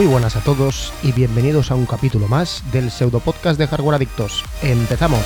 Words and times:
Muy 0.00 0.06
buenas 0.06 0.34
a 0.34 0.40
todos 0.40 0.94
y 1.02 1.12
bienvenidos 1.12 1.70
a 1.70 1.74
un 1.74 1.84
capítulo 1.84 2.26
más 2.26 2.64
del 2.72 2.90
pseudo 2.90 3.20
podcast 3.20 3.58
de 3.58 3.66
Hardware 3.66 3.96
Adictos. 3.96 4.42
¡Empezamos! 4.62 5.20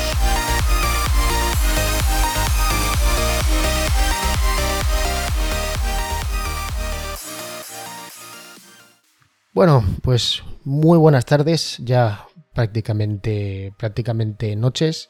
Bueno, 9.53 9.85
pues 10.03 10.43
muy 10.65 10.99
buenas 10.99 11.25
tardes, 11.25 11.77
ya 11.79 12.27
prácticamente, 12.53 13.73
prácticamente 13.79 14.57
noches, 14.57 15.09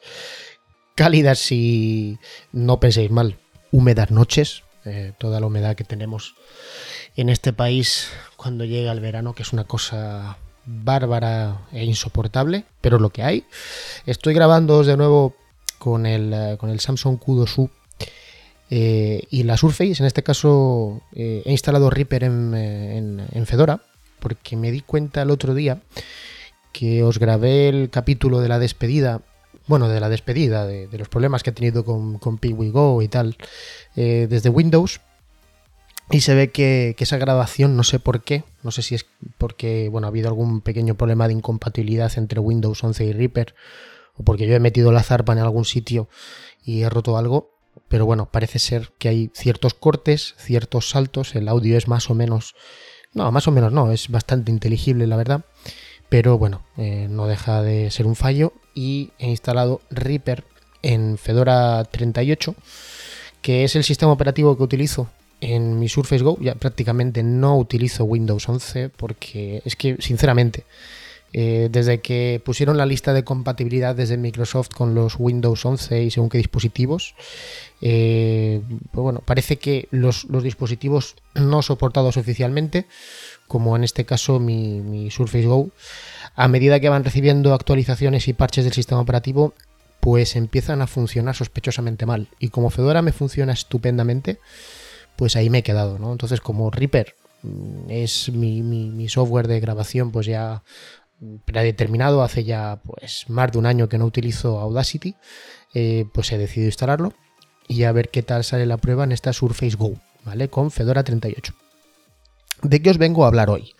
cálidas 0.93 1.51
y 1.51 2.19
no 2.51 2.79
penséis 2.79 3.09
mal, 3.09 3.39
húmedas 3.71 4.11
noches, 4.11 4.61
eh, 4.85 5.13
toda 5.17 5.39
la 5.39 5.47
humedad 5.47 5.75
que 5.75 5.83
tenemos 5.83 6.35
en 7.15 7.29
este 7.29 7.53
país 7.53 8.09
cuando 8.35 8.65
llega 8.65 8.91
el 8.91 8.99
verano, 8.99 9.33
que 9.33 9.43
es 9.43 9.53
una 9.53 9.63
cosa 9.63 10.37
bárbara 10.65 11.61
e 11.71 11.83
insoportable, 11.85 12.65
pero 12.81 12.99
lo 12.99 13.09
que 13.09 13.23
hay. 13.23 13.45
Estoy 14.05 14.33
grabando 14.33 14.83
de 14.83 14.97
nuevo 14.97 15.35
con 15.77 16.05
el, 16.05 16.33
eh, 16.33 16.57
con 16.59 16.69
el 16.69 16.79
Samsung 16.79 17.19
Q2U 17.19 17.69
eh, 18.69 19.23
y 19.29 19.43
la 19.43 19.57
Surface. 19.57 19.95
En 19.99 20.05
este 20.05 20.23
caso 20.23 21.01
eh, 21.13 21.43
he 21.45 21.51
instalado 21.51 21.89
Reaper 21.89 22.23
en, 22.23 23.45
Fedora 23.45 23.81
porque 24.19 24.55
me 24.55 24.71
di 24.71 24.81
cuenta 24.81 25.21
el 25.21 25.29
otro 25.29 25.53
día 25.53 25.81
que 26.71 27.03
os 27.03 27.19
grabé 27.19 27.69
el 27.69 27.89
capítulo 27.89 28.41
de 28.41 28.49
la 28.49 28.59
despedida 28.59 29.21
bueno, 29.67 29.87
de 29.87 29.99
la 29.99 30.09
despedida, 30.09 30.67
de, 30.67 30.87
los 30.95 31.09
problemas 31.09 31.41
que 31.41 31.49
he 31.49 31.53
tenido 31.53 31.83
con, 31.83 32.19
con 32.19 32.39
Go 32.39 33.01
y 33.01 33.07
tal, 33.07 33.35
desde 33.95 34.49
Windows, 34.49 34.99
y 36.11 36.21
se 36.21 36.35
ve 36.35 36.51
que, 36.51 36.95
esa 36.97 37.17
grabación, 37.17 37.75
no 37.75 37.83
sé 37.83 37.99
por 37.99 38.23
qué, 38.23 38.43
no 38.63 38.71
sé 38.71 38.81
si 38.81 38.95
es 38.95 39.05
porque 39.37 39.89
bueno, 39.89 40.07
ha 40.07 40.09
habido 40.09 40.27
algún 40.27 40.61
pequeño 40.61 40.95
problema 40.95 41.27
de 41.27 41.33
incompatibilidad 41.33 42.11
entre 42.17 42.39
Windows 42.39 42.83
11 42.83 43.05
y 43.05 43.13
Reaper, 43.13 43.55
o 44.15 44.23
porque 44.23 44.47
yo 44.47 44.55
he 44.55 44.59
metido 44.59 44.91
la 44.91 45.03
zarpa 45.03 45.33
en 45.33 45.39
algún 45.39 45.65
sitio 45.65 46.07
y 46.63 46.83
he 46.83 46.89
roto 46.89 47.17
algo, 47.17 47.51
pero 47.87 48.05
bueno, 48.05 48.29
parece 48.31 48.59
ser 48.59 48.91
que 48.99 49.09
hay 49.09 49.31
ciertos 49.33 49.73
cortes, 49.73 50.35
ciertos 50.37 50.89
saltos, 50.89 51.35
el 51.35 51.47
audio 51.47 51.77
es 51.77 51.87
más 51.87 52.09
o 52.09 52.15
menos, 52.15 52.55
no, 53.13 53.31
más 53.31 53.47
o 53.47 53.51
menos 53.51 53.71
no, 53.71 53.91
es 53.91 54.09
bastante 54.09 54.51
inteligible 54.51 55.07
la 55.07 55.17
verdad, 55.17 55.45
pero 56.07 56.37
bueno, 56.37 56.63
eh, 56.77 57.07
no 57.09 57.25
deja 57.25 57.61
de 57.63 57.89
ser 57.89 58.05
un 58.05 58.15
fallo 58.15 58.53
y 58.75 59.11
he 59.17 59.29
instalado 59.29 59.81
Reaper 59.89 60.43
en 60.83 61.17
Fedora 61.17 61.83
38, 61.83 62.55
que 63.41 63.63
es 63.63 63.75
el 63.75 63.83
sistema 63.83 64.11
operativo 64.11 64.55
que 64.55 64.63
utilizo 64.63 65.09
en 65.41 65.79
mi 65.79 65.89
Surface 65.89 66.23
Go 66.23 66.37
ya 66.39 66.55
prácticamente 66.55 67.23
no 67.23 67.57
utilizo 67.57 68.03
Windows 68.05 68.47
11 68.47 68.89
porque 68.89 69.61
es 69.65 69.75
que, 69.75 69.97
sinceramente, 69.99 70.63
eh, 71.37 71.67
desde 71.69 71.99
que 71.99 72.41
pusieron 72.45 72.77
la 72.77 72.85
lista 72.85 73.11
de 73.11 73.25
compatibilidad 73.25 73.93
desde 73.93 74.15
Microsoft 74.15 74.69
con 74.69 74.95
los 74.95 75.15
Windows 75.19 75.65
11 75.65 76.03
y 76.03 76.09
según 76.09 76.29
qué 76.29 76.37
dispositivos, 76.37 77.13
eh, 77.81 78.61
pues 78.91 79.03
bueno, 79.03 79.21
parece 79.25 79.57
que 79.57 79.89
los, 79.91 80.27
dispositivos 80.41 81.15
no 81.33 81.61
soportados 81.61 82.15
oficialmente, 82.15 82.85
como 83.47 83.75
en 83.75 83.83
este 83.83 84.05
caso 84.05 84.39
mi, 84.39 84.79
mi 84.79 85.11
Surface 85.11 85.45
Go, 85.45 85.71
a 86.35 86.47
medida 86.47 86.79
que 86.79 86.87
van 86.87 87.03
recibiendo 87.03 87.53
actualizaciones 87.53 88.29
y 88.29 88.33
parches 88.33 88.63
del 88.63 88.73
sistema 88.73 89.01
operativo, 89.01 89.53
pues 89.99 90.35
empiezan 90.35 90.81
a 90.81 90.87
funcionar 90.87 91.35
sospechosamente 91.35 92.05
mal. 92.05 92.29
Y 92.39 92.49
como 92.49 92.69
Fedora 92.69 93.01
me 93.01 93.11
funciona 93.11 93.51
estupendamente, 93.51 94.39
pues 95.15 95.35
ahí 95.35 95.49
me 95.49 95.59
he 95.59 95.63
quedado, 95.63 95.99
¿no? 95.99 96.11
Entonces, 96.11 96.41
como 96.41 96.69
Reaper 96.69 97.15
mm, 97.43 97.89
es 97.89 98.29
mi, 98.31 99.07
software 99.09 99.47
de 99.47 99.59
grabación, 99.59 100.11
pues 100.11 100.25
ya 100.27 100.63
predeterminado, 101.45 102.23
hace 102.23 102.43
ya 102.43 102.81
pues 102.83 103.25
más 103.29 103.51
de 103.51 103.57
un 103.57 103.65
año 103.65 103.87
que 103.87 103.97
no 103.97 104.05
utilizo 104.05 104.59
Audacity, 104.59 105.15
eh, 105.73 106.05
pues 106.13 106.31
he 106.31 106.37
decidido 106.37 106.67
instalarlo 106.67 107.13
y 107.67 107.83
a 107.83 107.91
ver 107.91 108.09
qué 108.09 108.21
tal 108.21 108.43
sale 108.43 108.65
la 108.65 108.77
prueba 108.77 109.03
en 109.05 109.11
esta 109.11 109.33
Surface 109.33 109.75
Go, 109.75 109.93
¿vale? 110.23 110.49
Con 110.49 110.71
Fedora 110.71 111.03
38. 111.03 111.53
¿De 112.61 112.81
qué 112.81 112.89
os 112.89 112.97
vengo 112.97 113.23
a 113.23 113.27
hablar 113.27 113.49
hoy? 113.49 113.73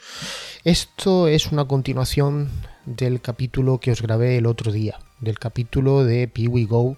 Esto 0.64 1.28
es 1.28 1.52
una 1.52 1.66
continuación 1.66 2.50
del 2.86 3.22
capítulo 3.22 3.80
que 3.80 3.92
os 3.92 4.02
grabé 4.02 4.38
el 4.38 4.46
otro 4.46 4.72
día, 4.72 5.00
del 5.20 5.40
capítulo 5.40 6.04
de 6.04 6.28
Piwi 6.28 6.66
Go 6.66 6.98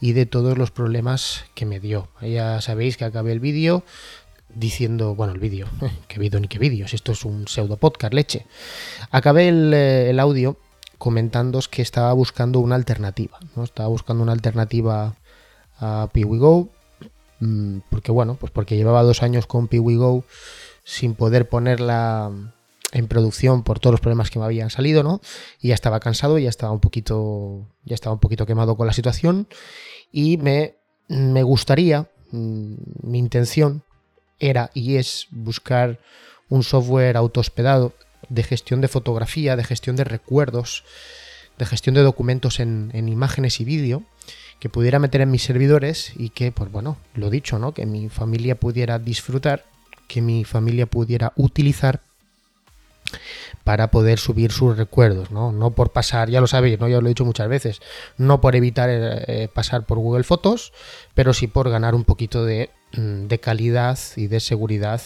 y 0.00 0.12
de 0.12 0.26
todos 0.26 0.56
los 0.56 0.70
problemas 0.70 1.44
que 1.54 1.66
me 1.66 1.80
dio. 1.80 2.08
Ya 2.20 2.60
sabéis 2.60 2.96
que 2.96 3.04
acabé 3.04 3.32
el 3.32 3.40
vídeo 3.40 3.84
diciendo, 4.54 5.14
bueno, 5.14 5.32
el 5.32 5.38
vídeo, 5.38 5.68
qué 6.08 6.18
vídeo 6.18 6.40
ni 6.40 6.48
qué 6.48 6.58
vídeos, 6.58 6.94
esto 6.94 7.12
es 7.12 7.24
un 7.24 7.46
pseudo 7.48 7.76
podcast, 7.76 8.14
leche. 8.14 8.46
Acabé 9.10 9.48
el, 9.48 9.72
eh, 9.74 10.16
audio 10.18 10.56
comentándoos 10.96 11.68
que 11.68 11.82
estaba 11.82 12.12
buscando 12.12 12.58
una 12.60 12.74
alternativa, 12.74 13.38
¿no? 13.54 13.62
Estaba 13.62 13.88
buscando 13.88 14.22
una 14.22 14.32
alternativa 14.32 15.14
a 15.78 16.08
Go 16.12 16.68
mm, 17.38 17.78
porque 17.88 18.10
bueno, 18.10 18.34
pues 18.34 18.50
porque 18.50 18.76
llevaba 18.76 19.04
dos 19.04 19.22
años 19.22 19.46
con 19.46 19.68
Go 19.70 20.24
sin 20.82 21.14
poder 21.14 21.48
ponerla 21.48 22.32
en 22.92 23.06
producción 23.06 23.62
por 23.62 23.80
todos 23.80 23.92
los 23.92 24.00
problemas 24.00 24.30
que 24.30 24.38
me 24.38 24.44
habían 24.44 24.70
salido, 24.70 25.02
¿no? 25.02 25.20
Y 25.60 25.68
ya 25.68 25.74
estaba 25.74 26.00
cansado, 26.00 26.38
ya 26.38 26.48
estaba 26.48 26.72
un 26.72 26.80
poquito, 26.80 27.66
ya 27.84 27.94
estaba 27.94 28.14
un 28.14 28.20
poquito 28.20 28.46
quemado 28.46 28.76
con 28.76 28.86
la 28.86 28.92
situación 28.92 29.46
y 30.10 30.38
me, 30.38 30.76
me 31.08 31.42
gustaría, 31.42 32.08
mm, 32.30 32.74
mi 33.02 33.18
intención 33.18 33.82
era 34.38 34.70
y 34.72 34.96
es 34.96 35.26
buscar 35.30 35.98
un 36.48 36.62
software 36.62 37.16
autohospedado 37.16 37.92
de 38.28 38.42
gestión 38.42 38.80
de 38.80 38.88
fotografía, 38.88 39.56
de 39.56 39.64
gestión 39.64 39.96
de 39.96 40.04
recuerdos, 40.04 40.84
de 41.58 41.66
gestión 41.66 41.94
de 41.94 42.02
documentos 42.02 42.60
en, 42.60 42.90
en 42.94 43.08
imágenes 43.08 43.60
y 43.60 43.64
vídeo 43.64 44.04
que 44.60 44.68
pudiera 44.68 44.98
meter 44.98 45.20
en 45.20 45.30
mis 45.30 45.42
servidores 45.42 46.12
y 46.16 46.30
que, 46.30 46.50
pues 46.52 46.70
bueno, 46.72 46.96
lo 47.14 47.30
dicho, 47.30 47.58
¿no? 47.58 47.74
Que 47.74 47.86
mi 47.86 48.08
familia 48.08 48.58
pudiera 48.58 48.98
disfrutar, 48.98 49.64
que 50.08 50.20
mi 50.20 50.44
familia 50.44 50.86
pudiera 50.86 51.32
utilizar 51.36 52.00
para 53.64 53.90
poder 53.90 54.18
subir 54.18 54.52
sus 54.52 54.76
recuerdos, 54.76 55.30
¿no? 55.30 55.52
No 55.52 55.72
por 55.72 55.92
pasar, 55.92 56.30
ya 56.30 56.40
lo 56.40 56.46
sabéis, 56.46 56.78
¿no? 56.78 56.88
Ya 56.88 57.00
lo 57.00 57.06
he 57.06 57.10
dicho 57.10 57.24
muchas 57.24 57.48
veces, 57.48 57.80
no 58.16 58.40
por 58.40 58.56
evitar 58.56 58.88
eh, 58.90 59.48
pasar 59.52 59.84
por 59.84 59.98
Google 59.98 60.24
Fotos, 60.24 60.72
pero 61.14 61.32
sí 61.32 61.46
por 61.46 61.68
ganar 61.68 61.94
un 61.94 62.04
poquito 62.04 62.44
de, 62.44 62.70
mm, 62.92 63.26
de, 63.26 63.40
calidad 63.40 63.98
y 64.16 64.26
de 64.28 64.40
seguridad 64.40 65.00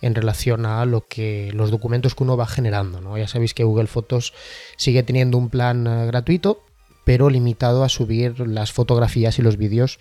en 0.00 0.14
relación 0.14 0.64
a 0.64 0.84
lo 0.86 1.06
que 1.06 1.50
los 1.52 1.70
documentos 1.70 2.14
que 2.14 2.22
uno 2.22 2.36
va 2.36 2.46
generando, 2.46 3.00
¿no? 3.00 3.18
Ya 3.18 3.28
sabéis 3.28 3.54
que 3.54 3.64
Google 3.64 3.86
Fotos 3.86 4.32
sigue 4.76 5.02
teniendo 5.02 5.36
un 5.36 5.50
plan 5.50 5.86
eh, 5.86 6.06
gratuito, 6.06 6.64
pero 7.04 7.28
limitado 7.28 7.84
a 7.84 7.88
subir 7.88 8.40
las 8.40 8.72
fotografías 8.72 9.38
y 9.38 9.42
los 9.42 9.56
vídeos 9.56 9.98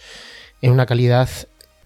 en 0.61 0.71
una 0.71 0.85
calidad 0.85 1.29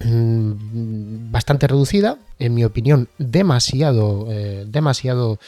bastante 0.00 1.66
reducida, 1.66 2.18
en 2.38 2.54
mi 2.54 2.64
opinión, 2.64 3.08
demasiado, 3.18 4.26
eh, 4.30 4.64
demasiado 4.66 5.38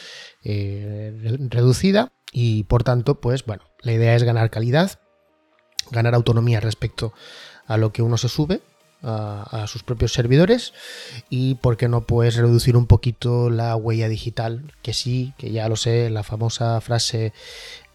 eh, 0.43 1.37
reducida 1.49 2.11
y 2.31 2.63
por 2.63 2.83
tanto, 2.83 3.15
pues 3.19 3.45
bueno, 3.45 3.63
la 3.81 3.93
idea 3.93 4.15
es 4.15 4.23
ganar 4.23 4.49
calidad, 4.49 4.99
ganar 5.91 6.15
autonomía 6.15 6.59
respecto 6.59 7.13
a 7.65 7.77
lo 7.77 7.91
que 7.91 8.01
uno 8.01 8.17
se 8.17 8.29
sube 8.29 8.61
a, 9.03 9.65
sus 9.67 9.83
propios 9.83 10.13
servidores 10.13 10.73
y 11.29 11.55
por 11.55 11.77
qué 11.77 11.87
no 11.87 12.01
puedes 12.01 12.35
reducir 12.35 12.75
un 12.75 12.87
poquito 12.87 13.49
la 13.49 13.75
huella 13.75 14.09
digital, 14.09 14.73
que 14.81 14.93
sí, 14.93 15.33
que 15.37 15.51
ya 15.51 15.69
lo 15.69 15.75
sé, 15.75 16.09
la 16.09 16.23
famosa 16.23 16.79
frase 16.81 17.33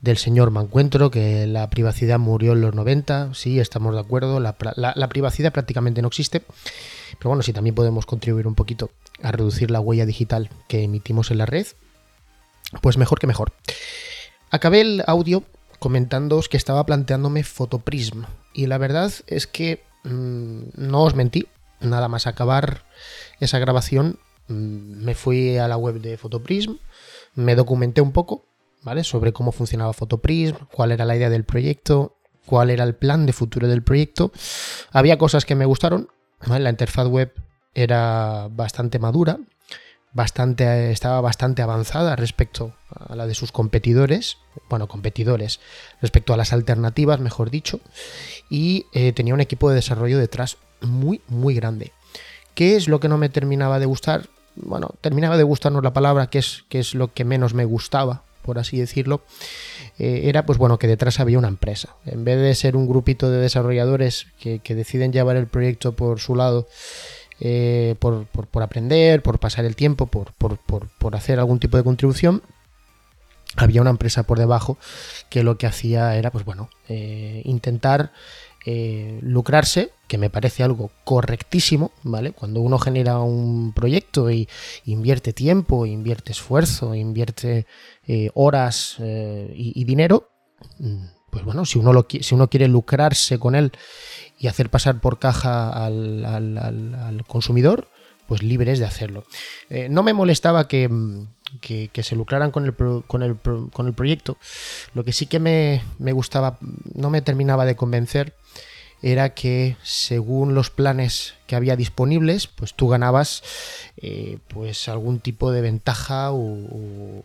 del 0.00 0.19
señor 0.19 0.50
Mancuentro, 0.50 1.10
que 1.10 1.46
la 1.46 1.69
privacidad 1.70 2.19
murió 2.19 2.52
en 2.52 2.60
los 2.60 2.75
90, 2.75 3.34
sí, 3.34 3.60
estamos 3.60 3.94
de 3.94 4.00
acuerdo, 4.00 4.40
la, 4.40 4.56
privacidad 5.08 5.52
prácticamente 5.52 6.02
no 6.02 6.08
existe, 6.08 6.40
pero 7.19 7.31
bueno, 7.31 7.43
si 7.43 7.52
también 7.52 7.75
podemos 7.75 8.06
contribuir 8.06 8.46
un 8.46 8.55
poquito 8.55 8.90
a 9.22 9.32
reducir 9.32 9.70
la 9.70 9.81
huella 9.81 10.06
digital 10.06 10.50
que 10.69 10.82
emitimos 10.82 11.31
en 11.31 11.38
la 11.38 11.46
red, 11.46 11.66
pues 12.81 12.96
mejor 12.96 13.19
que 13.19 13.26
mejor. 13.26 13.52
Acabé 14.50 14.81
el 14.81 15.05
audio 15.06 15.44
comentándoos 15.78 16.48
que 16.48 16.56
estaba 16.56 16.84
planteándome 16.84 17.44
Photoprism, 17.44 18.25
y 18.55 18.66
la 18.66 18.78
verdad 18.78 19.12
es 19.26 19.46
que 19.46 19.82
no 20.04 21.02
os 21.02 21.14
mentí, 21.14 21.46
nada 21.81 22.08
más 22.08 22.26
acabar 22.26 22.84
esa 23.40 23.58
grabación, 23.58 24.19
mm, 24.49 25.04
me 25.04 25.14
fui 25.14 25.58
a 25.58 25.69
la 25.69 25.76
web 25.76 26.00
de 26.00 26.16
Photoprism, 26.16 26.75
me 27.34 27.54
documenté 27.54 28.00
un 28.00 28.12
poco, 28.12 28.44
sobre 29.02 29.32
cómo 29.32 29.52
funcionaba 29.52 29.93
Photoprism, 29.93 30.56
cuál 30.72 30.93
era 30.93 31.04
la 31.04 31.16
idea 31.16 31.31
del 31.31 31.44
proyecto, 31.44 32.16
cuál 32.46 32.70
era 32.70 32.84
el 32.84 32.94
plan 32.94 33.26
de 33.26 33.32
futuro 33.32 33.69
del 33.69 33.82
proyecto. 33.82 34.32
Había 34.90 35.19
cosas 35.19 35.44
que 35.44 35.54
me 35.54 35.64
gustaron, 35.64 36.08
la 36.46 36.70
interfaz 36.70 37.06
web 37.06 37.32
era 37.75 38.48
bastante 38.50 38.98
madura, 38.98 39.38
bastante, 40.12 40.90
estaba 40.90 41.20
bastante 41.20 41.62
avanzada 41.62 42.16
respecto 42.16 42.72
a 42.90 43.16
la 43.16 43.26
de 43.26 43.34
sus 43.34 43.52
competidores, 43.52 44.38
bueno, 44.68 44.88
competidores, 44.88 45.60
respecto 46.00 46.34
a 46.34 46.36
las 46.36 46.52
alternativas, 46.52 47.20
mejor 47.20 47.50
dicho, 47.50 47.80
y 48.50 48.86
eh, 48.92 49.12
tenía 49.12 49.34
un 49.34 49.40
equipo 49.40 49.68
de 49.68 49.76
desarrollo 49.76 50.18
detrás 50.18 50.58
muy, 50.80 51.20
muy 51.28 51.54
grande. 51.54 51.92
¿Qué 52.54 52.76
es 52.76 52.88
lo 52.88 53.00
que 53.00 53.08
no 53.08 53.18
me 53.18 53.28
terminaba 53.28 53.78
de 53.78 53.86
gustar? 53.86 54.28
bueno, 54.56 54.90
terminaba 55.00 55.36
de 55.36 55.42
gustarnos 55.42 55.82
la 55.82 55.92
palabra, 55.92 56.28
que 56.28 56.38
es, 56.38 56.64
que 56.68 56.78
es 56.78 56.94
lo 56.94 57.12
que 57.12 57.24
menos 57.24 57.54
me 57.54 57.64
gustaba, 57.64 58.22
por 58.42 58.58
así 58.58 58.78
decirlo, 58.78 59.22
eh, 59.98 60.22
era 60.24 60.44
pues 60.44 60.58
bueno 60.58 60.78
que 60.78 60.86
detrás 60.86 61.20
había 61.20 61.38
una 61.38 61.48
empresa. 61.48 61.96
En 62.04 62.24
vez 62.24 62.38
de 62.40 62.54
ser 62.54 62.76
un 62.76 62.88
grupito 62.88 63.30
de 63.30 63.38
desarrolladores 63.38 64.26
que, 64.38 64.60
deciden 64.74 65.12
llevar 65.12 65.36
el 65.36 65.46
proyecto 65.46 65.92
por 65.92 66.20
su 66.20 66.34
lado, 66.34 66.68
eh, 67.44 67.96
por, 67.98 68.28
aprender, 68.62 69.20
por 69.20 69.40
pasar 69.40 69.64
el 69.64 69.74
tiempo, 69.74 70.06
por, 70.06 70.32
por, 70.32 71.16
hacer 71.16 71.40
algún 71.40 71.58
tipo 71.58 71.76
de 71.76 71.82
contribución, 71.82 72.40
había 73.56 73.80
una 73.80 73.90
empresa 73.90 74.22
por 74.22 74.38
debajo 74.38 74.78
que 75.28 75.42
lo 75.42 75.58
que 75.58 75.66
hacía 75.66 76.14
era 76.14 76.30
pues 76.30 76.44
bueno 76.44 76.70
eh, 76.88 77.42
intentar 77.44 78.12
eh, 78.64 79.18
lucrarse, 79.22 79.90
que 80.06 80.18
me 80.18 80.30
parece 80.30 80.62
algo 80.62 80.92
correctísimo, 81.02 81.90
¿vale? 82.04 82.30
Cuando 82.30 82.60
uno 82.60 82.78
genera 82.78 83.18
un 83.18 83.72
proyecto 83.72 84.30
y 84.30 84.48
invierte 84.84 85.32
tiempo, 85.32 85.84
invierte 85.84 86.30
esfuerzo, 86.30 86.94
invierte 86.94 87.66
horas 88.34 88.98
eh, 89.00 89.52
y, 89.52 89.82
dinero, 89.82 90.30
mm, 90.78 91.06
pues 91.32 91.46
bueno, 91.46 91.64
si 91.64 91.79
uno, 91.79 92.06
si 92.20 92.34
uno 92.34 92.50
quiere 92.50 92.69
lucrarse 92.69 93.38
con 93.38 93.55
él 93.55 93.73
y 94.38 94.49
hacer 94.49 94.69
pasar 94.69 95.00
por 95.00 95.19
caja 95.19 95.70
al, 95.70 97.25
consumidor, 97.26 97.88
pues 98.26 98.43
libres 98.43 98.79
de 98.79 98.84
hacerlo. 98.84 99.25
no 99.88 100.02
me 100.02 100.12
molestaba 100.12 100.69
que, 100.69 100.90
que, 101.62 102.02
se 102.02 102.17
lucraran 102.17 102.50
con 102.50 102.67
el, 102.67 102.75
con, 102.75 103.23
el, 103.23 103.37
con 103.73 103.87
el, 103.87 103.94
proyecto. 103.94 104.37
Lo 104.93 105.05
que 105.05 105.12
sí 105.12 105.25
que 105.25 105.40
me, 105.40 105.82
me, 105.99 106.12
gustaba, 106.12 106.58
no 106.94 107.08
me 107.08 107.23
terminaba 107.23 107.64
de 107.64 107.76
convencer, 107.76 108.34
era 109.02 109.34
que 109.34 109.76
según 109.82 110.54
los 110.54 110.70
planes 110.70 111.34
que 111.49 111.56
había 111.56 111.75
disponibles, 111.75 112.46
pues 112.46 112.72
tú 112.75 112.88
ganabas 112.88 113.43
eh, 113.96 114.38
pues 114.49 114.88
algún 114.88 115.19
tipo 115.19 115.50
de 115.50 115.60
ventaja 115.60 116.31
o, 116.32 117.25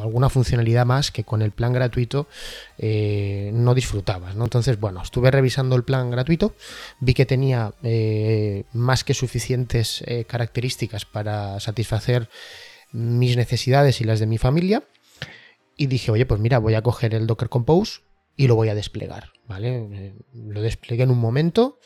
alguna 0.00 0.28
funcionalidad 0.30 0.86
más 0.86 1.10
que 1.10 1.24
con 1.24 1.42
el 1.42 1.50
plan 1.50 1.72
gratuito 1.72 2.28
eh, 2.78 3.50
no 3.52 3.74
disfrutabas. 3.74 4.36
¿no? 4.36 4.44
Entonces, 4.44 4.78
bueno, 4.78 5.02
estuve 5.02 5.30
revisando 5.30 5.74
el 5.74 5.82
plan 5.82 6.10
gratuito, 6.10 6.54
vi 7.00 7.14
que 7.14 7.26
tenía 7.26 7.74
eh, 7.82 8.64
más 8.72 9.02
que 9.02 9.14
suficientes 9.14 10.04
características 10.28 11.04
para 11.04 11.58
satisfacer 11.60 12.28
mis 12.92 13.36
necesidades 13.36 14.00
y 14.00 14.04
las 14.04 14.20
de 14.20 14.26
mi 14.26 14.38
familia. 14.38 14.84
Y 15.76 15.86
dije, 15.86 16.12
oye, 16.12 16.26
pues 16.26 16.40
mira, 16.40 16.58
voy 16.58 16.74
a 16.74 16.82
coger 16.82 17.14
el 17.14 17.26
Docker 17.26 17.48
Compose 17.48 18.00
y 18.36 18.46
lo 18.46 18.54
voy 18.54 18.68
a 18.68 18.74
desplegar. 18.74 19.32
¿vale? 19.46 19.88
Eh, 19.92 20.14
lo 20.34 20.62
desplegué 20.62 21.02
en 21.02 21.10
un 21.10 21.18
momento. 21.18 21.78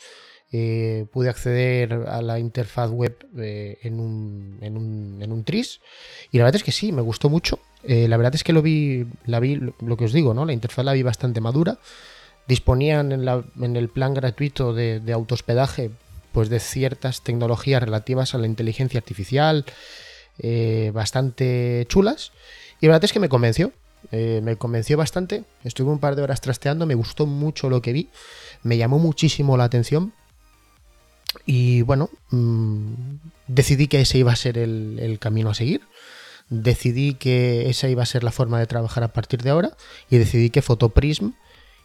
Eh, 0.51 1.05
pude 1.11 1.27
acceder 1.27 1.91
a 2.07 2.21
la 2.21 2.39
interfaz 2.39 2.89
web 2.89 3.17
eh, 3.37 3.79
en, 3.83 3.99
un, 3.99 4.59
en, 4.61 4.77
un, 4.77 5.19
en, 5.21 5.33
un, 5.33 5.43
tris 5.43 5.81
y 6.31 6.37
la 6.37 6.45
verdad 6.45 6.55
es 6.55 6.63
que 6.63 6.71
sí, 6.71 6.93
me 6.93 7.01
gustó 7.01 7.29
mucho. 7.29 7.59
la 7.83 8.15
verdad 8.15 8.33
es 8.33 8.45
que 8.45 8.53
lo 8.53 8.61
vi, 8.61 9.07
la 9.25 9.41
vi, 9.41 9.59
lo 9.81 9.97
que 9.97 10.05
os 10.05 10.13
digo, 10.13 10.33
¿no? 10.33 10.45
La 10.45 10.53
interfaz 10.53 10.85
la 10.85 10.93
vi 10.93 11.03
bastante 11.03 11.41
madura. 11.41 11.79
Disponían 12.47 13.11
en, 13.11 13.25
la, 13.25 13.43
en 13.59 13.75
el 13.75 13.89
plan 13.89 14.13
gratuito 14.13 14.73
de, 14.73 15.01
de 15.01 15.11
autohospedaje 15.11 15.91
pues 16.31 16.47
de 16.47 16.61
ciertas 16.61 17.23
tecnologías 17.23 17.83
relativas 17.83 18.33
a 18.33 18.37
la 18.37 18.47
inteligencia 18.47 18.99
artificial 18.99 19.65
bastante 20.93 21.85
chulas 21.89 22.31
y 22.79 22.85
la 22.85 22.93
verdad 22.93 23.05
es 23.05 23.13
que 23.13 23.19
me 23.19 23.27
convenció. 23.27 23.73
Eh, 24.11 24.41
me 24.43 24.55
convenció 24.55 24.97
bastante. 24.97 25.43
Estuve 25.63 25.91
un 25.91 25.99
par 25.99 26.15
de 26.15 26.21
horas 26.21 26.41
trasteando, 26.41 26.85
me 26.85 26.95
gustó 26.95 27.25
mucho 27.25 27.69
lo 27.69 27.81
que 27.81 27.93
vi, 27.93 28.09
me 28.63 28.77
llamó 28.77 28.99
muchísimo 28.99 29.57
la 29.57 29.65
atención. 29.65 30.13
Y 31.45 31.81
bueno, 31.81 32.09
mm, 32.31 32.93
decidí 33.47 33.87
que 33.87 34.01
ese 34.01 34.17
iba 34.17 34.31
a 34.31 34.35
ser 34.35 34.57
el, 34.57 35.17
camino 35.19 35.49
a 35.49 35.53
seguir. 35.53 35.81
Decidí 36.49 37.15
que 37.15 37.69
esa 37.69 37.89
iba 37.89 38.03
a 38.03 38.05
ser 38.05 38.23
la 38.23 38.31
forma 38.31 38.59
de 38.59 38.67
trabajar 38.67 39.03
a 39.03 39.13
partir 39.13 39.43
de 39.43 39.49
ahora. 39.49 39.75
Y 40.09 40.17
decidí 40.17 40.49
que 40.49 40.61
Photoprism 40.61 41.31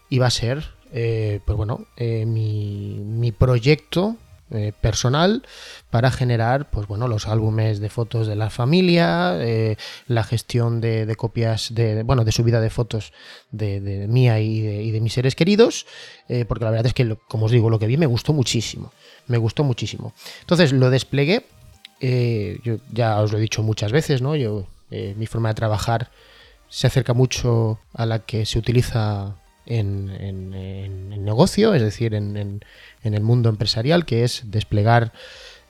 iba 0.09 0.26
a 0.26 0.31
ser, 0.31 0.64
eh, 0.93 1.41
pues 1.44 1.56
bueno, 1.56 1.87
eh, 1.97 2.26
mi, 2.26 3.00
mi 3.05 3.32
proyecto 3.32 4.17
eh, 4.54 4.72
personal 4.78 5.43
para 5.90 6.10
generar 6.10 6.69
pues 6.70 6.87
bueno 6.87 7.08
los 7.08 7.26
álbumes 7.26 7.81
de 7.81 7.88
fotos 7.88 8.26
de 8.26 8.37
la 8.37 8.50
familia 8.50 9.38
eh, 9.40 9.76
la 10.08 10.25
gestión 10.25 10.82
de, 10.82 11.14
copias 11.16 11.75
de, 11.75 12.02
bueno 12.02 12.25
de 12.25 12.32
subida 12.32 12.60
de 12.60 12.69
fotos 12.69 13.14
de, 13.50 14.06
mía 14.08 14.40
y, 14.40 14.90
de, 14.90 15.00
mis 15.00 15.14
seres 15.14 15.34
queridos 15.34 15.87
eh, 16.28 16.44
porque 16.44 16.64
la 16.64 16.70
verdad 16.70 16.87
es 16.87 16.93
que 16.93 17.16
como 17.28 17.46
os 17.46 17.52
digo 17.52 17.70
lo 17.70 17.78
que 17.78 17.87
vi 17.87 17.96
me 17.96 18.04
gustó 18.04 18.34
muchísimo 18.34 18.93
me 19.26 19.38
gustó 19.38 19.64
muchísimo. 19.64 20.12
Entonces 20.40 20.72
lo 20.72 20.90
desplegué 20.90 21.46
yo 22.00 22.76
ya 22.93 23.20
os 23.20 23.32
lo 23.32 23.38
he 23.38 23.40
dicho 23.40 23.62
muchas 23.62 23.90
veces 23.90 24.20
no 24.20 24.37
yo 24.37 24.66
mi 24.90 25.26
forma 25.26 25.49
de 25.49 25.54
trabajar 25.54 26.10
se 26.69 26.87
acerca 26.87 27.14
mucho 27.14 27.78
a 27.94 28.04
la 28.04 28.19
que 28.19 28.44
se 28.44 28.58
utiliza 28.58 29.37
en, 29.67 31.25
negocio, 31.25 31.75
es 31.75 31.82
decir, 31.82 32.14
en, 32.14 32.62
el 33.03 33.20
mundo 33.23 33.49
empresarial, 33.49 34.05
que 34.05 34.25
es 34.25 34.43
desplegar 34.47 35.12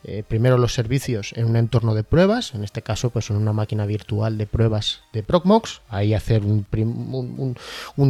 eh, 0.05 0.25
primero 0.27 0.59
los 0.59 0.75
servicios 0.75 1.33
en 1.37 1.47
un 1.47 1.57
entorno 1.57 1.95
de 1.95 2.03
pruebas, 2.03 2.55
en 2.55 2.65
este 2.65 2.83
caso 2.83 3.11
pues 3.11 3.31
en 3.31 3.37
una 3.37 3.53
máquina 3.53 3.87
virtual 3.87 4.37
de 4.37 4.47
pruebas 4.49 5.03
de 5.13 5.23
Procmox, 5.23 5.81
ahí 5.89 6.13
hacer 6.13 6.43
un, 6.43 6.67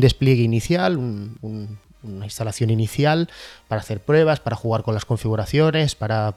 despliegue 0.00 0.42
inicial, 0.42 0.96
una 0.96 2.24
instalación 2.24 2.70
inicial 2.70 3.28
para 3.68 3.82
hacer 3.82 4.00
pruebas, 4.00 4.40
para 4.40 4.56
jugar 4.56 4.82
con 4.84 4.94
las 4.94 5.04
configuraciones, 5.04 5.94
para, 5.94 6.34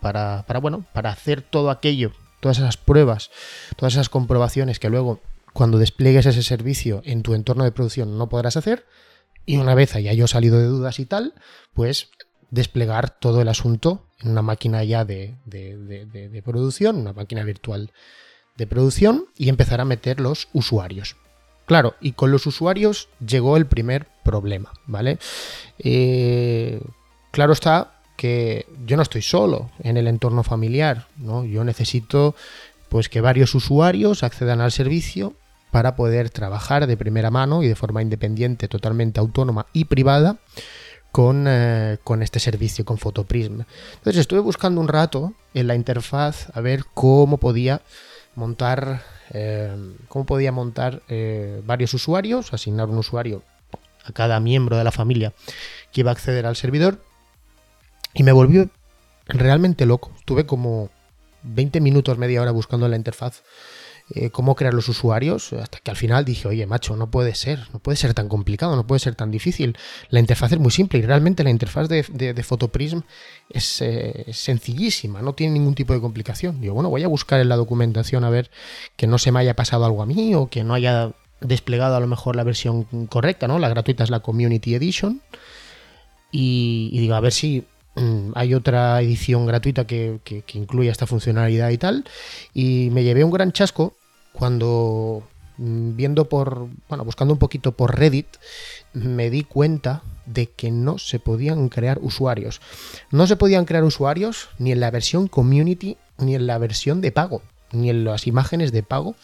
bueno, 0.62 0.84
para 0.92 1.10
hacer 1.10 1.42
todo 1.42 1.70
aquello, 1.70 2.12
todas 2.42 2.58
esas 2.58 2.76
pruebas, 2.76 3.32
todas 3.78 3.94
esas 3.94 4.10
comprobaciones 4.10 4.80
que 4.80 4.90
luego 4.90 5.22
cuando 5.54 5.78
despliegues 5.78 6.26
ese 6.26 6.44
servicio 6.44 7.02
en 7.06 7.24
tu 7.24 7.34
entorno 7.34 7.64
de 7.64 7.72
producción 7.72 8.18
no 8.18 8.28
podrás 8.28 8.58
hacer, 8.58 8.86
y 9.46 9.58
una 9.58 9.76
vez 9.76 9.96
haya 9.96 10.14
yo 10.14 10.28
salido 10.28 10.60
de 10.60 10.66
dudas 10.66 11.00
y 11.00 11.06
tal, 11.06 11.34
pues 11.74 12.10
desplegar 12.52 13.10
todo 13.10 13.42
el 13.42 13.48
asunto 13.48 14.06
en 14.22 14.32
una 14.32 14.42
máquina 14.42 14.84
ya 14.84 15.06
de, 15.06 15.36
producción, 16.44 16.98
una 16.98 17.14
máquina 17.14 17.44
virtual 17.44 17.92
de 18.58 18.68
producción 18.68 19.26
y 19.38 19.50
empezar 19.50 19.82
a 19.82 19.86
meter 19.86 20.20
los 20.20 20.48
usuarios. 20.54 21.16
Claro, 21.66 21.96
y 22.00 22.12
con 22.12 22.32
los 22.32 22.46
usuarios 22.46 23.10
llegó 23.26 23.58
el 23.58 23.66
primer 23.66 24.08
problema, 24.24 24.72
¿vale? 24.86 25.18
Eh, 25.80 26.80
claro 27.32 27.54
está 27.54 27.96
que 28.16 28.66
yo 28.86 28.96
no 28.96 29.04
estoy 29.04 29.24
solo 29.24 29.72
en 29.80 29.98
el 29.98 30.08
entorno 30.08 30.44
familiar, 30.44 31.08
¿no? 31.18 31.44
Yo 31.44 31.64
necesito 31.64 32.36
pues 32.88 33.10
que 33.10 33.20
varios 33.20 33.56
usuarios 33.56 34.24
accedan 34.24 34.62
al 34.62 34.72
servicio 34.72 35.34
para 35.76 35.98
poder 35.98 36.30
trabajar 36.30 36.88
de 36.88 36.96
primera 36.96 37.32
mano 37.32 37.62
y 37.62 37.68
de 37.68 37.76
forma 37.76 38.02
independiente, 38.02 38.70
totalmente 38.70 39.20
autónoma 39.20 39.66
y 39.74 39.84
privada 39.84 40.38
con, 41.12 41.48
eh, 41.50 41.98
este 42.22 42.40
servicio, 42.40 42.86
con 42.86 42.98
Photoprism. 42.98 43.64
Entonces 43.96 44.22
estuve 44.22 44.40
buscando 44.40 44.80
un 44.80 44.88
rato 44.88 45.34
en 45.54 45.68
la 45.68 45.76
interfaz 45.76 46.48
a 46.56 46.62
ver 46.62 46.86
cómo 46.94 47.40
podía 47.40 47.82
montar, 48.36 49.04
eh, 49.32 49.76
cómo 50.08 50.26
podía 50.26 50.54
montar 50.54 51.02
eh, 51.10 51.62
varios 51.66 51.94
usuarios, 51.94 52.54
asignar 52.54 52.88
un 52.88 52.98
usuario 52.98 53.44
a 54.06 54.14
cada 54.14 54.40
miembro 54.40 54.78
de 54.78 54.86
la 54.86 54.94
familia 54.94 55.34
que 55.92 56.00
iba 56.00 56.12
a 56.12 56.14
acceder 56.14 56.46
al 56.46 56.56
servidor 56.56 57.02
y 58.14 58.24
me 58.24 58.32
volvió 58.32 58.70
realmente 59.28 59.86
loco. 59.86 60.14
Estuve 60.20 60.46
como 60.46 60.90
20 61.44 61.82
minutos, 61.82 62.18
media 62.18 62.42
hora 62.42 62.52
buscando 62.52 62.88
la 62.88 62.96
interfaz 62.96 63.44
eh, 64.14 64.30
cómo 64.30 64.56
crear 64.56 64.74
los 64.74 64.88
usuarios, 64.88 65.52
hasta 65.54 65.80
que 65.80 65.90
al 65.90 65.98
final 65.98 66.26
dije, 66.26 66.48
oye, 66.48 66.68
macho, 66.68 66.96
no 66.96 67.10
puede 67.10 67.34
ser, 67.34 67.68
no 67.74 67.80
puede 67.80 67.98
ser 67.98 68.14
tan 68.14 68.30
complicado, 68.30 68.76
no 68.76 68.86
puede 68.86 69.00
ser 69.00 69.16
tan 69.16 69.32
difícil. 69.32 69.76
La 70.10 70.20
interfaz 70.20 70.52
es 70.52 70.60
muy 70.60 70.70
simple 70.72 71.00
y 71.00 71.02
realmente 71.02 71.44
la 71.44 71.50
interfaz 71.50 71.90
de, 71.90 72.04
de, 72.04 72.44
Photoprism 72.44 73.00
es 73.50 73.82
eh, 73.82 74.26
sencillísima, 74.32 75.24
no 75.24 75.34
tiene 75.34 75.54
ningún 75.54 75.74
tipo 75.74 75.94
de 75.94 76.02
complicación. 76.02 76.62
Digo, 76.62 76.76
bueno, 76.76 76.90
voy 76.90 77.04
a 77.04 77.08
buscar 77.08 77.40
en 77.40 77.50
la 77.50 77.56
documentación 77.56 78.24
a 78.24 78.30
ver 78.30 78.52
que 78.96 79.08
no 79.08 79.18
se 79.18 79.32
me 79.32 79.40
haya 79.40 79.56
pasado 79.56 79.86
algo 79.86 80.04
a 80.04 80.06
mí 80.06 80.36
o 80.36 80.50
que 80.50 80.64
no 80.64 80.76
haya 80.76 81.14
desplegado 81.42 81.96
a 81.96 82.00
lo 82.00 82.08
mejor 82.08 82.36
la 82.36 82.44
versión 82.44 82.84
correcta, 83.08 83.48
¿no? 83.48 83.58
La 83.58 83.70
gratuita 83.70 84.04
es 84.04 84.12
la 84.12 84.20
Community 84.20 84.76
Edition. 84.76 85.22
Y, 86.32 87.00
digo, 87.00 87.16
a 87.16 87.22
ver 87.22 87.32
si 87.32 87.66
hay 88.34 88.54
otra 88.54 89.02
edición 89.02 89.46
gratuita 89.46 89.88
que, 89.88 90.20
que, 90.24 90.44
incluya 90.54 90.92
esta 90.92 91.08
funcionalidad 91.08 91.70
y 91.70 91.78
tal. 91.78 92.06
Y 92.54 92.90
me 92.92 93.04
llevé 93.04 93.24
un 93.24 93.32
gran 93.32 93.52
chasco 93.52 93.94
cuando 94.34 95.24
mm, 95.58 95.96
viendo 95.96 96.28
por, 96.28 96.68
bueno, 96.90 97.06
buscando 97.06 97.34
un 97.34 97.40
poquito 97.40 97.72
por 97.72 97.98
Reddit, 97.98 98.28
me 98.94 99.30
di 99.30 99.44
cuenta 99.44 100.04
de 100.26 100.48
que 100.48 100.72
no 100.72 100.98
se 100.98 101.20
podían 101.20 101.70
crear 101.70 102.00
usuarios. 102.02 102.62
No 103.12 103.28
se 103.28 103.36
podían 103.36 103.66
crear 103.66 103.84
usuarios 103.84 104.50
ni 104.58 104.72
en 104.72 104.80
la 104.80 104.92
versión 104.92 105.28
community 105.28 105.98
ni 106.18 106.36
en 106.36 106.48
la 106.48 106.58
versión 106.58 107.02
de 107.02 107.12
pago, 107.12 107.42
ni 107.72 107.90
en 107.90 108.04
las 108.04 108.28
imágenes 108.28 108.72
de 108.72 108.84
pago 108.84 109.16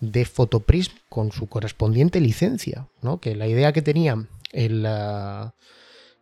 de 0.00 0.24
Photoprism 0.24 0.92
con 1.08 1.32
su 1.32 1.48
correspondiente 1.48 2.20
licencia, 2.20 2.86
¿no? 3.02 3.18
Que 3.18 3.34
la 3.34 3.48
idea 3.48 3.72
que 3.72 3.82
tenía 3.82 4.26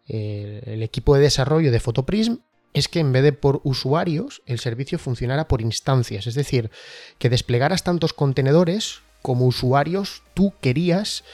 el, 0.08 0.82
equipo 0.82 1.14
de 1.14 1.22
desarrollo 1.22 1.70
de 1.72 1.80
Photoprism 1.80 2.36
es 2.72 2.88
que 2.88 3.00
en 3.00 3.12
vez 3.12 3.22
de 3.22 3.32
por 3.32 3.60
usuarios, 3.64 4.42
el 4.46 4.58
servicio 4.58 4.98
funcionara 4.98 5.48
por 5.48 5.62
instancias, 5.62 6.26
es 6.26 6.34
decir, 6.34 6.70
que 7.18 7.30
desplegaras 7.30 7.84
tantos 7.84 8.12
contenedores 8.12 9.00
como 9.22 9.46
usuarios 9.46 10.22
tú 10.34 10.52
querías 10.60 11.24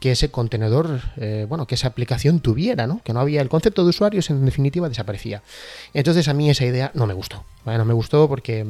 que 0.00 0.10
ese 0.10 0.30
contenedor, 0.30 1.00
eh, 1.16 1.46
bueno, 1.48 1.66
que 1.66 1.76
esa 1.76 1.86
aplicación 1.86 2.40
tuviera, 2.40 2.88
¿no? 2.88 3.02
Que 3.04 3.12
no 3.12 3.20
había 3.20 3.40
el 3.40 3.48
concepto 3.48 3.84
de 3.84 3.90
usuarios, 3.90 4.30
en 4.30 4.44
definitiva, 4.44 4.88
desaparecía. 4.88 5.42
Entonces 5.94 6.26
a 6.26 6.34
mí 6.34 6.50
esa 6.50 6.64
idea 6.64 6.90
no 6.94 7.06
me 7.06 7.14
gustó. 7.14 7.44
No 7.64 7.84
me 7.84 7.94
gustó 7.94 8.28
porque 8.28 8.66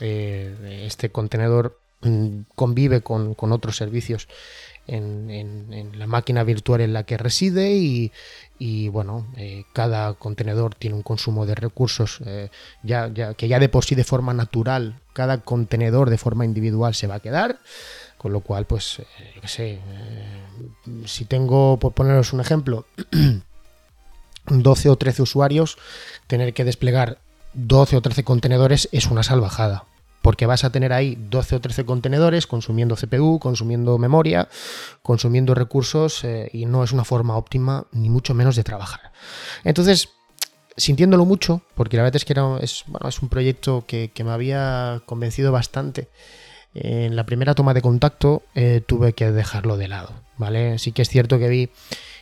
eh, 0.00 0.84
este 0.86 1.10
contenedor 1.10 1.80
mm, 2.02 2.40
convive 2.54 3.00
con, 3.00 3.34
otros 3.38 3.76
servicios 3.76 4.28
en, 4.96 5.92
la 5.98 6.06
máquina 6.06 6.44
virtual 6.44 6.80
en 6.80 6.92
la 6.92 7.04
que 7.04 7.16
reside 7.16 8.10
y, 8.58 8.88
bueno, 8.88 9.26
eh, 9.36 9.64
cada 9.72 10.14
contenedor 10.14 10.74
tiene 10.74 10.96
un 10.96 11.02
consumo 11.02 11.46
de 11.46 11.54
recursos 11.54 12.20
ya, 12.82 13.08
ya, 13.08 13.34
que 13.34 13.48
ya 13.48 13.58
de 13.58 13.68
por 13.68 13.84
sí 13.84 13.94
de 13.94 14.04
forma 14.04 14.34
natural, 14.34 15.00
cada 15.12 15.38
contenedor 15.38 16.10
de 16.10 16.18
forma 16.18 16.44
individual 16.44 16.94
se 16.94 17.06
va 17.06 17.16
a 17.16 17.20
quedar. 17.20 17.58
Con 18.20 18.34
lo 18.34 18.40
cual, 18.40 18.66
pues, 18.66 18.98
eh, 18.98 19.06
yo 19.34 19.40
qué 19.40 19.48
sé, 19.48 19.70
eh, 19.72 19.80
si 21.06 21.24
tengo, 21.24 21.78
por 21.78 21.94
poneros 21.94 22.34
un 22.34 22.40
ejemplo, 22.42 22.84
12 24.46 24.90
o 24.90 24.96
13 24.96 25.22
usuarios, 25.22 25.78
tener 26.26 26.52
que 26.52 26.64
desplegar 26.64 27.16
12 27.54 27.96
o 27.96 28.02
13 28.02 28.22
contenedores 28.24 28.90
es 28.92 29.06
una 29.06 29.22
salvajada. 29.22 29.84
Porque 30.22 30.46
vas 30.46 30.64
a 30.64 30.70
tener 30.70 30.92
ahí 30.92 31.16
12 31.18 31.56
o 31.56 31.60
13 31.60 31.84
contenedores 31.84 32.46
consumiendo 32.46 32.96
CPU, 32.96 33.38
consumiendo 33.38 33.96
memoria, 33.98 34.48
consumiendo 35.02 35.54
recursos 35.54 36.24
eh, 36.24 36.50
y 36.52 36.66
no 36.66 36.84
es 36.84 36.92
una 36.92 37.04
forma 37.04 37.36
óptima 37.36 37.86
ni 37.92 38.10
mucho 38.10 38.34
menos 38.34 38.56
de 38.56 38.64
trabajar. 38.64 39.12
Entonces, 39.64 40.10
sintiéndolo 40.76 41.24
mucho, 41.24 41.62
porque 41.74 41.96
la 41.96 42.02
verdad 42.02 42.16
es 42.16 42.24
que 42.24 42.34
era, 42.34 42.58
es, 42.60 42.84
bueno, 42.86 43.08
es 43.08 43.22
un 43.22 43.28
proyecto 43.28 43.84
que, 43.86 44.10
que 44.12 44.24
me 44.24 44.30
había 44.30 45.02
convencido 45.06 45.52
bastante 45.52 46.08
en 46.74 47.16
la 47.16 47.26
primera 47.26 47.54
toma 47.54 47.74
de 47.74 47.82
contacto 47.82 48.42
eh, 48.54 48.80
tuve 48.86 49.12
que 49.12 49.32
dejarlo 49.32 49.76
de 49.76 49.88
lado, 49.88 50.12
¿vale? 50.36 50.78
Sí 50.78 50.92
que 50.92 51.02
es 51.02 51.08
cierto 51.08 51.38
que 51.38 51.48
vi 51.48 51.70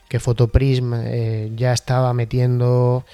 que 0.08 0.20
Photoprism 0.20 0.94
eh, 0.94 1.50
ya 1.54 1.72
estaba 1.72 2.12
metiendo 2.14 3.04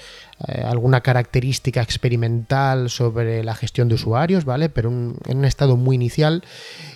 eh, 0.47 0.63
alguna 0.65 1.01
característica 1.01 1.81
experimental 1.81 2.89
sobre 2.89 3.43
la 3.43 3.55
gestión 3.55 3.89
de 3.89 3.95
usuarios, 3.95 4.45
¿vale? 4.45 4.69
Pero 4.69 4.89
en 4.89 5.17
un 5.27 5.45
estado 5.45 5.77
muy 5.77 5.95
inicial 5.95 6.43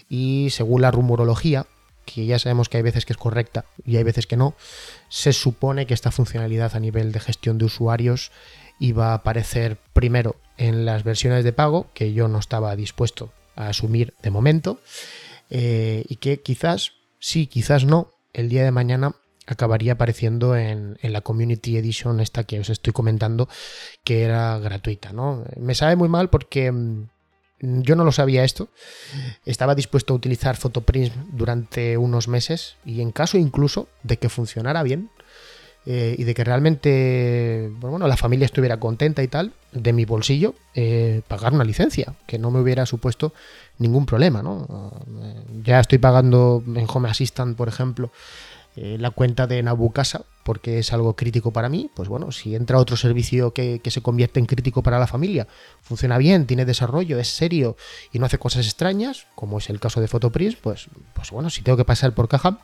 y 0.10 0.48
según 0.52 0.82
la 0.82 0.92
rumorología, 0.92 1.66
que 2.06 2.26
ya 2.26 2.40
sabemos 2.40 2.70
que 2.70 2.78
hay 2.78 2.84
veces 2.84 3.06
que 3.06 3.14
es 3.14 3.18
correcta 3.18 3.66
y 3.86 3.98
hay 3.98 4.04
veces 4.04 4.26
que 4.26 4.38
no, 4.38 4.56
se 5.10 5.34
supone 5.34 5.86
que 5.86 5.94
esta 5.94 6.12
funcionalidad 6.12 6.76
a 6.76 6.80
nivel 6.80 7.12
de 7.12 7.20
gestión 7.20 7.58
de 7.58 7.66
usuarios 7.66 8.32
iba 8.80 9.12
a 9.12 9.16
aparecer 9.16 9.78
primero 9.94 10.38
en 10.58 10.86
las 10.86 11.04
versiones 11.04 11.44
de 11.44 11.54
pago, 11.54 11.88
que 11.94 12.14
yo 12.14 12.28
no 12.28 12.40
estaba 12.40 12.76
dispuesto 12.76 13.32
a 13.56 13.68
asumir 13.68 14.14
de 14.22 14.32
momento 14.32 14.80
eh, 15.50 16.06
y 16.08 16.16
que 16.16 16.42
quizás, 16.42 16.94
sí, 17.20 17.48
quizás 17.48 17.86
no, 17.86 18.12
el 18.34 18.50
día 18.50 18.64
de 18.64 18.72
mañana 18.72 19.16
acabaría 19.54 19.94
apareciendo 19.94 20.56
en, 20.56 20.98
la 21.02 21.22
Community 21.22 21.78
Edition 21.78 22.20
esta 22.20 22.44
que 22.44 22.60
os 22.60 22.70
estoy 22.70 22.94
comentando, 22.94 23.50
que 24.04 24.24
era 24.24 24.58
gratuita, 24.60 25.14
¿no? 25.14 25.44
Me 25.58 25.76
sabe 25.76 25.96
muy 25.96 26.10
mal 26.10 26.30
porque 26.30 26.72
mm, 26.72 27.08
yo 27.60 27.96
no 27.96 28.04
lo 28.04 28.12
sabía 28.12 28.44
esto. 28.44 28.70
Estaba 29.46 29.76
dispuesto 29.76 30.14
a 30.14 30.18
utilizar 30.18 30.58
Photoprism 30.58 31.14
durante 31.32 31.98
unos 31.98 32.28
meses 32.28 32.76
y 32.86 33.02
en 33.02 33.12
caso 33.12 33.38
incluso 33.38 33.88
de 34.04 34.18
que 34.18 34.30
funcionara 34.30 34.84
bien, 34.84 35.10
eh, 35.86 36.16
y 36.18 36.24
de 36.24 36.34
que 36.34 36.44
realmente 36.44 37.72
bueno, 37.80 38.08
la 38.08 38.18
familia 38.18 38.46
estuviera 38.46 38.80
contenta 38.80 39.24
y 39.24 39.28
tal, 39.28 39.54
de 39.72 39.94
mi 39.94 40.06
bolsillo, 40.06 40.54
eh, 40.76 41.22
pagar 41.28 41.54
una 41.54 41.64
licencia, 41.64 42.14
que 42.28 42.38
no 42.38 42.52
me 42.52 42.60
hubiera 42.60 42.86
supuesto 42.86 43.34
ningún 43.78 44.06
problema. 44.06 44.44
¿no? 44.44 44.68
Eh, 45.24 45.62
ya 45.64 45.80
estoy 45.80 45.98
pagando 45.98 46.62
en 46.68 46.86
Home 46.88 47.10
Assistant, 47.10 47.56
por 47.56 47.70
ejemplo, 47.70 48.12
la 48.76 49.12
cuenta 49.12 49.46
de 49.46 49.62
Nabucasa, 49.62 50.24
porque 50.50 50.80
es 50.80 50.94
algo 50.94 51.16
crítico 51.16 51.52
para 51.52 51.70
mí. 51.70 51.92
Pues 51.94 52.10
bueno, 52.10 52.32
si 52.32 52.56
entra 52.56 52.80
otro 52.80 52.98
servicio 52.98 53.54
que, 53.54 53.82
se 53.86 54.02
convierte 54.02 54.40
en 54.40 54.48
crítico 54.48 54.82
para 54.82 54.98
la 54.98 55.06
familia, 55.06 55.48
funciona 55.82 56.18
bien, 56.18 56.48
tiene 56.48 56.66
desarrollo, 56.66 57.20
es 57.20 57.28
serio 57.28 57.78
y 58.12 58.18
no 58.18 58.26
hace 58.26 58.40
cosas 58.40 58.66
extrañas, 58.66 59.28
como 59.36 59.60
es 59.60 59.70
el 59.70 59.80
caso 59.80 60.02
de 60.02 60.08
Photoprism, 60.08 60.58
pues, 60.62 60.88
pues 61.14 61.30
bueno, 61.30 61.52
si 61.52 61.62
tengo 61.62 61.78
que 61.78 61.86
pasar 61.86 62.14
por 62.14 62.28
caja, 62.28 62.58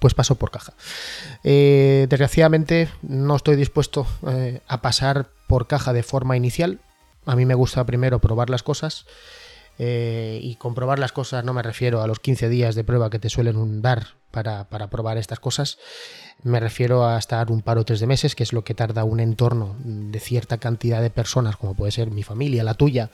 pues 0.00 0.14
paso 0.14 0.34
por 0.34 0.50
caja. 0.50 0.72
Eh, 1.44 2.06
desgraciadamente 2.08 2.88
no 3.02 3.36
estoy 3.36 3.56
dispuesto 3.56 4.06
eh, 4.26 4.60
a 4.66 4.82
pasar 4.82 5.28
por 5.46 5.68
caja 5.68 5.92
de 5.92 6.02
forma 6.02 6.36
inicial. 6.36 6.80
A 7.26 7.36
mí 7.36 7.46
me 7.46 7.54
gusta 7.54 7.84
primero 7.84 8.18
probar 8.18 8.50
las 8.50 8.64
cosas. 8.64 9.06
Eh, 9.78 10.38
y 10.42 10.56
comprobar 10.56 10.98
las 10.98 11.12
cosas 11.12 11.44
no 11.44 11.54
me 11.54 11.62
refiero 11.62 12.02
a 12.02 12.06
los 12.06 12.20
15 12.20 12.48
días 12.48 12.74
de 12.74 12.84
prueba 12.84 13.10
que 13.10 13.18
te 13.18 13.30
suelen 13.30 13.82
dar 13.82 14.08
para, 14.30 14.66
probar 14.66 15.18
estas 15.18 15.40
cosas. 15.40 15.78
Me 16.42 16.60
refiero 16.60 17.06
a 17.06 17.18
estar 17.18 17.50
un 17.50 17.62
par 17.62 17.78
o 17.78 17.84
tres 17.84 18.00
de 18.00 18.06
meses, 18.06 18.34
que 18.34 18.42
es 18.42 18.52
lo 18.52 18.64
que 18.64 18.74
tarda 18.74 19.04
un 19.04 19.20
entorno 19.20 19.76
de 19.80 20.20
cierta 20.20 20.58
cantidad 20.58 21.00
de 21.00 21.10
personas, 21.10 21.56
como 21.56 21.74
puede 21.74 21.92
ser 21.92 22.10
mi 22.10 22.22
familia, 22.22 22.64
la 22.64 22.74
tuya 22.74 23.10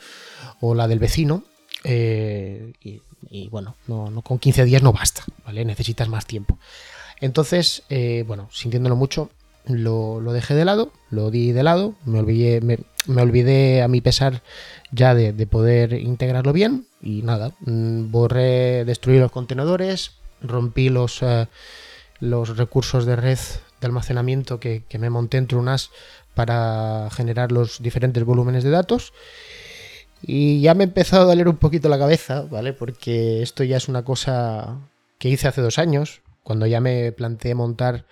o 0.61 0.75
la 0.75 0.87
del 0.87 0.99
vecino. 0.99 1.43
y 1.83 3.01
y 3.29 3.47
bueno, 3.47 3.75
no, 3.87 4.21
con 4.21 4.39
15 4.39 4.65
días 4.65 4.81
no 4.81 4.93
basta, 4.93 5.23
¿vale? 5.45 5.65
Necesitas 5.65 6.07
más 6.09 6.25
tiempo. 6.25 6.57
Entonces, 7.19 7.83
eh, 7.89 8.23
bueno, 8.25 8.49
sintiéndolo 8.51 8.95
mucho, 8.95 9.29
lo, 9.69 10.21
dejé 10.33 10.55
de 10.55 10.65
lado, 10.65 10.91
lo 11.09 11.31
di 11.31 11.51
de 11.51 11.63
lado, 11.63 11.93
me 12.05 12.19
olvidé, 12.19 12.61
me, 12.61 13.21
olvidé 13.21 13.81
a 13.81 13.87
mi 13.87 14.01
pesar 14.01 14.41
ya 14.91 15.13
de, 15.15 15.33
poder 15.47 15.93
integrarlo 15.93 16.53
bien 16.53 16.85
y 17.01 17.21
nada, 17.21 17.53
mm, 17.61 18.11
borré, 18.11 18.85
destruí 18.85 19.19
los 19.19 19.31
contenedores, 19.31 20.11
rompí 20.41 20.89
los, 20.89 21.21
eh, 21.21 21.47
los 22.19 22.57
recursos 22.57 23.05
de 23.05 23.15
red 23.15 23.39
de 23.79 23.87
almacenamiento 23.87 24.59
que, 24.59 24.83
que 24.89 24.99
me 24.99 25.09
monté 25.09 25.37
en 25.37 25.47
Trunas 25.47 25.91
para 26.33 27.09
generar 27.11 27.51
los 27.51 27.81
diferentes 27.81 28.23
volúmenes 28.23 28.63
de 28.63 28.69
datos 28.71 29.13
y 30.21 30.61
ya 30.61 30.73
me 30.73 30.83
ha 30.83 30.87
empezado 30.87 31.23
a 31.23 31.25
doler 31.25 31.47
un 31.47 31.57
poquito 31.57 31.89
la 31.89 31.97
cabeza, 31.97 32.41
¿vale? 32.41 32.73
Porque 32.73 33.41
esto 33.41 33.63
ya 33.63 33.77
es 33.77 33.87
una 33.87 34.03
cosa 34.03 34.79
que 35.17 35.29
hice 35.29 35.47
hace 35.47 35.61
dos 35.61 35.79
años, 35.79 36.21
cuando 36.43 36.65
ya 36.65 36.81
me 36.81 37.11
planteé 37.11 37.55
montar 37.55 38.05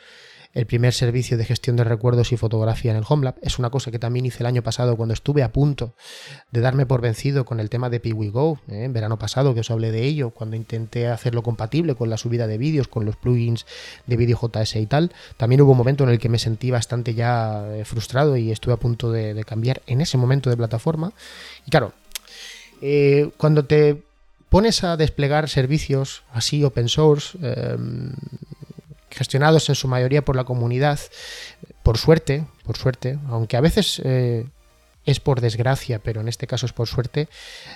el 0.53 0.65
primer 0.65 0.93
servicio 0.93 1.37
de 1.37 1.45
gestión 1.45 1.75
de 1.75 1.83
recuerdos 1.83 2.31
y 2.31 2.37
fotografía 2.37 2.91
en 2.91 2.97
el 2.97 3.03
HomeLab. 3.07 3.35
Es 3.41 3.59
una 3.59 3.69
cosa 3.69 3.91
que 3.91 3.99
también 3.99 4.25
hice 4.25 4.39
el 4.39 4.47
año 4.47 4.63
pasado 4.63 4.95
cuando 4.95 5.13
estuve 5.13 5.43
a 5.43 5.51
punto 5.51 5.93
de 6.51 6.61
darme 6.61 6.85
por 6.85 7.01
vencido 7.01 7.45
con 7.45 7.59
el 7.59 7.69
tema 7.69 7.89
de 7.89 7.99
PiwiGo, 7.99 8.59
¿eh? 8.67 8.85
en 8.85 8.93
verano 8.93 9.19
pasado 9.19 9.53
que 9.53 9.61
os 9.61 9.71
hablé 9.71 9.91
de 9.91 10.03
ello, 10.03 10.31
cuando 10.31 10.55
intenté 10.55 11.07
hacerlo 11.07 11.43
compatible 11.43 11.95
con 11.95 12.09
la 12.09 12.17
subida 12.17 12.47
de 12.47 12.57
vídeos, 12.57 12.87
con 12.87 13.05
los 13.05 13.15
plugins 13.15 13.65
de 14.05 14.17
vídeo 14.17 14.39
JS 14.41 14.75
y 14.77 14.85
tal. 14.85 15.11
También 15.37 15.61
hubo 15.61 15.71
un 15.71 15.77
momento 15.77 16.03
en 16.03 16.09
el 16.09 16.19
que 16.19 16.29
me 16.29 16.39
sentí 16.39 16.71
bastante 16.71 17.13
ya 17.13 17.65
eh, 17.69 17.85
frustrado 17.85 18.37
y 18.37 18.51
estuve 18.51 18.73
a 18.73 18.77
punto 18.77 19.11
de, 19.11 19.43
cambiar 19.45 19.81
en 19.87 20.01
ese 20.01 20.17
momento 20.17 20.49
de 20.49 20.57
plataforma. 20.57 21.13
Y 21.65 21.69
claro, 21.69 21.93
eh, 22.81 23.29
cuando 23.37 23.65
te 23.65 24.01
pones 24.49 24.83
a 24.83 24.97
desplegar 24.97 25.49
servicios 25.49 26.23
así 26.31 26.63
open 26.63 26.89
source, 26.89 27.37
gestionados 29.17 29.67
en 29.69 29.75
su 29.75 29.87
mayoría 29.87 30.23
por 30.23 30.35
la 30.35 30.43
comunidad, 30.43 30.99
por 31.83 31.97
suerte, 31.97 32.45
por 32.63 32.77
suerte, 32.77 33.17
aunque 33.29 33.57
a 33.57 33.61
veces 33.61 34.01
eh, 34.05 34.45
es 35.07 35.21
por 35.21 35.39
desgracia, 35.39 35.99
pero 35.99 36.19
en 36.19 36.27
este 36.27 36.47
caso 36.47 36.65
es 36.65 36.73
por 36.73 36.87
suerte, 36.87 37.29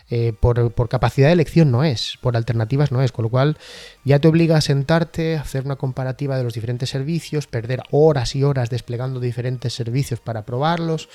eh, 0.09 0.33
por, 0.37 0.89
capacidad 0.89 1.27
de 1.27 1.33
elección 1.33 1.71
no 1.71 1.83
es, 1.85 2.17
por 2.21 2.35
alternativas 2.35 2.91
no 2.91 3.01
es, 3.01 3.13
con 3.13 3.23
lo 3.23 3.29
cual 3.29 3.57
ya 4.03 4.19
te 4.19 4.27
obliga 4.27 4.57
a 4.57 4.61
sentarte, 4.61 5.37
a 5.37 5.41
hacer 5.41 5.63
una 5.63 5.77
comparativa 5.77 6.37
de 6.37 6.43
los 6.43 6.53
diferentes 6.53 6.89
servicios, 6.89 7.47
perder 7.47 7.83
horas 7.89 8.35
y 8.35 8.43
horas 8.43 8.69
desplegando 8.69 9.21
diferentes 9.21 9.73
servicios 9.73 10.19
para 10.19 10.45
probarlos, 10.45 11.07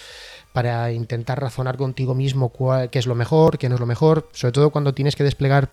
para 0.55 0.91
intentar 0.91 1.39
razonar 1.39 1.77
contigo 1.77 2.15
mismo 2.15 2.49
cuál, 2.49 2.89
qué 2.89 2.99
es 2.99 3.07
lo 3.07 3.15
mejor, 3.15 3.59
qué 3.59 3.69
no 3.69 3.75
es 3.75 3.81
lo 3.81 3.87
mejor, 3.87 4.31
sobre 4.33 4.53
todo 4.53 4.71
cuando 4.71 4.95
tienes 4.95 5.17
que 5.17 5.25
desplegar 5.25 5.71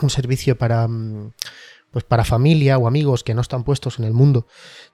un 0.00 0.08
servicio 0.08 0.56
para... 0.56 0.86
Mm, 0.86 1.32
pues 1.92 2.04
para 2.04 2.24
familia 2.24 2.78
o 2.78 2.88
amigos 2.88 3.22
que 3.22 3.34
no 3.34 3.40
están 3.40 3.64
puestos 3.64 3.98
en 3.98 4.04
el 4.04 4.12
mundo 4.12 4.46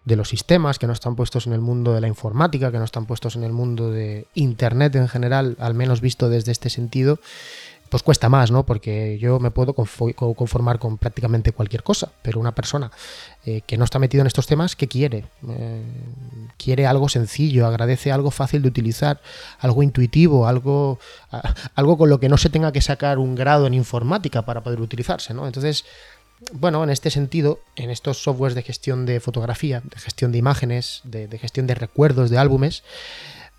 de 0.05 0.17
los 0.17 0.28
sistemas, 0.28 0.78
que 0.78 0.87
no 0.87 0.93
están 0.93 1.17
puestos 1.17 1.47
en 1.47 1.52
el 1.52 1.61
mundo 1.61 1.95
de 1.95 2.00
la 2.00 2.09
informática, 2.09 2.71
que 2.71 2.78
no 2.78 2.85
están 2.85 3.07
puestos 3.07 3.37
en 3.37 3.45
el 3.45 3.52
mundo 3.52 3.90
de 3.90 4.26
Internet 4.35 4.97
en 4.97 5.09
general, 5.09 5.57
al 5.61 5.75
menos 5.75 6.00
visto 6.00 6.28
desde 6.28 6.52
este 6.52 6.71
sentido, 6.71 7.21
pues 7.88 8.02
cuesta 8.02 8.28
más, 8.28 8.50
¿no? 8.50 8.64
Porque 8.67 9.19
yo 9.19 9.38
me 9.40 9.50
puedo 9.50 9.75
conformar 9.75 10.78
con 10.78 10.99
prácticamente 10.99 11.52
cualquier 11.52 11.83
cosa, 11.83 12.11
pero 12.23 12.40
una 12.40 12.55
persona 12.55 12.90
eh, 13.47 13.62
que 13.67 13.78
no 13.78 13.85
está 13.85 13.99
metido 13.99 14.21
en 14.21 14.26
estos 14.26 14.47
temas, 14.47 14.76
¿qué 14.76 14.88
quiere? 14.88 15.25
Eh, 15.49 15.83
quiere 16.57 16.87
algo 16.87 17.09
sencillo, 17.09 17.67
agradece 17.67 18.12
algo 18.12 18.31
fácil 18.31 18.62
de 18.62 18.69
utilizar, 18.69 19.21
algo 19.59 19.83
intuitivo, 19.83 20.47
algo, 20.47 20.99
algo 21.75 21.97
con 21.97 22.11
lo 22.11 22.21
que 22.21 22.28
no 22.28 22.37
se 22.37 22.50
tenga 22.50 22.73
que 22.73 22.81
sacar 22.81 23.19
un 23.19 23.35
grado 23.35 23.67
en 23.67 23.75
informática 23.75 24.43
para 24.43 24.62
poder 24.62 24.81
utilizarse, 24.81 25.33
¿no? 25.33 25.47
Entonces, 25.47 25.85
bueno, 26.52 26.85
en 26.85 26.90
este 26.90 27.11
sentido, 27.11 27.61
en 27.76 27.90
estos 27.90 28.23
softwares 28.23 28.54
de 28.54 28.62
gestión 28.62 29.07
de 29.07 29.21
fotografía, 29.21 29.83
de 29.85 29.99
gestión 29.99 30.33
de 30.33 30.38
imágenes, 30.38 31.00
de, 31.04 31.26
gestión 31.38 31.66
de 31.66 31.75
recuerdos 31.75 32.30
de 32.30 32.38
álbumes, 32.38 32.85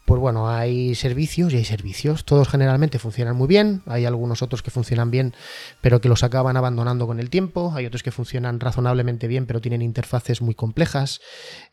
pues 0.06 0.20
bueno, 0.20 0.50
hay 0.50 0.96
servicios 0.96 1.54
y 1.54 1.58
hay 1.58 1.66
servicios. 1.66 2.26
Todos 2.26 2.48
generalmente 2.48 2.98
funcionan 2.98 3.36
muy 3.36 3.48
bien, 3.48 3.84
hay 3.86 4.06
algunos 4.06 4.42
otros 4.42 4.64
que 4.64 4.72
funcionan 4.72 5.12
bien, 5.12 5.36
pero 5.82 6.02
que 6.02 6.10
los 6.10 6.24
acaban 6.24 6.58
abandonando 6.58 7.06
con 7.06 7.20
el 7.20 7.30
tiempo, 7.30 7.74
hay 7.76 7.86
otros 7.86 8.02
que 8.02 8.12
funcionan 8.12 8.60
razonablemente 8.60 9.28
bien, 9.28 9.46
pero 9.46 9.62
tienen 9.62 9.82
interfaces 9.82 10.42
muy 10.42 10.56
complejas, 10.56 11.22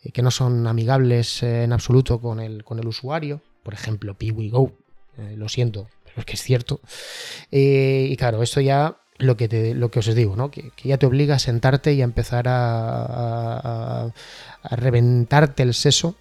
eh, 0.02 0.12
que 0.12 0.22
no 0.22 0.30
son 0.30 0.66
amigables 0.66 1.42
eh, 1.42 1.64
en 1.64 1.72
absoluto 1.72 2.20
con 2.20 2.40
el, 2.40 2.62
con 2.62 2.78
el 2.78 2.88
usuario. 2.88 3.40
Por 3.62 3.72
ejemplo, 3.72 4.14
PiwiGo, 4.18 4.72
eh, 5.18 5.34
lo 5.36 5.48
siento, 5.48 5.88
pero 6.04 6.18
es 6.18 6.24
que 6.26 6.34
es 6.34 6.42
cierto. 6.42 6.80
y 7.50 8.14
claro, 8.16 8.42
esto 8.42 8.60
ya 8.60 8.98
lo 9.18 9.36
que, 9.36 9.48
te, 9.48 9.74
lo 9.74 9.90
que 9.90 10.00
os 10.00 10.14
digo, 10.14 10.36
¿no? 10.36 10.50
Que, 10.50 10.72
ya 10.82 10.98
te 10.98 11.06
obliga 11.06 11.36
a 11.36 11.38
sentarte 11.38 11.92
y 11.92 12.00
a 12.00 12.04
empezar 12.04 12.46
a, 12.48 14.12
reventarte 14.70 15.62
el 15.62 15.74
seso 15.74 16.16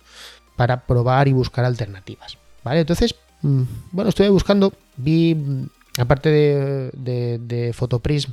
para 0.55 0.85
probar 0.85 1.27
y 1.27 1.33
buscar 1.33 1.65
alternativas. 1.65 2.37
¿Vale? 2.63 2.81
Entonces, 2.81 3.15
mm, 3.41 3.63
bueno, 3.91 4.09
estuve 4.09 4.29
buscando, 4.29 4.73
vi, 4.97 5.35
mm, 5.35 5.69
aparte 5.99 6.29
de, 6.29 7.39
de, 7.39 7.73
Photoprism, 7.73 8.31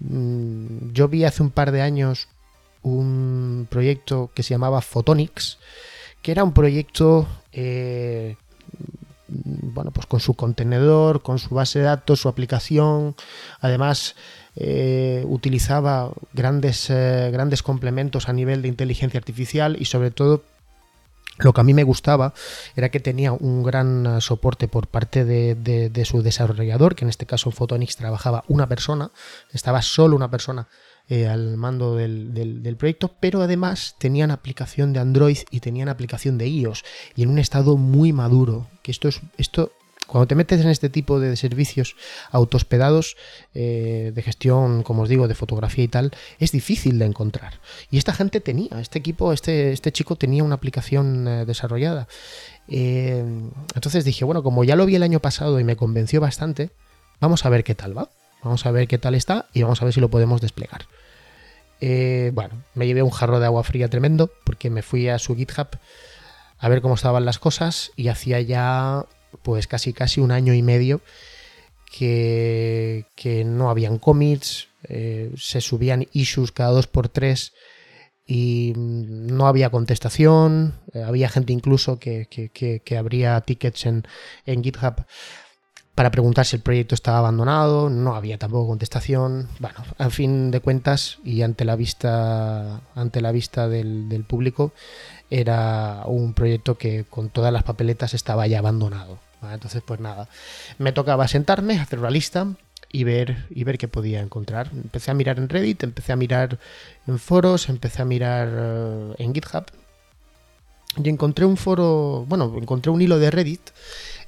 mm, 0.00 0.92
yo 0.92 1.08
vi 1.08 1.24
hace 1.24 1.42
un 1.42 1.50
par 1.50 1.72
de 1.72 1.82
años 1.82 2.28
un 2.82 3.66
proyecto 3.70 4.30
que 4.34 4.42
se 4.42 4.54
llamaba 4.54 4.80
Photonics, 4.80 5.58
que 6.22 6.32
era 6.32 6.44
un 6.44 6.52
proyecto, 6.52 7.28
eh, 7.52 8.36
bueno, 9.30 9.90
pues 9.92 10.06
con 10.06 10.20
su 10.20 10.34
contenedor, 10.34 11.22
con 11.22 11.38
su 11.38 11.54
base 11.54 11.78
de 11.78 11.86
datos, 11.86 12.20
su 12.20 12.28
aplicación, 12.28 13.14
además 13.60 14.16
eh, 14.56 15.24
utilizaba 15.26 16.10
grandes, 16.32 16.90
eh, 16.90 17.30
grandes 17.32 17.62
complementos 17.62 18.28
a 18.28 18.32
nivel 18.32 18.62
de 18.62 18.68
inteligencia 18.68 19.18
artificial 19.18 19.76
y 19.78 19.84
sobre 19.84 20.10
todo 20.10 20.42
lo 21.38 21.52
que 21.52 21.60
a 21.60 21.64
mí 21.64 21.72
me 21.72 21.84
gustaba 21.84 22.34
era 22.76 22.90
que 22.90 23.00
tenía 23.00 23.32
un 23.32 23.62
gran 23.62 24.06
eh, 24.06 24.20
soporte 24.20 24.68
por 24.68 24.88
parte 24.88 25.24
de, 25.24 26.04
su 26.04 26.22
desarrollador, 26.22 26.94
que 26.94 27.04
en 27.04 27.08
este 27.08 27.26
caso 27.26 27.50
Photonics 27.50 27.96
trabajaba 27.96 28.44
una 28.48 28.66
persona, 28.66 29.10
estaba 29.52 29.82
solo 29.82 30.16
una 30.16 30.30
persona 30.30 30.68
eh, 31.10 31.26
al 31.26 31.56
mando 31.56 31.96
del, 31.96 32.76
proyecto, 32.78 33.10
pero 33.20 33.42
además 33.42 33.96
tenían 33.98 34.30
aplicación 34.30 34.92
de 34.92 35.00
Android 35.00 35.38
y 35.50 35.60
tenían 35.60 35.88
aplicación 35.88 36.38
de 36.38 36.48
iOS 36.48 36.84
y 37.16 37.24
en 37.24 37.30
un 37.30 37.38
estado 37.38 37.76
muy 37.76 38.12
maduro. 38.12 38.68
Que 38.82 38.92
esto 38.92 39.08
es 39.08 39.20
esto 39.36 39.72
cuando 40.10 40.26
te 40.26 40.34
metes 40.34 40.60
en 40.60 40.68
este 40.68 40.88
tipo 40.88 41.20
de 41.20 41.36
servicios 41.36 41.94
autohospedados 42.32 43.16
eh, 43.54 44.10
de 44.12 44.22
gestión, 44.22 44.82
como 44.82 45.02
os 45.02 45.08
digo, 45.08 45.28
de 45.28 45.36
fotografía 45.36 45.84
y 45.84 45.88
tal, 45.88 46.10
es 46.40 46.50
difícil 46.50 46.98
de 46.98 47.04
encontrar. 47.04 47.60
Y 47.92 47.98
esta 47.98 48.12
gente 48.12 48.40
tenía, 48.40 48.80
este 48.80 48.98
equipo, 48.98 49.32
este, 49.32 49.72
este 49.72 49.92
chico 49.92 50.16
tenía 50.16 50.42
una 50.42 50.56
aplicación 50.56 51.28
eh, 51.28 51.44
desarrollada. 51.44 52.08
Eh, 52.66 53.24
entonces 53.76 54.04
dije, 54.04 54.24
bueno, 54.24 54.42
como 54.42 54.64
ya 54.64 54.74
lo 54.74 54.84
vi 54.84 54.96
el 54.96 55.04
año 55.04 55.20
pasado 55.20 55.60
y 55.60 55.64
me 55.64 55.76
convenció 55.76 56.20
bastante, 56.20 56.70
vamos 57.20 57.44
a 57.44 57.48
ver 57.48 57.62
qué 57.62 57.76
tal 57.76 57.96
va. 57.96 58.10
Vamos 58.42 58.64
a 58.66 58.70
ver 58.70 58.88
qué 58.88 58.98
tal 58.98 59.14
está 59.14 59.46
y 59.52 59.62
vamos 59.62 59.80
a 59.80 59.84
ver 59.84 59.94
si 59.94 60.00
lo 60.00 60.10
podemos 60.10 60.40
desplegar. 60.40 60.86
Bueno, 61.80 62.62
me 62.74 62.86
llevé 62.86 63.02
un 63.02 63.10
jarro 63.10 63.40
de 63.40 63.46
agua 63.46 63.64
fría 63.64 63.88
tremendo 63.88 64.30
porque 64.44 64.70
me 64.70 64.82
fui 64.82 65.08
a 65.08 65.18
su 65.18 65.34
GitHub 65.34 65.68
a 66.58 66.68
ver 66.68 66.82
cómo 66.82 66.94
estaban 66.94 67.24
las 67.24 67.38
cosas 67.38 67.90
y 67.96 68.08
hacía 68.08 68.40
ya 68.40 69.06
pues 69.42 69.66
casi 69.66 69.92
casi 69.92 70.20
un 70.20 70.30
año 70.30 70.52
y 70.54 70.62
medio 70.62 71.00
que, 71.90 73.42
no 73.46 73.70
habían 73.70 73.98
commits, 73.98 74.68
eh, 74.84 75.32
se 75.36 75.60
subían 75.60 76.06
issues 76.12 76.52
cada 76.52 76.70
dos 76.70 76.86
por 76.86 77.08
tres 77.08 77.52
y 78.26 78.72
no 78.76 79.46
había 79.46 79.70
contestación, 79.70 80.74
eh, 80.94 81.02
había 81.02 81.28
gente 81.28 81.52
incluso 81.52 81.98
que, 81.98 82.28
que, 82.28 82.96
abría 82.96 83.40
tickets 83.40 83.86
en, 83.86 84.04
en, 84.46 84.62
GitHub 84.62 85.04
para 86.00 86.10
preguntar 86.10 86.46
si 86.46 86.56
el 86.56 86.62
proyecto 86.62 86.94
estaba 86.94 87.18
abandonado, 87.18 87.90
no 87.90 88.16
había 88.16 88.38
tampoco 88.38 88.68
contestación. 88.68 89.48
Bueno, 89.58 89.84
a 89.98 90.08
fin 90.08 90.50
de 90.50 90.60
cuentas 90.60 91.18
y 91.24 91.42
ante 91.42 91.66
la 91.66 91.76
vista, 91.76 92.80
ante 92.94 93.20
la 93.20 93.32
vista 93.32 93.68
del, 93.68 94.24
público, 94.26 94.72
era 95.28 96.04
un 96.06 96.32
proyecto 96.32 96.78
que 96.78 97.04
con 97.04 97.28
todas 97.28 97.52
las 97.52 97.64
papeletas 97.64 98.14
estaba 98.14 98.46
ya 98.46 98.60
abandonado. 98.60 99.18
Entonces, 99.52 99.82
pues 99.84 100.00
nada, 100.00 100.26
me 100.78 100.92
tocaba 100.92 101.28
sentarme, 101.28 101.78
hacer 101.78 101.98
una 101.98 102.08
lista 102.08 102.46
y 102.90 103.04
ver, 103.04 103.44
y 103.50 103.64
ver 103.64 103.76
qué 103.76 103.86
podía 103.86 104.22
encontrar. 104.22 104.70
Empecé 104.72 105.10
a 105.10 105.14
mirar 105.14 105.36
en 105.36 105.50
Reddit, 105.50 105.82
empecé 105.82 106.14
a 106.14 106.16
mirar 106.16 106.58
en 107.06 107.18
foros, 107.18 107.68
empecé 107.68 108.00
a 108.00 108.06
mirar 108.06 108.48
eh, 108.50 109.14
en 109.18 109.34
GitHub 109.34 109.66
y 110.96 111.10
encontré 111.10 111.44
un 111.44 111.58
foro, 111.58 112.24
bueno, 112.26 112.52
encontré 112.56 112.90
un 112.90 113.02
hilo 113.02 113.18
de 113.18 113.30
Reddit 113.30 113.60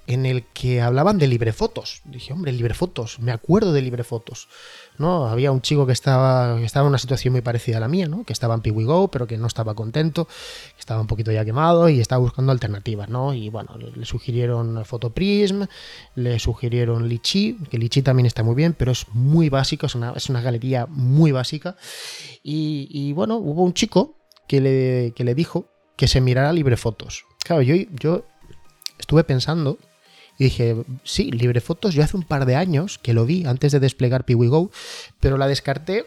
en 0.07 0.27
el 0.27 0.45
que 0.47 0.81
hablaban 0.81 1.19
de 1.19 1.29
librefotos. 1.29 2.03
Dije, 2.05 2.33
hombre, 2.33 2.53
librefotos, 2.53 3.21
me 3.21 3.33
acuerdo 3.33 3.73
de 3.73 3.83
librefotos. 3.83 4.49
¿no? 4.99 5.27
Había 5.27 5.53
un 5.53 5.63
chico 5.63 5.87
que 5.87 5.93
estaba, 5.93 6.61
estaba 6.61 6.85
en 6.87 6.91
una 6.91 6.99
situación 6.99 7.33
muy 7.33 7.41
parecida 7.41 7.79
a 7.79 7.81
la 7.81 7.89
mía, 7.89 8.09
¿no? 8.09 8.25
Que 8.25 8.33
estaba 8.33 8.55
en 8.55 8.61
PiwiGo, 8.61 9.09
pero 9.09 9.27
que 9.27 9.37
no 9.39 9.47
estaba 9.47 9.75
contento, 9.75 10.29
estaba 10.79 11.01
un 11.01 11.07
poquito 11.07 11.33
ya 11.33 11.45
quemado 11.45 11.89
y 11.89 12.01
estaba 12.01 12.21
buscando 12.21 12.53
alternativas, 12.53 13.09
¿no? 13.09 13.35
Y 13.35 13.49
bueno, 13.49 13.77
le, 13.77 14.05
sugirieron 14.05 14.85
Photoprism, 14.85 15.65
le 16.15 16.39
sugirieron 16.39 17.09
Lichi, 17.09 17.59
que 17.71 17.79
Lichi 17.79 18.03
también 18.03 18.27
está 18.27 18.43
muy 18.43 18.55
bien, 18.55 18.75
pero 18.75 18.93
es 18.93 19.07
muy 19.13 19.49
básico, 19.49 19.87
es 19.87 19.95
una, 19.95 20.13
es 20.13 20.29
una 20.29 20.41
galería 20.41 20.87
muy 20.87 21.33
básica. 21.33 21.77
Y, 22.43 23.13
bueno, 23.13 23.37
hubo 23.37 23.63
un 23.63 23.73
chico 23.73 24.17
que 24.49 24.61
le, 24.61 25.13
que 25.15 25.25
le 25.25 25.35
dijo 25.35 25.67
que 25.97 26.09
se 26.09 26.21
mirara 26.21 26.53
librefotos. 26.53 27.25
Claro, 27.45 27.63
yo, 27.63 27.75
yo 27.93 28.25
estuve 28.99 29.25
pensando 29.25 29.79
y 30.39 30.45
dije, 30.45 30.77
sí, 31.05 31.31
libre 31.31 31.61
fotos, 31.61 31.95
yo 31.95 32.03
hace 32.03 32.17
un 32.17 32.25
par 32.25 32.47
de 32.47 32.57
años 32.57 32.99
que 32.99 33.13
lo 33.13 33.27
vi 33.27 33.45
antes 33.47 33.73
de 33.73 33.81
desplegar 33.81 34.25
PiwiGo, 34.25 34.71
pero 35.21 35.37
la 35.37 35.47
descarté 35.47 36.07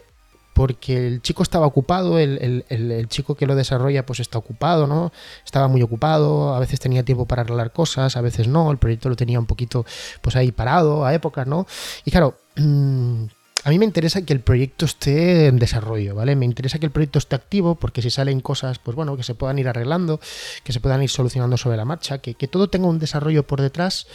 porque 0.56 1.06
el 1.06 1.20
chico 1.20 1.42
estaba 1.42 1.66
ocupado, 1.66 2.18
el, 2.18 3.06
chico 3.08 3.34
que 3.34 3.46
lo 3.46 3.54
desarrolla 3.54 4.06
pues 4.06 4.20
está 4.20 4.38
ocupado, 4.38 4.86
¿no? 4.86 5.12
Estaba 5.44 5.68
muy 5.68 5.82
ocupado, 5.82 6.54
a 6.54 6.58
veces 6.60 6.80
tenía 6.80 7.04
tiempo 7.04 7.26
para 7.26 7.42
arreglar 7.42 7.72
cosas, 7.72 8.16
a 8.16 8.22
veces 8.22 8.48
no, 8.48 8.70
el 8.70 8.78
proyecto 8.78 9.10
lo 9.10 9.16
tenía 9.16 9.38
un 9.38 9.44
poquito 9.44 9.84
pues 10.22 10.34
ahí 10.34 10.52
parado 10.52 11.04
a 11.04 11.12
épocas, 11.12 11.46
¿no? 11.46 11.66
Y 12.06 12.10
claro, 12.10 12.38
mm, 12.56 13.24
a 13.66 13.70
mí 13.70 13.80
me 13.80 13.84
interesa 13.84 14.24
que 14.24 14.32
el 14.32 14.38
proyecto 14.38 14.84
esté 14.84 15.48
en 15.48 15.58
desarrollo, 15.58 16.14
¿vale? 16.14 16.36
Me 16.36 16.44
interesa 16.44 16.78
que 16.78 16.86
el 16.86 16.92
proyecto 16.92 17.18
esté 17.18 17.34
activo 17.34 17.74
porque 17.74 18.00
si 18.00 18.10
salen 18.10 18.38
cosas, 18.38 18.78
pues 18.78 18.94
bueno, 18.94 19.16
que 19.16 19.24
se 19.24 19.34
puedan 19.34 19.58
ir 19.58 19.66
arreglando, 19.66 20.20
que 20.62 20.72
se 20.72 20.78
puedan 20.78 21.02
ir 21.02 21.10
solucionando 21.10 21.56
sobre 21.56 21.76
la 21.76 21.84
marcha, 21.84 22.18
que, 22.18 22.34
todo 22.46 22.70
tenga 22.70 22.86
un 22.86 23.00
desarrollo 23.00 23.44
por 23.44 23.60
detrás 23.60 24.06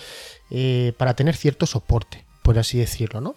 eh, 0.52 0.94
para 0.98 1.18
tener 1.18 1.36
cierto 1.36 1.66
soporte 1.66 2.26
por 2.44 2.58
así 2.58 2.78
decirlo, 2.80 3.20
¿no? 3.20 3.36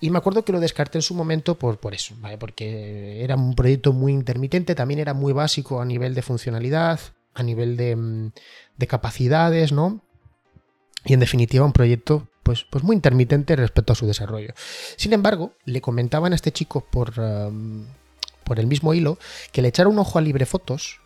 Y 0.00 0.10
me 0.10 0.18
acuerdo 0.18 0.44
que 0.44 0.52
lo 0.52 0.60
descarté 0.60 0.98
en 0.98 1.02
su 1.02 1.14
momento 1.14 1.58
por, 1.58 1.80
por 1.80 1.92
eso, 1.92 2.14
¿vale? 2.20 2.38
Porque 2.38 3.24
era 3.24 3.34
un 3.34 3.56
proyecto 3.56 3.92
muy 3.92 4.12
intermitente, 4.12 4.76
también 4.76 5.00
era 5.00 5.12
muy 5.12 5.32
básico 5.32 5.82
a 5.82 5.84
nivel 5.84 6.14
de 6.14 6.22
funcionalidad, 6.22 7.00
a 7.34 7.42
nivel 7.42 7.76
de, 7.76 7.96
mm, 7.96 8.30
de 8.76 8.86
capacidades, 8.86 9.72
¿no? 9.72 10.02
Y 11.04 11.14
en 11.14 11.20
definitiva 11.20 11.64
un 11.64 11.72
proyecto 11.72 12.28
pues, 12.48 12.64
pues, 12.64 12.82
muy 12.82 12.96
intermitente 12.96 13.54
respecto 13.56 13.92
a 13.92 13.96
su 13.96 14.06
desarrollo. 14.06 14.54
Sin 14.96 15.12
embargo, 15.12 15.52
le 15.66 15.82
comentaban 15.82 16.32
a 16.32 16.34
este 16.34 16.50
chico 16.50 16.80
por, 16.80 17.20
um, 17.20 17.84
por 18.42 18.58
el 18.58 18.66
mismo 18.66 18.94
hilo 18.94 19.18
que 19.52 19.60
le 19.60 19.68
echara 19.68 19.90
un 19.90 19.98
ojo 19.98 20.18
a 20.18 20.22
LibreFotos, 20.22 20.98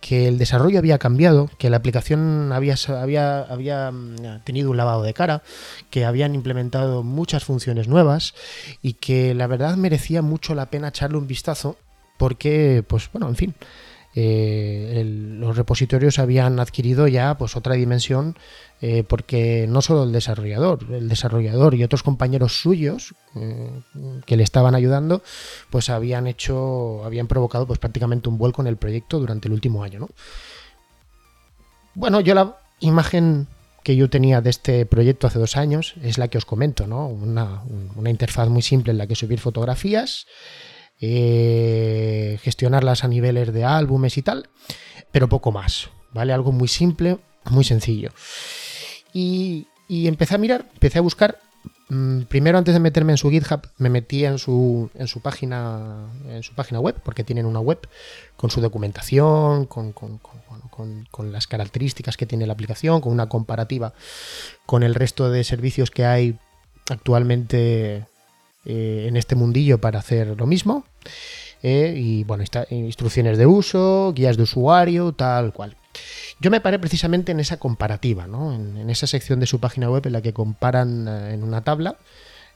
que 0.00 0.28
el 0.28 0.38
desarrollo 0.38 0.78
había 0.78 0.98
cambiado, 0.98 1.50
que 1.58 1.70
la 1.70 1.78
aplicación 1.78 2.52
había, 2.52 2.76
había, 3.00 3.40
había 3.40 3.90
mm, 3.90 4.44
tenido 4.44 4.70
un 4.70 4.76
lavado 4.76 5.02
de 5.02 5.12
cara, 5.12 5.42
que 5.90 6.04
habían 6.04 6.36
implementado 6.36 7.02
muchas 7.02 7.42
funciones 7.42 7.88
nuevas 7.88 8.34
y 8.80 8.92
que 8.92 9.34
la 9.34 9.48
verdad 9.48 9.76
merecía 9.76 10.22
mucho 10.22 10.54
la 10.54 10.70
pena 10.70 10.90
echarle 10.90 11.18
un 11.18 11.26
vistazo 11.26 11.76
porque, 12.16 12.84
pues 12.86 13.10
bueno, 13.12 13.28
en 13.28 13.34
fin, 13.34 13.54
eh, 14.18 15.04
los 15.04 15.54
repositorios 15.58 16.18
habían 16.18 16.58
adquirido 16.58 17.06
ya 17.06 17.36
pues 17.36 17.54
otra 17.54 17.74
dimensión 17.74 18.34
eh, 18.80 19.04
porque 19.06 19.66
no 19.68 19.82
solo 19.82 20.04
el 20.04 20.12
desarrollador, 20.12 20.86
el 20.90 21.10
desarrollador 21.10 21.74
y 21.74 21.84
otros 21.84 22.02
compañeros 22.02 22.58
suyos 22.58 23.14
eh, 23.34 23.70
que 24.24 24.38
le 24.38 24.42
estaban 24.42 24.74
ayudando, 24.74 25.22
pues 25.68 25.90
habían 25.90 26.26
hecho, 26.26 27.04
habían 27.04 27.26
provocado 27.26 27.66
pues 27.66 27.78
prácticamente 27.78 28.30
un 28.30 28.38
vuelco 28.38 28.62
en 28.62 28.68
el 28.68 28.78
proyecto 28.78 29.18
durante 29.18 29.48
el 29.48 29.52
último 29.52 29.84
año, 29.84 30.00
¿no? 30.00 30.08
Bueno, 31.94 32.20
yo 32.20 32.34
la 32.34 32.56
imagen 32.80 33.48
que 33.82 33.96
yo 33.96 34.08
tenía 34.08 34.40
de 34.40 34.50
este 34.50 34.86
proyecto 34.86 35.26
hace 35.26 35.38
dos 35.38 35.58
años 35.58 35.94
es 36.02 36.16
la 36.16 36.28
que 36.28 36.38
os 36.38 36.46
comento, 36.46 36.86
¿no? 36.86 37.06
Una, 37.06 37.62
una 37.96 38.10
interfaz 38.10 38.48
muy 38.48 38.62
simple 38.62 38.92
en 38.92 38.98
la 38.98 39.06
que 39.06 39.14
subir 39.14 39.40
fotografías, 39.40 40.26
eh, 41.00 42.38
gestionarlas 42.42 43.04
a 43.04 43.08
niveles 43.08 43.52
de 43.52 43.64
álbumes 43.64 44.16
y 44.16 44.22
tal, 44.22 44.48
pero 45.12 45.28
poco 45.28 45.52
más, 45.52 45.90
¿vale? 46.12 46.32
Algo 46.32 46.52
muy 46.52 46.68
simple, 46.68 47.18
muy 47.50 47.64
sencillo. 47.64 48.10
Y, 49.12 49.66
empecé 49.88 50.34
a 50.34 50.38
mirar, 50.38 50.66
empecé 50.72 50.98
a 50.98 51.02
buscar 51.02 51.38
mm, 51.88 52.22
primero 52.22 52.58
antes 52.58 52.74
de 52.74 52.80
meterme 52.80 53.12
en 53.12 53.18
su 53.18 53.30
GitHub, 53.30 53.60
me 53.78 53.88
metí 53.88 54.24
en 54.24 54.38
su, 54.38 54.90
en 54.94 55.06
su 55.06 55.20
página 55.20 56.10
en 56.28 56.42
su 56.42 56.54
página 56.54 56.80
web, 56.80 56.96
porque 57.02 57.24
tienen 57.24 57.46
una 57.46 57.60
web 57.60 57.78
con 58.36 58.50
su 58.50 58.60
documentación, 58.60 59.66
con, 59.66 59.94
las 61.30 61.46
características 61.46 62.16
que 62.16 62.26
tiene 62.26 62.46
la 62.46 62.52
aplicación, 62.52 63.00
con 63.00 63.12
una 63.12 63.28
comparativa 63.28 63.94
con 64.66 64.82
el 64.82 64.94
resto 64.94 65.30
de 65.30 65.44
servicios 65.44 65.90
que 65.90 66.04
hay 66.04 66.38
actualmente 66.90 68.06
eh, 68.66 69.06
en 69.08 69.16
este 69.16 69.34
mundillo 69.34 69.80
para 69.80 70.00
hacer 70.00 70.36
lo 70.36 70.46
mismo. 70.46 70.84
Eh, 71.62 71.94
y 71.96 72.24
bueno, 72.24 72.44
instrucciones 72.70 73.38
de 73.38 73.46
uso, 73.46 74.12
guías 74.14 74.36
de 74.36 74.42
usuario, 74.42 75.12
tal 75.12 75.52
cual. 75.52 75.76
Yo 76.40 76.50
me 76.50 76.60
paré 76.60 76.78
precisamente 76.78 77.32
en 77.32 77.40
esa 77.40 77.56
comparativa, 77.56 78.26
¿no? 78.26 78.54
en, 78.54 78.90
esa 78.90 79.06
sección 79.06 79.40
de 79.40 79.46
su 79.46 79.58
página 79.58 79.90
web 79.90 80.06
en 80.06 80.12
la 80.12 80.20
que 80.20 80.32
comparan 80.32 81.08
eh, 81.08 81.34
en 81.34 81.42
una 81.42 81.62
tabla 81.62 81.96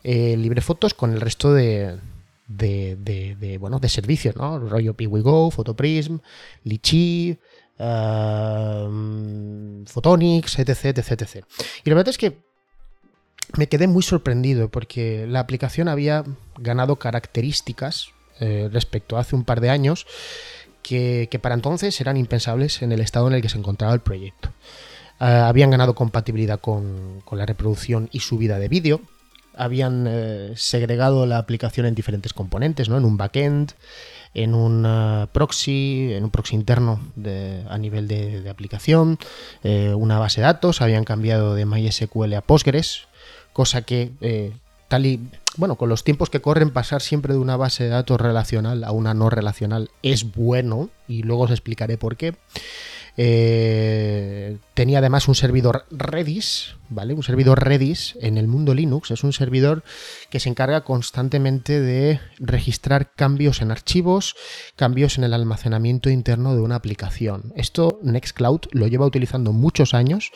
eh, 0.04 0.36
LibreFotos 0.36 0.94
con 0.94 1.12
el 1.12 1.20
resto 1.20 1.54
de, 1.54 1.98
de, 2.46 3.56
bueno, 3.58 3.78
de 3.78 3.88
servicios, 3.88 4.36
¿no? 4.36 4.58
Rollo 4.58 4.94
PiwiGo, 4.94 5.50
Photoprism, 5.50 6.18
Lichi, 6.64 7.38
uh, 7.78 9.84
Photonics, 9.86 10.58
etc, 10.58 10.98
etc, 10.98 11.22
etc. 11.22 11.44
Y 11.84 11.90
la 11.90 11.96
verdad 11.96 12.08
es 12.08 12.18
que 12.18 12.49
me 13.56 13.68
quedé 13.68 13.86
muy 13.86 14.02
sorprendido 14.02 14.68
porque 14.68 15.26
la 15.28 15.40
aplicación 15.40 15.88
había 15.88 16.24
ganado 16.58 16.96
características 16.96 18.10
eh, 18.40 18.68
respecto 18.72 19.16
a 19.16 19.20
hace 19.20 19.36
un 19.36 19.44
par 19.44 19.60
de 19.60 19.70
años 19.70 20.06
que, 20.82 21.28
para 21.42 21.54
entonces 21.54 22.00
eran 22.00 22.16
impensables 22.16 22.82
en 22.82 22.92
el 22.92 23.00
estado 23.00 23.28
en 23.28 23.34
el 23.34 23.42
que 23.42 23.48
se 23.48 23.58
encontraba 23.58 23.92
el 23.94 24.00
proyecto. 24.00 24.50
Ah, 25.18 25.48
habían 25.48 25.70
ganado 25.70 25.94
compatibilidad 25.94 26.58
con, 26.58 27.22
la 27.30 27.46
reproducción 27.46 28.08
y 28.12 28.20
subida 28.20 28.58
de 28.58 28.68
vídeo, 28.68 29.00
habían 29.54 30.06
eh, 30.08 30.52
segregado 30.56 31.26
la 31.26 31.38
aplicación 31.38 31.84
en 31.86 31.94
diferentes 31.94 32.32
componentes, 32.32 32.88
¿no? 32.88 32.96
en 32.96 33.04
un 33.04 33.18
backend, 33.18 33.72
en 34.32 34.54
un 34.54 34.86
ah, 34.86 35.28
proxy, 35.32 36.12
en 36.14 36.24
un 36.24 36.30
proxy 36.30 36.56
interno 36.56 37.00
a 37.68 37.78
nivel 37.78 38.08
de, 38.08 38.48
aplicación, 38.48 39.18
eh, 39.62 39.92
una 39.94 40.18
base 40.18 40.40
de 40.40 40.46
datos, 40.46 40.80
habían 40.80 41.04
cambiado 41.04 41.54
de 41.54 41.66
MySQL 41.66 42.34
a 42.34 42.40
Postgres, 42.40 43.09
cosa 43.60 43.82
que 43.82 44.12
eh, 44.22 44.52
tal 44.88 45.04
y 45.04 45.20
bueno, 45.58 45.74
con 45.76 45.90
los 45.90 46.02
tiempos 46.02 46.30
que 46.30 46.40
corren, 46.40 46.70
pasar 46.70 47.02
siempre 47.02 47.34
de 47.34 47.38
una 47.38 47.58
base 47.58 47.84
de 47.84 47.90
datos 47.90 48.18
relacional 48.18 48.84
a 48.84 48.90
una 48.90 49.12
no 49.12 49.28
relacional 49.28 49.90
es 50.02 50.32
bueno, 50.32 50.88
y 51.06 51.24
luego 51.24 51.42
os 51.42 51.50
explicaré 51.50 51.98
por 51.98 52.16
qué. 52.16 52.34
Eh, 53.18 54.39
tenía 54.74 54.98
además 54.98 55.28
un 55.28 55.34
servidor 55.34 55.84
Redis, 55.90 56.76
¿vale? 56.88 57.14
Un 57.14 57.22
servidor 57.22 57.62
Redis 57.62 58.16
en 58.20 58.38
el 58.38 58.48
mundo 58.48 58.74
Linux 58.74 59.10
es 59.10 59.24
un 59.24 59.32
servidor 59.32 59.84
que 60.30 60.40
se 60.40 60.48
encarga 60.48 60.82
constantemente 60.82 61.80
de 61.80 62.20
registrar 62.38 63.12
cambios 63.14 63.62
en 63.62 63.70
archivos, 63.70 64.36
cambios 64.76 65.18
en 65.18 65.24
el 65.24 65.34
almacenamiento 65.34 66.10
interno 66.10 66.54
de 66.54 66.60
una 66.60 66.76
aplicación. 66.76 67.52
Esto 67.56 67.98
Nextcloud 68.02 68.60
lo 68.72 68.86
lleva 68.86 69.06
utilizando 69.06 69.52
muchos 69.52 69.94
años 69.94 70.30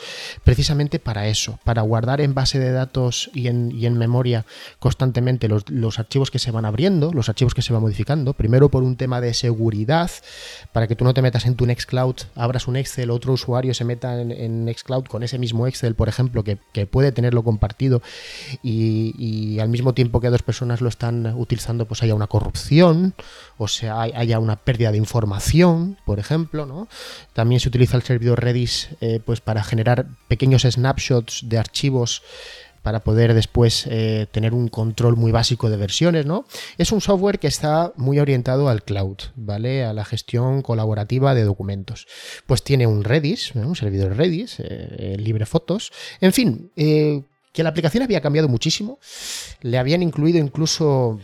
precisamente 0.45 0.99
para 0.99 1.29
eso, 1.29 1.59
para 1.65 1.83
guardar 1.83 2.21
en 2.21 2.35
base 2.35 2.59
de 2.59 2.73
datos 2.73 3.31
y 3.35 3.49
en, 3.49 3.99
memoria 3.99 4.45
constantemente 4.81 5.49
los, 5.49 5.71
los 5.71 5.99
archivos 5.99 6.31
que 6.31 6.39
se 6.39 6.51
van 6.51 6.65
abriendo, 6.65 7.13
los 7.13 7.29
archivos 7.29 7.55
que 7.55 7.63
se 7.63 7.73
van 7.73 7.83
modificando, 7.83 8.35
primero 8.35 8.69
por 8.69 8.83
un 8.83 8.97
tema 8.97 9.21
de 9.21 9.35
seguridad, 9.35 10.11
para 10.73 10.87
que 10.87 10.97
tú 10.97 11.05
no 11.05 11.15
te 11.15 11.23
metas 11.23 11.47
en 11.47 11.55
tu 11.55 11.65
Nextcloud, 11.65 12.17
abras 12.35 12.67
un 12.67 12.77
Excel, 12.77 13.11
otro 13.11 13.33
usuario 13.33 13.73
se 13.73 13.85
meta 13.85 14.04
en, 14.05 14.65
Nextcloud 14.65 15.05
con 15.05 15.23
ese 15.23 15.39
mismo 15.39 15.67
Excel, 15.67 15.95
por 15.95 16.09
ejemplo, 16.09 16.45
que, 16.45 16.57
puede 16.87 17.13
tenerlo 17.13 17.43
compartido 17.43 18.03
y, 18.63 19.59
al 19.61 19.69
mismo 19.69 19.95
tiempo 19.95 20.21
que 20.21 20.31
dos 20.31 20.43
personas 20.43 20.81
lo 20.81 20.89
están 20.89 21.27
utilizando, 21.37 21.87
pues 21.87 22.03
haya 22.03 22.15
una 22.15 22.27
corrupción, 22.27 23.15
o 23.57 23.69
sea, 23.69 24.03
haya 24.03 24.39
una 24.39 24.57
pérdida 24.57 24.93
de 24.93 24.99
información, 24.99 25.97
por 26.05 26.19
ejemplo, 26.19 26.67
¿no? 26.67 26.89
También 27.33 27.61
se 27.61 27.69
utiliza 27.69 27.97
el 27.97 28.03
servidor 28.03 28.43
Redis 28.43 28.91
eh, 29.01 29.21
pues 29.25 29.41
para 29.41 29.63
generar 29.65 30.07
pequeños 30.29 30.63
snapshots 30.63 31.49
de 31.49 31.59
archivos 31.59 32.23
para 32.85 33.01
poder 33.01 33.33
después 33.33 33.87
eh, 33.89 34.27
tener 34.31 34.53
un 34.53 34.69
control 34.69 35.17
muy 35.17 35.33
básico 35.33 35.71
de 35.71 35.79
versiones, 35.79 36.27
¿no? 36.27 36.45
Es 36.77 36.93
un 36.93 37.01
software 37.01 37.39
que 37.39 37.47
está 37.47 37.95
muy 37.97 38.19
orientado 38.19 38.69
al 38.69 38.83
cloud, 38.83 39.17
¿vale? 39.37 39.87
A 39.87 39.95
la 39.95 40.05
gestión 40.05 40.61
colaborativa 40.61 41.35
de 41.35 41.45
documentos. 41.45 42.07
Pues 42.47 42.63
tiene 42.63 42.87
un 42.87 43.03
Redis, 43.03 43.55
un 43.55 43.75
servidor 43.75 44.15
Redis, 44.19 44.61
eh, 44.61 44.65
eh, 44.69 45.17
libre 45.19 45.47
fotos, 45.47 45.93
en 46.21 46.35
fin, 46.35 46.73
que 46.77 47.63
la 47.63 47.71
aplicación 47.71 48.03
había 48.03 48.21
cambiado 48.21 48.49
muchísimo, 48.49 48.99
le 49.63 49.79
habían 49.79 50.03
incluido 50.03 50.39
incluso 50.39 51.21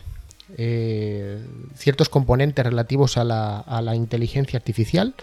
ciertos 1.77 2.09
componentes 2.09 2.64
relativos 2.64 3.16
a 3.18 3.25
la, 3.25 3.94
inteligencia 3.94 4.57
artificial. 4.57 5.14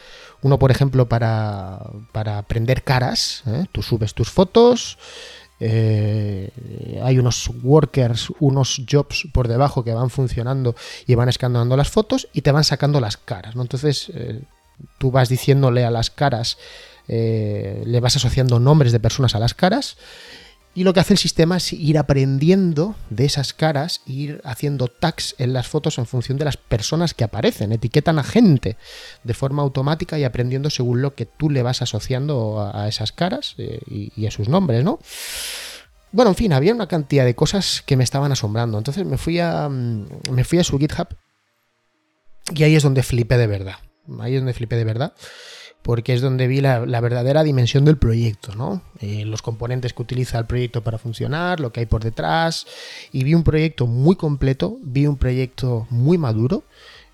Uno, 0.42 0.58
por 0.58 0.72
ejemplo, 0.72 1.10
para, 1.10 1.80
para 2.14 2.38
aprender 2.38 2.84
caras. 2.84 3.44
Tú 3.74 3.82
subes 3.82 4.14
tus 4.14 4.30
fotos, 4.30 4.98
eh, 5.60 6.52
hay 7.04 7.20
unos 7.20 7.50
workers, 7.64 8.32
unos 8.40 8.82
jobs 8.90 9.28
por 9.34 9.48
debajo 9.48 9.84
que 9.84 9.94
van 9.94 10.10
funcionando 10.10 10.76
y 11.06 11.16
van 11.16 11.30
escaneando 11.30 11.76
las 11.76 11.90
fotos 11.90 12.28
y 12.34 12.42
te 12.42 12.52
van 12.52 12.64
sacando 12.64 13.00
las 13.00 13.18
caras. 13.18 13.56
¿no? 13.56 13.62
Entonces 13.62 14.12
eh, 14.14 14.42
tú 14.98 15.12
vas 15.12 15.30
diciéndole 15.30 15.86
a 15.86 15.92
las 15.92 16.12
caras, 16.12 16.58
eh, 17.08 17.84
le 17.86 18.00
vas 18.00 18.16
asociando 18.16 18.60
nombres 18.60 18.92
de 18.92 19.00
personas 19.00 19.36
a 19.36 19.40
las 19.40 19.54
caras 19.54 19.98
y 20.78 20.84
lo 20.84 20.94
que 20.94 21.00
hace 21.00 21.16
el 21.16 21.18
sistema 21.18 21.58
es 21.58 21.74
ir 21.74 21.98
aprendiendo 21.98 22.96
de 23.10 23.26
esas 23.26 23.52
caras, 23.52 24.02
ir 24.06 24.42
haciendo 24.44 24.88
tags 24.88 25.34
en 25.40 25.52
las 25.52 25.68
fotos 25.68 25.98
en 25.98 26.06
función 26.06 26.38
de 26.38 26.46
las 26.46 26.56
personas 26.56 27.16
que 27.16 27.24
aparecen. 27.24 27.72
Etiquetan 27.72 28.20
a 28.20 28.24
gente 28.24 28.78
de 29.24 29.34
forma 29.34 29.64
automática 29.64 30.20
y 30.20 30.24
aprendiendo 30.24 30.70
según 30.70 31.02
lo 31.02 31.16
que 31.16 31.26
tú 31.26 31.50
le 31.50 31.64
vas 31.64 31.82
asociando 31.82 32.72
a, 32.72 32.88
esas 32.88 33.12
caras 33.12 33.56
eh, 33.58 33.80
y, 33.88 34.28
a 34.28 34.30
sus 34.30 34.50
nombres, 34.50 34.84
¿no? 34.84 35.00
Bueno, 36.12 36.30
en 36.30 36.36
fin, 36.36 36.54
había 36.54 36.76
una 36.76 36.88
cantidad 36.88 37.26
de 37.26 37.34
cosas 37.34 37.82
que 37.84 37.98
me 37.98 38.04
estaban 38.04 38.32
asombrando. 38.32 38.78
Entonces 38.78 39.04
me 39.04 39.18
fui 39.18 39.40
a, 39.40 39.68
mm, 39.70 40.30
me 40.30 40.44
fui 40.44 40.60
a 40.60 40.64
su 40.64 40.78
GitHub 40.78 41.08
y 42.54 42.62
ahí 42.62 42.76
es 42.76 42.84
donde 42.84 43.02
flipé 43.02 43.40
de 43.40 43.48
verdad. 43.48 43.78
Ahí 44.20 44.36
es 44.36 44.42
donde 44.42 44.54
flipé 44.54 44.76
de 44.76 44.84
verdad 44.84 45.16
porque 45.88 46.14
es 46.14 46.20
donde 46.20 46.48
vi 46.48 46.60
la, 46.60 46.80
verdadera 47.00 47.44
dimensión 47.44 47.86
del 47.86 47.96
proyecto, 47.96 48.54
¿no? 48.56 48.82
Eh, 49.00 49.24
los 49.24 49.42
componentes 49.42 49.94
que 49.94 50.02
utiliza 50.02 50.38
el 50.38 50.46
proyecto 50.46 50.84
para 50.84 50.98
funcionar, 50.98 51.62
lo 51.62 51.72
que 51.72 51.80
hay 51.80 51.86
por 51.86 52.04
detrás, 52.04 52.68
y 53.14 53.24
vi 53.24 53.34
un 53.34 53.46
proyecto 53.46 53.88
muy 53.88 54.18
completo, 54.18 54.80
vi 54.82 55.08
un 55.08 55.16
proyecto 55.16 55.88
muy 55.90 56.18
maduro, 56.18 56.64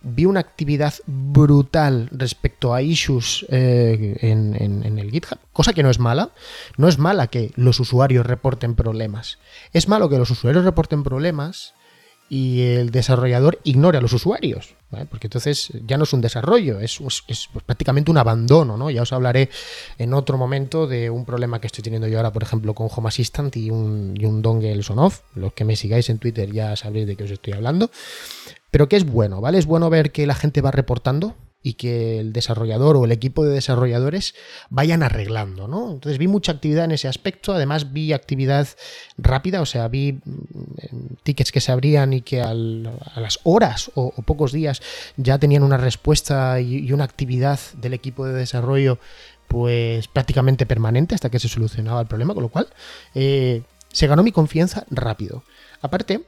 vi 0.01 0.25
una 0.25 0.39
actividad 0.39 0.91
brutal 1.05 2.09
respecto 2.11 2.73
a 2.73 2.81
issues 2.81 3.45
eh, 3.49 4.17
en, 4.21 4.55
en, 4.59 4.97
el 4.97 5.11
GitHub, 5.11 5.37
cosa 5.51 5.73
que 5.73 5.83
no 5.83 5.91
es 5.91 5.99
mala. 5.99 6.31
No 6.75 6.87
es 6.87 6.97
mala 6.97 7.27
que 7.27 7.51
los 7.55 7.79
usuarios 7.79 8.25
reporten 8.25 8.73
problemas. 8.73 9.37
Es 9.73 9.87
malo 9.87 10.09
que 10.09 10.17
los 10.17 10.31
usuarios 10.31 10.65
reporten 10.65 11.03
problemas 11.03 11.75
y 12.33 12.61
el 12.61 12.89
desarrollador 12.89 13.59
ignore 13.63 13.99
a 13.99 14.01
los 14.01 14.11
usuarios, 14.11 14.73
porque 15.11 15.27
entonces 15.27 15.69
ya 15.85 15.99
no 15.99 16.03
es 16.05 16.13
un 16.13 16.21
desarrollo, 16.21 16.79
es, 16.79 16.99
es, 17.27 17.47
prácticamente 17.63 18.09
un 18.09 18.17
abandono. 18.17 18.75
¿no? 18.75 18.89
Ya 18.89 19.03
os 19.03 19.13
hablaré 19.13 19.51
en 19.99 20.15
otro 20.15 20.35
momento 20.39 20.87
de 20.87 21.11
un 21.11 21.25
problema 21.25 21.61
que 21.61 21.67
estoy 21.67 21.83
teniendo 21.83 22.07
yo 22.07 22.17
ahora, 22.17 22.33
por 22.33 22.41
ejemplo, 22.41 22.73
con 22.73 22.89
Home 22.89 23.07
Assistant 23.07 23.55
y 23.55 23.69
un, 23.69 24.15
y 24.19 24.25
un 24.25 24.41
dongle 24.41 24.81
son-off. 24.81 25.21
Los 25.35 25.53
que 25.53 25.63
me 25.63 25.75
sigáis 25.75 26.09
en 26.09 26.17
Twitter 26.17 26.51
ya 26.51 26.75
sabréis 26.75 27.05
de 27.05 27.15
qué 27.15 27.25
os 27.25 27.29
estoy 27.29 27.53
hablando. 27.53 27.91
Pero 28.71 28.89
que 28.89 28.95
es 28.95 29.05
bueno, 29.05 29.39
¿vale? 29.39 29.59
Es 29.59 29.67
bueno 29.67 29.91
ver 29.91 30.11
que 30.11 30.25
la 30.25 30.33
gente 30.33 30.61
va 30.61 30.71
reportando 30.71 31.35
y 31.63 31.73
que 31.73 32.19
el 32.19 32.33
desarrollador 32.33 32.97
o 32.97 33.05
el 33.05 33.11
equipo 33.13 33.45
de 33.45 33.53
desarrolladores 33.53 34.35
vayan 34.69 35.01
arreglando, 35.01 35.67
¿no? 35.67 35.91
Entonces 35.91 36.19
vi 36.19 36.27
mucha 36.27 36.51
actividad 36.51 36.85
en 36.85 36.91
ese 36.91 37.07
aspecto, 37.07 37.53
además 37.53 37.93
vi 37.93 38.11
actividad 38.11 38.67
rápida, 39.17 39.61
o 39.61 39.65
sea, 39.65 39.87
vi 39.87 40.19
tickets 41.23 41.51
que 41.51 41.61
se 41.61 41.71
abrían 41.71 42.13
y 42.13 42.21
que 42.21 42.41
a 42.41 42.53
las 42.53 43.39
horas 43.43 43.91
o, 43.95 44.11
pocos 44.23 44.51
días 44.51 44.81
ya 45.17 45.39
tenían 45.39 45.63
una 45.63 45.77
respuesta 45.77 46.59
y, 46.59 46.91
una 46.91 47.03
actividad 47.03 47.59
del 47.77 47.93
equipo 47.93 48.25
de 48.25 48.33
desarrollo 48.33 48.99
pues 49.47 50.07
prácticamente 50.07 50.65
permanente 50.65 51.15
hasta 51.15 51.29
que 51.29 51.39
se 51.39 51.47
solucionaba 51.47 52.01
el 52.01 52.07
problema, 52.07 52.33
con 52.33 52.43
lo 52.43 52.49
cual 52.49 52.67
eh, 53.13 53.61
se 53.91 54.07
ganó 54.07 54.23
mi 54.23 54.31
confianza 54.31 54.85
rápido. 54.89 55.43
Aparte, 55.81 56.23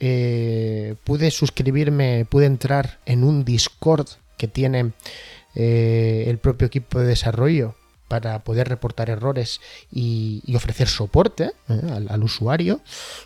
eh, 0.00 0.96
pude 1.04 1.30
suscribirme, 1.30 2.26
pude 2.28 2.46
entrar 2.46 2.98
en 3.06 3.24
un 3.24 3.44
Discord 3.44 4.08
que 4.36 4.48
tiene 4.48 4.92
eh, 5.54 6.24
el 6.26 6.38
propio 6.38 6.66
equipo 6.66 6.98
de 6.98 7.06
desarrollo 7.06 7.76
para 8.08 8.40
poder 8.44 8.68
reportar 8.68 9.08
errores 9.08 9.60
y, 9.90 10.42
ofrecer 10.54 10.88
soporte 10.88 11.52
al, 11.68 12.22
usuario. 12.22 12.80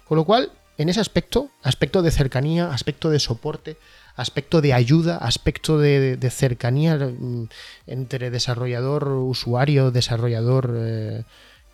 Con 0.07 0.17
lo 0.17 0.25
cual, 0.25 0.53
en 0.79 0.89
ese 0.89 1.01
aspecto, 1.01 1.51
aspecto 1.63 2.03
de 2.03 2.11
cercanía, 2.11 2.73
aspecto 2.73 3.11
de 3.11 3.19
soporte, 3.19 3.77
aspecto 4.15 4.61
de 4.61 4.73
ayuda, 4.73 5.19
aspecto 5.19 5.79
de, 5.79 6.19
cercanía 6.31 6.97
mm, 6.97 7.49
entre 7.87 8.31
desarrollador, 8.31 9.09
usuario, 9.09 9.91
desarrollador, 9.91 10.73
eh, 10.77 11.25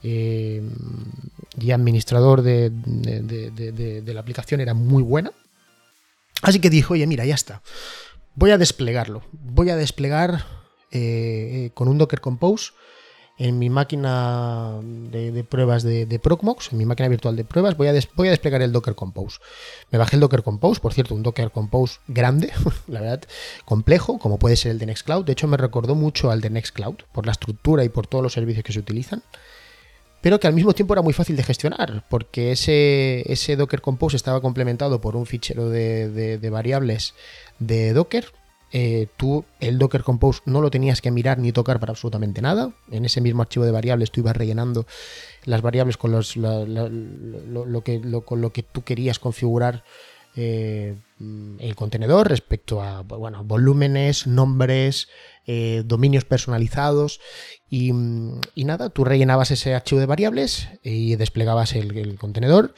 y 0.04 1.70
administrador 1.70 2.42
de, 2.42 2.72
la 4.04 4.20
aplicación 4.20 4.60
era 4.60 4.74
muy 4.74 5.02
buena. 5.02 5.32
Así 6.42 6.58
que 6.58 6.70
dijo, 6.70 6.94
oye, 6.94 7.06
mira, 7.06 7.24
ya 7.24 7.34
está. 7.34 7.62
Voy 8.34 8.50
a 8.50 8.58
desplegarlo. 8.58 9.22
Voy 9.32 9.70
a 9.70 9.76
desplegar 9.76 10.44
eh, 10.90 11.70
con 11.74 11.88
un 11.88 11.98
Docker 11.98 12.20
Compose 12.20 12.72
en 13.42 13.59
mi 13.59 13.70
máquina 13.70 14.78
de, 15.11 15.42
pruebas 15.42 15.83
de, 15.83 16.07
de, 16.07 16.18
Procmox, 16.20 16.70
en 16.70 16.78
mi 16.78 16.87
máquina 16.87 17.09
virtual 17.09 17.35
de 17.35 17.42
pruebas, 17.42 17.76
voy 17.76 17.88
a, 17.88 17.92
desplegar 17.92 18.62
el 18.62 18.70
Docker 18.70 18.94
Compose. 18.94 19.40
Me 19.90 19.98
bajé 19.98 20.14
el 20.14 20.20
Docker 20.20 20.44
Compose, 20.44 20.81
por 20.81 20.94
cierto, 20.94 21.16
un 21.16 21.24
Docker 21.24 21.50
Compose 21.50 21.98
grande, 22.07 22.52
la 22.87 23.00
verdad, 23.00 23.22
complejo, 23.64 24.20
como 24.20 24.38
puede 24.38 24.55
ser 24.55 24.70
el 24.70 24.78
de 24.78 24.87
Nextcloud. 24.87 25.24
De 25.24 25.33
hecho, 25.33 25.48
me 25.48 25.57
recordó 25.57 25.96
mucho 25.96 26.31
al 26.31 26.40
de 26.40 26.50
Nextcloud, 26.50 26.98
por 27.11 27.26
la 27.26 27.33
estructura 27.33 27.83
y 27.83 27.88
por 27.88 28.07
todos 28.07 28.22
los 28.22 28.33
servicios 28.33 28.64
que 28.64 28.72
se 28.72 28.78
utilizan. 28.78 29.24
Pero 30.20 30.38
que 30.38 30.46
al 30.46 30.55
mismo 30.55 30.72
tiempo 30.72 30.94
era 30.94 31.02
muy 31.02 31.12
fácil 31.12 31.35
de 31.35 31.42
gestionar, 31.42 32.05
porque 32.09 32.52
ese, 32.52 33.57
Docker 33.57 33.81
Compose 33.81 34.16
estaba 34.16 34.40
complementado 34.40 35.00
por 35.00 35.16
un 35.16 35.26
fichero 35.26 35.68
de 35.68 36.48
variables 36.48 37.14
de 37.59 37.92
Docker 37.92 38.26
eh, 38.74 39.06
tú 39.18 39.44
el 39.61 39.78
Docker 39.78 40.02
Compose 40.02 40.40
no 40.46 40.62
lo 40.62 40.70
tenías 40.70 41.02
que 41.02 41.11
mirar 41.11 41.38
ni 41.38 41.52
tocar 41.52 41.78
para 41.78 41.90
absolutamente 41.90 42.40
nada. 42.40 42.72
En 42.90 43.04
ese 43.04 43.20
mismo 43.20 43.42
archivo 43.42 43.66
de 43.66 43.70
variables 43.70 44.11
tú 44.11 44.20
ibas 44.20 44.35
rellenando 44.35 44.87
las 45.44 45.61
variables 45.61 45.98
con, 45.98 46.12
lo 46.12 46.22
que 47.82 48.62
tú 48.62 48.82
querías 48.82 49.18
configurar 49.18 49.85
eh, 50.35 50.96
el 51.18 51.76
contenedor 51.76 52.30
respecto 52.30 52.82
a 52.82 53.02
bueno, 53.02 53.44
volúmenes, 53.44 54.26
nombres, 54.26 55.08
eh, 55.46 55.82
dominios 55.85 56.24
personalizados 56.24 57.20
y, 57.68 57.92
nada, 57.92 58.88
tú 58.88 59.04
rellenabas 59.04 59.50
ese 59.50 59.74
archivo 59.74 60.00
de 60.00 60.06
variables 60.06 60.68
y 60.82 61.16
desplegabas 61.16 61.74
el, 61.74 62.16
contenedor 62.18 62.74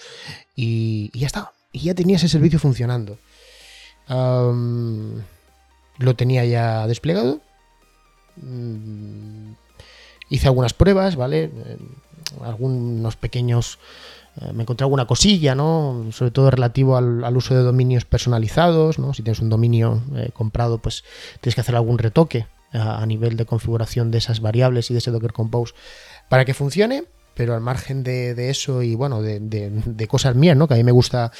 y, 0.56 1.16
ya 1.16 1.28
está. 1.28 1.52
Y 1.70 1.80
ya 1.80 1.94
tenías 1.94 2.22
el 2.24 2.28
servicio 2.28 2.58
funcionando 2.58 3.18
lo 5.98 6.14
tenía 6.14 6.44
ya 6.44 6.86
desplegado. 6.86 7.40
Mm, 8.36 9.52
hice 10.28 10.46
algunas 10.46 10.74
pruebas, 10.74 11.16
¿vale? 11.16 11.44
Eh, 11.44 11.78
algunos 12.42 13.16
pequeños... 13.16 13.78
Eh, 14.40 14.52
me 14.52 14.62
encontré 14.62 14.84
alguna 14.84 15.06
cosilla, 15.06 15.54
¿no? 15.54 16.06
Sobre 16.10 16.30
todo 16.30 16.50
relativo 16.50 16.96
al, 16.96 17.36
uso 17.36 17.54
de 17.54 17.62
dominios 17.62 18.04
personalizados, 18.04 18.98
¿no? 18.98 19.14
Si 19.14 19.22
tienes 19.22 19.40
un 19.40 19.48
dominio 19.48 20.02
eh, 20.16 20.30
comprado, 20.32 20.78
pues 20.78 21.04
tienes 21.40 21.54
que 21.54 21.60
hacer 21.60 21.76
algún 21.76 21.98
retoque 21.98 22.46
a, 22.72 23.06
nivel 23.06 23.36
de 23.36 23.46
configuración 23.46 24.10
de 24.10 24.18
esas 24.18 24.40
variables 24.40 24.90
y 24.90 24.94
de 24.94 24.98
ese 24.98 25.12
Docker 25.12 25.32
Compose 25.32 25.74
para 26.28 26.44
que 26.44 26.54
funcione 26.54 27.04
pero 27.34 27.54
al 27.54 27.60
margen 27.60 28.02
de, 28.02 28.50
eso 28.50 28.82
y 28.82 28.94
bueno, 28.94 29.22
de, 29.22 30.08
cosas 30.08 30.34
mías, 30.36 30.56
¿no? 30.56 30.68
Que 30.68 30.74
a 30.74 30.76
mí 30.76 30.84
me 30.84 30.92
gusta, 30.92 31.32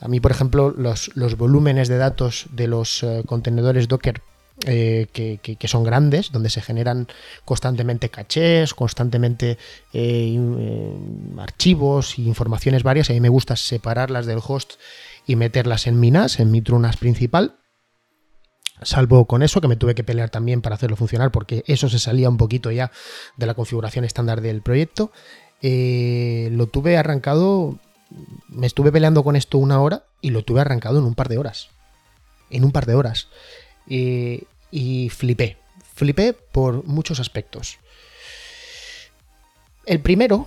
a 0.00 0.08
mí 0.08 0.20
por 0.20 0.30
ejemplo, 0.30 0.74
los, 0.76 1.10
volúmenes 1.36 1.88
de 1.88 1.98
datos 1.98 2.46
de 2.52 2.68
los 2.68 3.02
eh, 3.02 3.22
contenedores 3.26 3.88
Docker 3.88 4.20
eh, 4.66 5.08
que, 5.12 5.68
son 5.68 5.82
grandes, 5.82 6.30
donde 6.30 6.48
se 6.48 6.62
generan 6.62 7.08
constantemente 7.44 8.08
cachés, 8.08 8.72
constantemente 8.72 9.58
eh, 9.92 10.38
archivos 11.38 12.18
y 12.18 12.26
informaciones 12.28 12.84
varias. 12.84 13.10
A 13.10 13.14
mí 13.14 13.20
me 13.20 13.28
gusta 13.28 13.56
separarlas 13.56 14.26
del 14.26 14.38
host 14.46 14.74
y 15.26 15.36
meterlas 15.36 15.86
en 15.86 15.98
mi 15.98 16.10
NAS, 16.10 16.38
en 16.38 16.50
mi 16.52 16.62
TrueNAS 16.62 16.96
principal. 16.96 17.56
Salvo 18.82 19.26
con 19.26 19.42
eso, 19.42 19.60
que 19.60 19.68
me 19.68 19.76
tuve 19.76 19.94
que 19.94 20.04
pelear 20.04 20.30
también 20.30 20.60
para 20.60 20.74
hacerlo 20.74 20.96
funcionar, 20.96 21.30
porque 21.30 21.64
eso 21.66 21.88
se 21.88 21.98
salía 21.98 22.28
un 22.28 22.36
poquito 22.36 22.70
ya 22.70 22.90
de 23.36 23.46
la 23.46 23.54
configuración 23.54 24.04
estándar 24.04 24.40
del 24.40 24.62
proyecto. 24.62 25.12
Eh, 25.62 26.48
lo 26.52 26.66
tuve 26.66 26.96
arrancado, 26.96 27.78
me 28.48 28.66
estuve 28.66 28.92
peleando 28.92 29.22
con 29.22 29.36
esto 29.36 29.58
una 29.58 29.80
hora 29.80 30.04
y 30.20 30.30
lo 30.30 30.44
tuve 30.44 30.60
arrancado 30.60 30.98
en 30.98 31.04
un 31.04 31.14
par 31.14 31.28
de 31.28 31.38
horas. 31.38 31.70
En 32.50 32.64
un 32.64 32.72
par 32.72 32.86
de 32.86 32.94
horas. 32.94 33.28
Eh, 33.88 34.44
y 34.70 35.08
flipé. 35.08 35.56
Flipé 35.94 36.32
por 36.32 36.84
muchos 36.84 37.20
aspectos. 37.20 37.78
El 39.86 40.00
primero, 40.00 40.46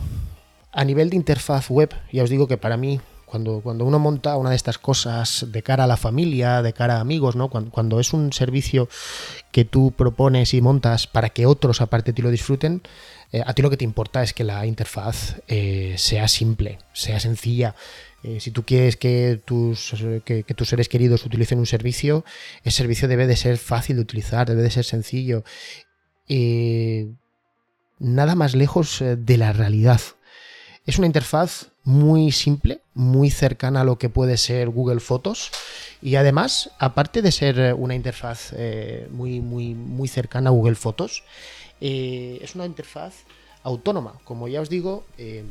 a 0.71 0.83
nivel 0.83 1.09
de 1.09 1.15
interfaz 1.15 1.69
web, 1.69 1.93
ya 2.11 2.23
os 2.23 2.29
digo 2.29 2.47
que 2.47 2.57
para 2.57 2.75
mí 2.75 2.99
cuando, 3.27 3.59
cuando 3.59 3.83
uno 3.83 3.99
monta 3.99 4.37
una 4.37 4.51
de 4.51 4.55
estas 4.55 4.77
cosas 4.77 5.47
de 5.49 5.61
cara 5.61 5.83
a 5.83 5.87
la 5.87 5.97
familia, 5.97 6.61
de 6.61 6.71
cara 6.71 6.97
a 6.97 7.01
amigos, 7.01 7.35
¿no? 7.35 7.49
Cuando, 7.49 7.99
es 7.99 8.13
un 8.13 8.31
servicio 8.31 8.87
que 9.51 9.65
tú 9.65 9.91
propones 9.91 10.53
y 10.53 10.61
montas 10.61 11.07
para 11.07 11.29
que 11.29 11.45
otros 11.45 11.81
aparte 11.81 12.11
de 12.11 12.15
ti 12.15 12.21
lo 12.21 12.31
disfruten, 12.31 12.81
eh, 13.33 13.43
a 13.45 13.53
ti 13.53 13.61
lo 13.61 13.69
que 13.69 13.75
te 13.75 13.83
importa 13.83 14.23
es 14.23 14.33
que 14.33 14.45
la 14.45 14.65
interfaz 14.65 15.41
eh, 15.49 15.95
sea 15.97 16.29
simple, 16.29 16.79
sea 16.93 17.19
sencilla. 17.19 17.75
Eh, 18.23 18.39
si 18.39 18.51
tú 18.51 18.63
quieres 18.63 18.95
que 18.95 19.41
tus, 19.43 19.93
que, 20.23 20.43
tus 20.43 20.69
seres 20.69 20.87
queridos 20.87 21.25
utilicen 21.25 21.59
un 21.59 21.65
servicio, 21.65 22.23
ese 22.63 22.77
servicio 22.77 23.09
debe 23.09 23.27
de 23.27 23.35
ser 23.35 23.57
fácil 23.57 23.97
de 23.97 24.03
utilizar, 24.03 24.47
debe 24.47 24.61
de 24.61 24.71
ser 24.71 24.85
sencillo. 24.85 25.43
nada 27.99 28.35
más 28.35 28.55
lejos 28.55 29.03
de 29.03 29.37
la 29.37 29.51
realidad. 29.51 29.99
Es 30.87 30.97
una 30.97 31.05
interfaz 31.05 31.67
muy 31.83 32.31
simple, 32.31 32.79
muy 32.93 33.29
cercana 33.29 33.81
a 33.81 33.83
lo 33.83 33.97
que 33.97 34.07
puede 34.07 34.37
ser 34.37 34.69
Google 34.69 35.01
Fotos. 35.01 35.51
Y 36.01 36.15
además, 36.15 36.71
aparte 36.79 37.21
de 37.21 37.33
ser 37.33 37.75
una 37.77 37.93
interfaz 37.93 38.53
eh, 38.55 39.09
muy, 39.11 39.41
muy, 39.41 39.75
muy 39.75 40.07
cercana 40.07 40.49
a 40.49 40.53
Google 40.53 40.75
Fotos, 40.75 41.23
eh, 41.81 42.39
es 42.41 42.55
una 42.55 42.65
interfaz 42.65 43.25
autónoma. 43.63 44.13
Como 44.23 44.47
ya 44.47 44.61
os 44.61 44.69
digo, 44.69 45.03
eh, 45.17 45.43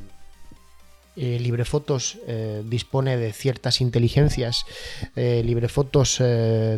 LibreFotos 1.17 2.19
dispone 2.65 3.17
de 3.19 3.33
ciertas 3.33 3.81
inteligencias. 3.81 4.67
LibreFotos 5.15 6.23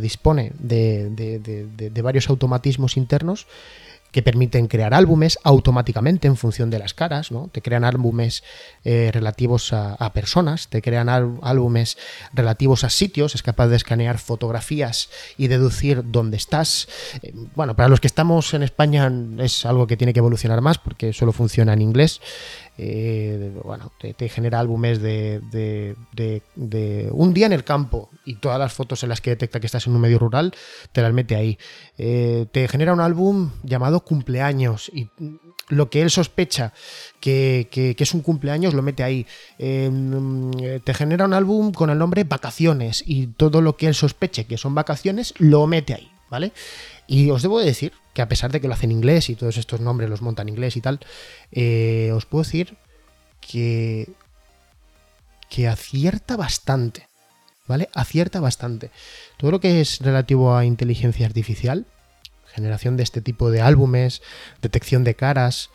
dispone 0.00 0.52
de 0.58 2.00
varios 2.02 2.28
automatismos 2.28 2.96
internos 2.96 3.48
que 4.10 4.22
permiten 4.22 4.66
crear 4.68 4.94
álbumes 4.94 5.38
automáticamente 5.44 6.26
en 6.26 6.36
función 6.36 6.70
de 6.70 6.78
las 6.78 6.94
caras, 6.94 7.30
¿no? 7.30 7.48
Te 7.52 7.62
crean 7.62 7.84
álbumes 7.84 8.42
eh, 8.84 9.10
relativos 9.12 9.72
a, 9.72 10.12
personas, 10.12 10.68
te 10.68 10.80
crean 10.80 11.08
álbumes 11.08 11.98
relativos 12.32 12.84
a 12.84 12.90
sitios, 12.90 13.34
es 13.34 13.42
capaz 13.42 13.68
de 13.68 13.76
escanear 13.76 14.18
fotografías 14.18 15.10
y 15.36 15.48
deducir 15.48 16.02
dónde 16.06 16.38
estás. 16.38 16.88
Eh, 17.22 17.34
bueno, 17.54 17.76
para 17.76 17.88
los 17.88 18.00
que 18.00 18.06
estamos 18.06 18.54
en 18.54 18.62
España 18.62 19.12
es 19.38 19.66
algo 19.66 19.86
que 19.86 19.96
tiene 19.96 20.12
que 20.12 20.20
evolucionar 20.20 20.60
más 20.60 20.78
porque 20.78 21.12
solo 21.12 21.32
funciona 21.32 21.74
en 21.74 21.82
inglés. 21.82 22.20
Eh, 22.80 23.52
bueno, 23.64 23.90
te, 23.98 24.28
genera 24.28 24.60
álbumes 24.60 25.02
de, 25.02 25.40
de, 25.50 27.08
un 27.10 27.34
día 27.34 27.46
en 27.46 27.52
el 27.52 27.64
campo 27.64 28.08
y 28.24 28.36
todas 28.36 28.60
las 28.60 28.72
fotos 28.72 29.02
en 29.02 29.08
las 29.08 29.20
que 29.20 29.30
detecta 29.30 29.58
que 29.58 29.66
estás 29.66 29.88
en 29.88 29.96
un 29.96 30.00
medio 30.00 30.20
rural 30.20 30.54
te 30.92 31.02
las 31.02 31.12
mete 31.12 31.34
ahí. 31.34 31.58
Eh, 31.98 32.46
te 32.52 32.68
genera 32.68 32.92
un 32.92 33.00
álbum 33.00 33.50
llamado 33.64 34.04
cumpleaños 34.04 34.90
y 34.94 35.10
lo 35.68 35.90
que 35.90 36.02
él 36.02 36.10
sospecha 36.10 36.72
que, 37.20 37.68
es 37.98 38.14
un 38.14 38.20
cumpleaños 38.20 38.74
lo 38.74 38.82
mete 38.82 39.02
ahí. 39.02 39.26
Em, 39.58 40.52
te 40.84 40.94
genera 40.94 41.24
un 41.24 41.34
álbum 41.34 41.72
con 41.72 41.90
el 41.90 41.98
nombre 41.98 42.22
vacaciones 42.22 43.02
y 43.04 43.26
todo 43.26 43.60
lo 43.60 43.76
que 43.76 43.88
él 43.88 43.94
sospeche 43.96 44.46
que 44.46 44.56
son 44.56 44.76
vacaciones 44.76 45.34
lo 45.38 45.66
mete 45.66 45.94
ahí, 45.94 46.12
¿vale? 46.30 46.52
Y 47.08 47.30
os 47.30 47.42
debo 47.42 47.58
decir 47.58 47.92
que 48.18 48.22
a 48.22 48.28
pesar 48.28 48.50
de 48.50 48.60
que 48.60 48.66
lo 48.66 48.74
hace 48.74 48.86
en 48.86 48.90
inglés 48.90 49.30
y 49.30 49.36
todos 49.36 49.58
estos 49.58 49.78
nombres 49.80 50.10
los 50.10 50.22
monta 50.22 50.42
en 50.42 50.48
inglés 50.48 50.76
y 50.76 50.80
tal, 50.80 50.98
eh, 51.52 52.10
os 52.12 52.26
puedo 52.26 52.42
decir 52.42 52.76
que, 53.40 54.08
que 55.48 55.68
acierta 55.68 56.36
bastante. 56.36 57.06
¿Vale? 57.68 57.88
Acierta 57.94 58.40
bastante. 58.40 58.90
Todo 59.36 59.52
lo 59.52 59.60
que 59.60 59.80
es 59.80 60.00
relativo 60.00 60.56
a 60.56 60.64
inteligencia 60.64 61.26
artificial, 61.26 61.86
generación 62.52 62.96
de 62.96 63.04
este 63.04 63.20
tipo 63.20 63.52
de 63.52 63.60
álbumes, 63.60 64.20
detección 64.62 65.04
de 65.04 65.14
caras, 65.14 65.70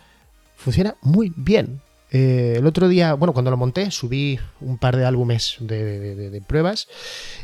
funciona 0.58 0.98
muy 1.02 1.32
bien. 1.38 1.80
Eh, 2.12 2.56
el 2.58 2.68
otro 2.68 2.90
día, 2.90 3.14
bueno, 3.14 3.32
cuando 3.32 3.52
lo 3.52 3.58
monté, 3.58 3.90
subí 3.90 4.38
un 4.60 4.78
par 4.78 4.98
de 4.98 5.06
álbumes 5.06 5.56
de, 5.62 6.44
pruebas, 6.46 6.90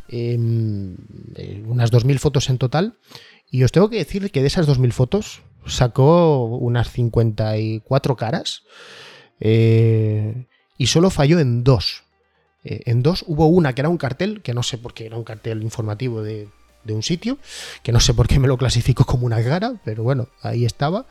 em, 0.10 0.98
eh, 1.36 1.64
unas 1.66 1.90
2.000 1.90 2.20
fotos 2.20 2.50
en 2.50 2.58
total, 2.58 2.96
y 3.52 3.64
os 3.64 3.72
tengo 3.72 3.90
que 3.90 3.98
decir 3.98 4.32
que 4.32 4.42
de 4.42 4.48
esas 4.48 4.68
2.000 4.68 4.92
fotos 4.92 5.42
sacó 5.66 6.46
unas 6.46 6.92
54 6.92 8.16
caras 8.16 8.64
eh, 9.40 10.46
y 10.78 10.88
solo 10.88 11.10
falló 11.10 11.40
en 11.40 11.64
dos. 11.64 12.04
Eh, 12.64 12.82
en 12.86 13.02
dos 13.02 13.24
hubo 13.28 13.48
una 13.48 13.74
que 13.74 13.82
era 13.82 13.90
un 13.90 13.98
cartel, 13.98 14.42
que 14.42 14.54
no 14.54 14.64
sé 14.64 14.78
por 14.78 14.94
qué 14.94 15.06
era 15.06 15.18
un 15.18 15.24
cartel 15.24 15.64
informativo 15.64 16.22
de, 16.22 16.48
un 16.88 17.04
sitio, 17.04 17.38
que 17.84 17.92
no 17.92 18.00
sé 18.00 18.16
por 18.16 18.28
qué 18.28 18.40
me 18.40 18.48
lo 18.48 18.58
clasificó 18.58 19.06
como 19.06 19.28
una 19.28 19.44
cara, 19.44 19.74
pero 19.86 20.02
bueno, 20.02 20.28
ahí 20.42 20.66
estaba. 20.66 21.06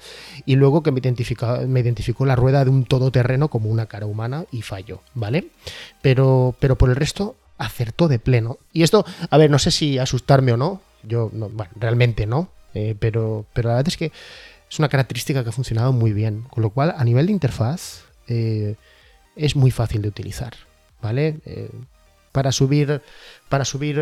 Y 0.44 0.56
luego 0.56 0.82
que 0.82 0.90
me 0.90 0.98
identificó, 0.98 1.58
me 1.68 1.78
identificó 1.78 2.26
la 2.26 2.34
rueda 2.34 2.64
de 2.64 2.70
un 2.70 2.84
todoterreno 2.84 3.46
como 3.46 3.70
una 3.70 3.86
cara 3.86 4.06
humana 4.06 4.44
y 4.50 4.62
falló, 4.62 5.02
¿vale? 5.14 5.50
Pero, 6.02 6.56
pero 6.58 6.76
por 6.76 6.90
el 6.90 6.96
resto 6.96 7.36
acertó 7.58 8.08
de 8.08 8.18
pleno. 8.18 8.58
Y 8.72 8.82
esto, 8.82 9.06
a 9.30 9.38
ver, 9.38 9.50
no 9.50 9.60
sé 9.60 9.70
si 9.70 9.98
asustarme 9.98 10.52
o 10.52 10.56
no, 10.56 10.80
yo, 11.02 11.30
no, 11.32 11.48
bueno, 11.48 11.70
realmente 11.76 12.26
no, 12.26 12.50
eh, 12.74 12.94
pero, 12.98 13.46
pero 13.52 13.68
la 13.68 13.76
verdad 13.76 13.88
es 13.88 13.96
que 13.96 14.12
es 14.70 14.78
una 14.78 14.88
característica 14.88 15.42
que 15.42 15.48
ha 15.48 15.52
funcionado 15.52 15.92
muy 15.92 16.12
bien. 16.12 16.42
Con 16.50 16.62
lo 16.62 16.70
cual, 16.70 16.94
a 16.96 17.04
nivel 17.04 17.26
de 17.26 17.32
interfaz, 17.32 18.04
eh, 18.26 18.76
es 19.36 19.56
muy 19.56 19.70
fácil 19.70 20.02
de 20.02 20.08
utilizar, 20.08 20.54
¿vale? 21.00 21.38
Eh, 21.46 21.70
para 22.32 22.52
subir, 22.52 23.00
para 23.48 23.64
subir 23.64 24.00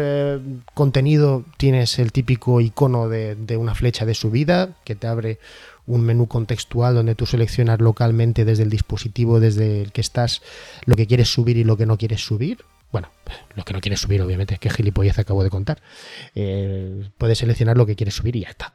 contenido 0.74 1.44
tienes 1.56 1.98
el 1.98 2.12
típico 2.12 2.61
icono 2.61 3.09
de, 3.09 3.56
una 3.56 3.74
flecha 3.74 4.04
de 4.04 4.14
subida 4.14 4.76
que 4.85 4.94
te 4.94 5.06
abre 5.06 5.38
un 5.87 6.02
menú 6.02 6.26
contextual 6.26 6.96
donde 6.96 7.14
tú 7.14 7.24
seleccionas 7.24 7.80
localmente 7.80 8.44
desde 8.44 8.64
el 8.64 8.70
dispositivo 8.70 9.38
desde 9.38 9.80
el 9.80 9.92
que 9.92 10.00
estás 10.00 10.42
lo 10.85 10.96
que 10.96 11.06
quieres 11.06 11.32
subir 11.32 11.56
y 11.56 11.64
lo 11.64 11.76
que 11.76 11.87
no 11.87 11.96
quieres 11.96 12.26
subir. 12.26 12.59
Bueno, 12.92 13.11
lo 13.55 13.64
que 13.64 13.72
no 13.72 13.81
quieres 13.81 14.01
subir, 14.01 14.22
obviamente, 14.22 14.55
es 14.55 14.61
que 14.61 14.70
gilipollez 14.70 15.18
acabo 15.18 15.42
de 15.42 15.51
contar. 15.51 15.83
puedes 16.35 17.38
seleccionar 17.38 17.77
lo 17.77 17.87
que 17.87 17.96
quieres 17.96 18.14
subir 18.14 18.37
y 18.37 18.40
ya 18.40 18.49
está. 18.51 18.75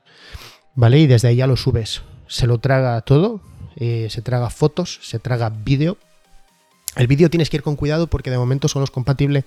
¿Vale? 0.76 1.00
Y 1.00 1.08
desde 1.08 1.30
ahí 1.30 1.38
ya 1.38 1.48
lo 1.48 1.58
subes. 1.58 2.02
Se 2.28 2.48
lo 2.48 2.60
traga 2.60 3.02
todo, 3.02 3.42
se 3.78 4.22
traga 4.22 4.50
fotos, 4.50 5.00
se 5.02 5.20
traga 5.20 5.50
vídeo, 5.50 5.98
el 6.96 7.08
vídeo 7.08 7.30
tienes 7.30 7.50
que 7.50 7.58
ir 7.58 7.64
con 7.64 7.76
cuidado 7.76 8.08
porque 8.08 8.32
de 8.32 8.38
momento 8.38 8.68
solo 8.68 8.84
es 8.84 8.92
compatible 8.92 9.46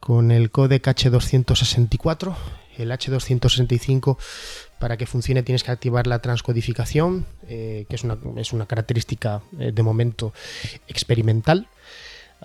con 0.00 0.30
el 0.30 0.50
codec 0.50 0.86
H264. 0.86 2.34
El 2.78 2.90
H265 2.90 4.16
para 4.78 4.96
que 4.96 5.06
funcione 5.06 5.42
tienes 5.42 5.62
que 5.62 5.70
activar 5.70 6.06
la 6.06 6.20
transcodificación, 6.20 7.26
eh, 7.46 7.84
que 7.88 7.96
es 7.96 8.04
una, 8.04 8.16
es 8.36 8.54
una, 8.54 8.64
característica 8.66 9.42
eh, 9.58 9.72
de 9.72 9.82
momento 9.82 10.32
experimental. 10.88 11.68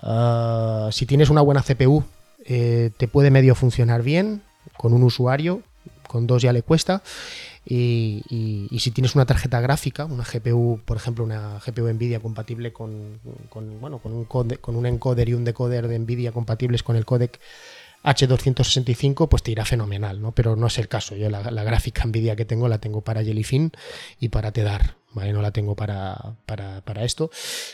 Ah, 0.00 0.88
si 0.92 1.06
tienes 1.06 1.30
una 1.30 1.40
buena 1.40 1.62
CPU, 1.62 2.04
eh, 2.44 2.90
te 2.96 3.08
puede 3.08 3.30
medio 3.30 3.54
funcionar 3.54 4.02
bien 4.02 4.42
con 4.76 4.92
un 4.92 5.02
usuario, 5.02 5.62
con 6.06 6.26
dos 6.26 6.42
ya 6.42 6.52
le 6.52 6.62
cuesta. 6.62 7.02
Y, 7.70 8.66
si 8.78 8.90
tienes 8.92 9.14
una 9.14 9.26
tarjeta 9.26 9.60
gráfica, 9.60 10.06
una 10.06 10.24
GPU, 10.24 10.80
por 10.84 10.96
ejemplo, 10.96 11.22
una 11.22 11.58
GPU 11.58 11.92
Nvidia 11.92 12.20
compatible 12.20 12.72
con, 12.72 13.20
bueno, 13.80 13.98
con, 13.98 14.12
un, 14.14 14.86
encoder 14.86 15.28
y 15.28 15.34
un 15.34 15.44
decoder 15.44 15.86
de 15.86 15.98
Nvidia 15.98 16.32
compatibles 16.32 16.82
con 16.82 16.96
el 16.96 17.04
codec 17.04 17.38
H265 18.04 19.28
pues 19.28 19.42
te 19.42 19.50
irá 19.50 19.64
fenomenal, 19.64 20.22
¿no? 20.22 20.32
Pero 20.32 20.56
no 20.56 20.68
es 20.68 20.78
el 20.78 20.88
caso. 20.88 21.14
Yo 21.16 21.28
la, 21.28 21.42
gráfica 21.42 22.06
Nvidia 22.06 22.36
que 22.36 22.46
tengo 22.46 22.68
la 22.68 22.78
tengo 22.78 23.02
para 23.02 23.22
Jellyfin 23.22 23.72
y 24.18 24.30
para 24.30 24.52
Tedar, 24.52 24.94
¿vale? 25.12 25.32
No 25.32 25.42
la 25.42 25.50
tengo 25.50 25.74
para, 25.74 26.16
para, 26.46 27.04
esto. 27.04 27.30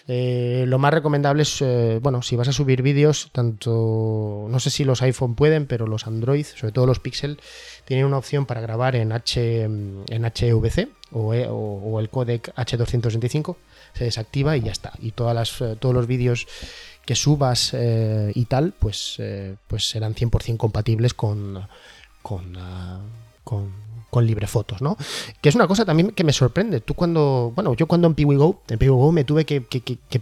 Eh, 0.07 0.65
lo 0.67 0.79
más 0.79 0.93
recomendable 0.93 1.43
es, 1.43 1.63
eh, 1.63 1.99
bueno, 2.03 2.23
si 2.23 2.37
vas 2.37 2.49
a 2.49 2.53
subir 2.53 2.83
vídeos, 2.83 3.31
tanto, 3.33 4.47
no 4.49 4.61
sé 4.61 4.71
si 4.71 4.85
los 4.85 5.03
iPhone 5.03 5.35
pueden, 5.35 5.67
pero 5.67 5.87
los 5.87 6.07
Android, 6.07 6.47
sobre 6.47 6.73
todo 6.73 6.87
los 6.87 7.01
Pixel, 7.01 7.41
tienen 7.85 8.07
una 8.07 8.19
opción 8.19 8.47
para 8.47 8.61
grabar 8.61 8.97
en, 8.97 9.13
H, 9.13 9.63
en 9.63 10.05
HVC 10.09 10.89
o, 11.13 11.35
e, 11.35 11.47
o 11.49 12.01
el 12.01 12.09
codec 12.09 12.55
H265, 12.55 13.57
se 13.95 14.05
desactiva 14.05 14.57
y 14.57 14.63
ya 14.63 14.73
está. 14.73 14.93
Y 15.01 15.13
todas 15.13 15.35
las, 15.35 15.61
eh, 15.61 15.77
todos 15.79 15.95
los 15.95 16.07
vídeos 16.07 16.47
que 17.07 17.15
subas 17.15 17.73
eh, 17.75 18.33
y 18.35 18.45
tal, 18.47 18.73
pues, 18.73 19.17
eh, 19.19 19.57
pues 19.69 19.89
serán 19.89 20.15
100% 20.15 20.57
compatibles 20.57 21.15
con, 21.15 21.67
con, 22.23 22.57
ah, 22.57 23.01
con, 23.45 23.73
con 24.15 24.27
LibreFotos, 24.27 24.81
¿no? 24.81 24.97
Que 25.41 25.49
es 25.49 25.57
una 25.57 25.67
cosa 25.67 25.85
también 25.85 26.13
que 26.13 26.23
me 26.23 26.33
sorprende. 26.33 26.79
Tú 26.79 26.95
cuando, 26.95 27.51
bueno, 27.57 27.75
yo 27.75 27.89
cuando 27.89 28.07
en 28.07 28.15
PiwiGo, 28.15 28.63
en 28.69 28.79
PiwiGo 28.79 29.11
me 29.11 29.25
tuve 29.25 29.45
que, 29.45 29.61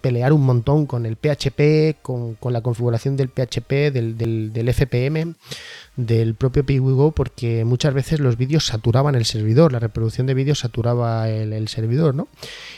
pelear 0.00 0.32
un 0.32 0.46
montón 0.46 0.86
con 0.86 1.04
el 1.04 1.16
PHP, 1.16 2.00
con, 2.00 2.38
la 2.42 2.62
configuración 2.62 3.18
del 3.18 3.28
PHP, 3.28 3.92
del, 3.92 4.68
FPM, 4.74 5.34
del 5.96 6.34
propio 6.36 6.64
PiwiGo, 6.64 7.10
porque 7.10 7.66
muchas 7.66 7.92
veces 7.92 8.18
los 8.18 8.38
vídeos 8.38 8.64
saturaban 8.64 9.14
el 9.14 9.26
servidor, 9.26 9.72
la 9.72 9.78
reproducción 9.78 10.26
de 10.26 10.32
vídeos 10.32 10.60
saturaba 10.60 11.28
el, 11.28 11.68
servidor, 11.68 12.14
¿no? 12.14 12.28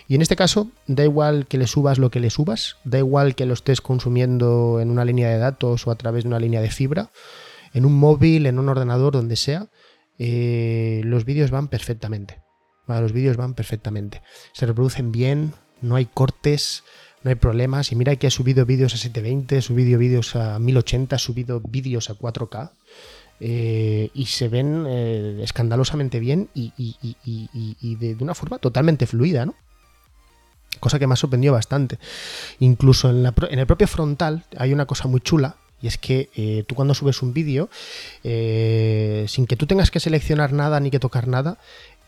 Y 0.09 0.17
en 0.17 0.23
este 0.23 0.35
caso, 0.35 0.67
da 0.89 1.05
igual 1.05 1.47
que 1.47 1.59
le 1.59 1.69
subas 1.69 1.99
lo 1.99 2.11
que 2.11 2.19
le 2.19 2.31
subas, 2.31 2.75
da 2.83 2.99
igual 2.99 3.37
que 3.37 3.47
lo 3.47 3.55
estés 3.55 3.81
consumiendo 3.81 4.81
en 4.81 4.91
una 4.91 5.05
línea 5.05 5.29
de 5.29 5.39
datos 5.39 5.87
o 5.87 5.93
a 5.93 5.95
través 5.95 6.25
de 6.25 6.29
una 6.31 6.41
línea 6.41 6.61
de 6.61 6.73
fibra, 6.73 7.11
en 7.73 7.85
un 7.85 7.97
móvil, 7.97 8.47
en 8.47 8.59
un 8.59 8.69
ordenador, 8.69 9.13
donde 9.13 9.37
sea, 9.37 9.69
eh, 10.19 11.01
los 11.05 11.25
vídeos 11.25 11.51
van 11.51 11.69
perfectamente. 11.69 12.41
los 12.87 13.13
vídeos 13.13 13.37
van 13.37 13.55
perfectamente. 13.55 14.23
Se 14.53 14.67
reproducen 14.67 15.13
bien, 15.13 15.53
no 15.81 15.97
hay 15.97 16.07
cortes, 16.07 16.85
no 17.23 17.31
hay 17.31 17.37
problemas. 17.37 17.93
Y 17.93 17.97
mira 17.97 18.17
que 18.17 18.29
he 18.29 18.31
subido 18.31 18.67
vídeos 18.67 18.95
a 18.95 18.97
720, 18.97 19.59
he 19.59 19.63
subido 19.63 19.99
vídeos 19.99 20.37
a 20.37 20.59
1080, 20.59 21.17
he 21.17 21.19
subido 21.19 21.61
vídeos 21.61 22.11
a 22.11 22.15
4K. 22.15 22.71
Eh, 23.41 24.11
y 24.15 24.27
se 24.27 24.49
ven 24.49 24.85
eh, 24.87 25.41
escandalosamente 25.43 26.21
bien 26.21 26.49
y, 26.55 26.71
de, 27.97 28.17
una 28.21 28.35
forma 28.35 28.59
totalmente 28.59 29.07
fluida, 29.07 29.45
¿no? 29.45 29.55
Cosa 30.79 30.99
que 30.99 31.07
me 31.07 31.15
ha 31.15 31.17
sorprendido 31.17 31.53
bastante. 31.53 31.99
Incluso 32.61 33.11
en, 33.11 33.27
en 33.27 33.59
el 33.59 33.67
propio 33.67 33.87
frontal 33.87 34.45
hay 34.57 34.73
una 34.73 34.87
cosa 34.87 35.09
muy 35.09 35.21
chula 35.21 35.57
y 35.81 35.87
es 35.87 35.99
que 35.99 36.31
eh, 36.35 36.65
tú 36.67 36.75
cuando 36.75 36.95
subes 36.95 37.23
un 37.23 37.35
vídeo, 37.35 37.69
eh, 38.23 39.27
sin 39.29 39.47
que 39.47 39.57
tú 39.57 39.67
tengas 39.67 39.91
que 39.91 40.01
seleccionar 40.01 40.53
nada 40.53 40.81
ni 40.81 40.91
que 40.91 40.99
tocar 40.99 41.29
nada, 41.29 41.59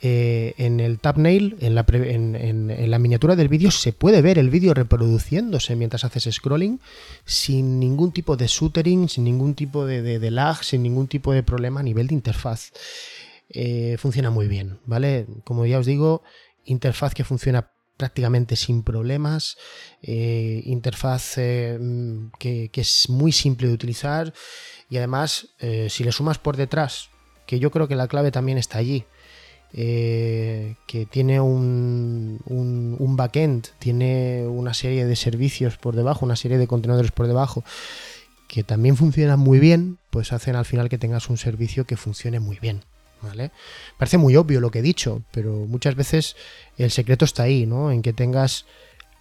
eh, 0.03 0.55
en 0.59 0.81
el 0.81 0.99
thumbnail, 0.99 1.57
en 1.61 1.75
la, 1.75 1.85
en, 1.89 2.91
la 2.91 2.99
miniatura 2.99 3.37
del 3.37 3.49
vídeo, 3.49 3.71
se 3.71 3.93
puede 3.93 4.23
ver 4.23 4.39
el 4.39 4.51
vídeo 4.51 4.75
reproduciéndose 4.75 5.77
mientras 5.77 6.05
haces 6.05 6.35
scrolling 6.35 6.81
sin 7.25 7.81
ningún 7.81 8.13
tipo 8.13 8.37
de 8.37 8.49
stuttering, 8.49 9.09
sin 9.09 9.25
ningún 9.25 9.55
tipo 9.55 9.87
de, 9.87 10.31
lag, 10.31 10.63
sin 10.65 10.83
ningún 10.83 11.07
tipo 11.09 11.33
de 11.33 11.43
problema 11.43 11.81
a 11.81 11.83
nivel 11.83 12.07
de 12.07 12.15
interfaz. 12.15 12.73
funciona 13.99 14.31
muy 14.31 14.49
bien, 14.49 14.79
¿vale? 14.87 15.27
Como 15.45 15.67
ya 15.67 15.79
os 15.79 15.87
digo, 15.87 16.23
interfaz 16.65 17.15
que 17.15 17.25
funciona 17.25 17.71
prácticamente 17.97 18.57
sin 18.57 18.83
problemas, 18.83 19.57
eh, 20.03 20.63
interfaz 20.65 21.39
eh, 21.39 21.79
mm, 21.81 22.33
que, 22.39 22.71
es 22.75 23.09
muy 23.09 23.33
simple 23.33 23.69
de 23.69 23.75
utilizar 23.75 24.33
y 24.91 24.99
además 24.99 25.49
eh, 25.59 25.89
si 25.91 26.05
le 26.05 26.13
sumas 26.13 26.39
por 26.39 26.57
detrás, 26.57 27.09
que 27.47 27.59
yo 27.59 27.71
creo 27.71 27.89
que 27.89 27.97
la 27.97 28.09
clave 28.09 28.31
también 28.31 28.59
está 28.59 28.79
allí, 28.79 29.05
que 29.73 31.07
tiene 31.11 31.39
un, 31.41 32.41
un, 32.47 32.97
un, 32.99 33.17
backend, 33.17 33.67
tiene 33.79 34.47
una 34.47 34.73
serie 34.73 35.05
de 35.05 35.17
servicios 35.17 35.77
por 35.77 35.95
debajo, 35.95 36.25
una 36.25 36.37
serie 36.37 36.57
de 36.57 36.67
contenedores 36.67 37.13
por 37.13 37.27
debajo, 37.27 37.63
que 38.49 38.65
también 38.65 38.97
funcionan 38.97 39.39
muy 39.39 39.59
bien, 39.59 39.99
pues 40.09 40.33
hacen 40.33 40.57
al 40.57 40.65
final 40.65 40.89
que 40.89 40.97
tengas 40.97 41.29
un 41.29 41.37
servicio 41.37 41.85
que 41.85 41.99
funcione 41.99 42.41
muy 42.41 42.59
bien. 42.59 42.85
Parece 43.99 44.19
muy 44.19 44.37
obvio 44.37 44.61
lo 44.61 44.71
que 44.71 44.81
he 44.81 44.83
dicho, 44.83 45.23
pero 45.31 45.53
muchas 45.53 45.95
veces 45.95 46.37
el 46.77 46.91
secreto 46.91 47.25
está 47.25 47.45
ahí, 47.45 47.67
¿no? 47.67 47.91
En 47.91 48.03
que 48.03 48.13
tengas 48.13 48.67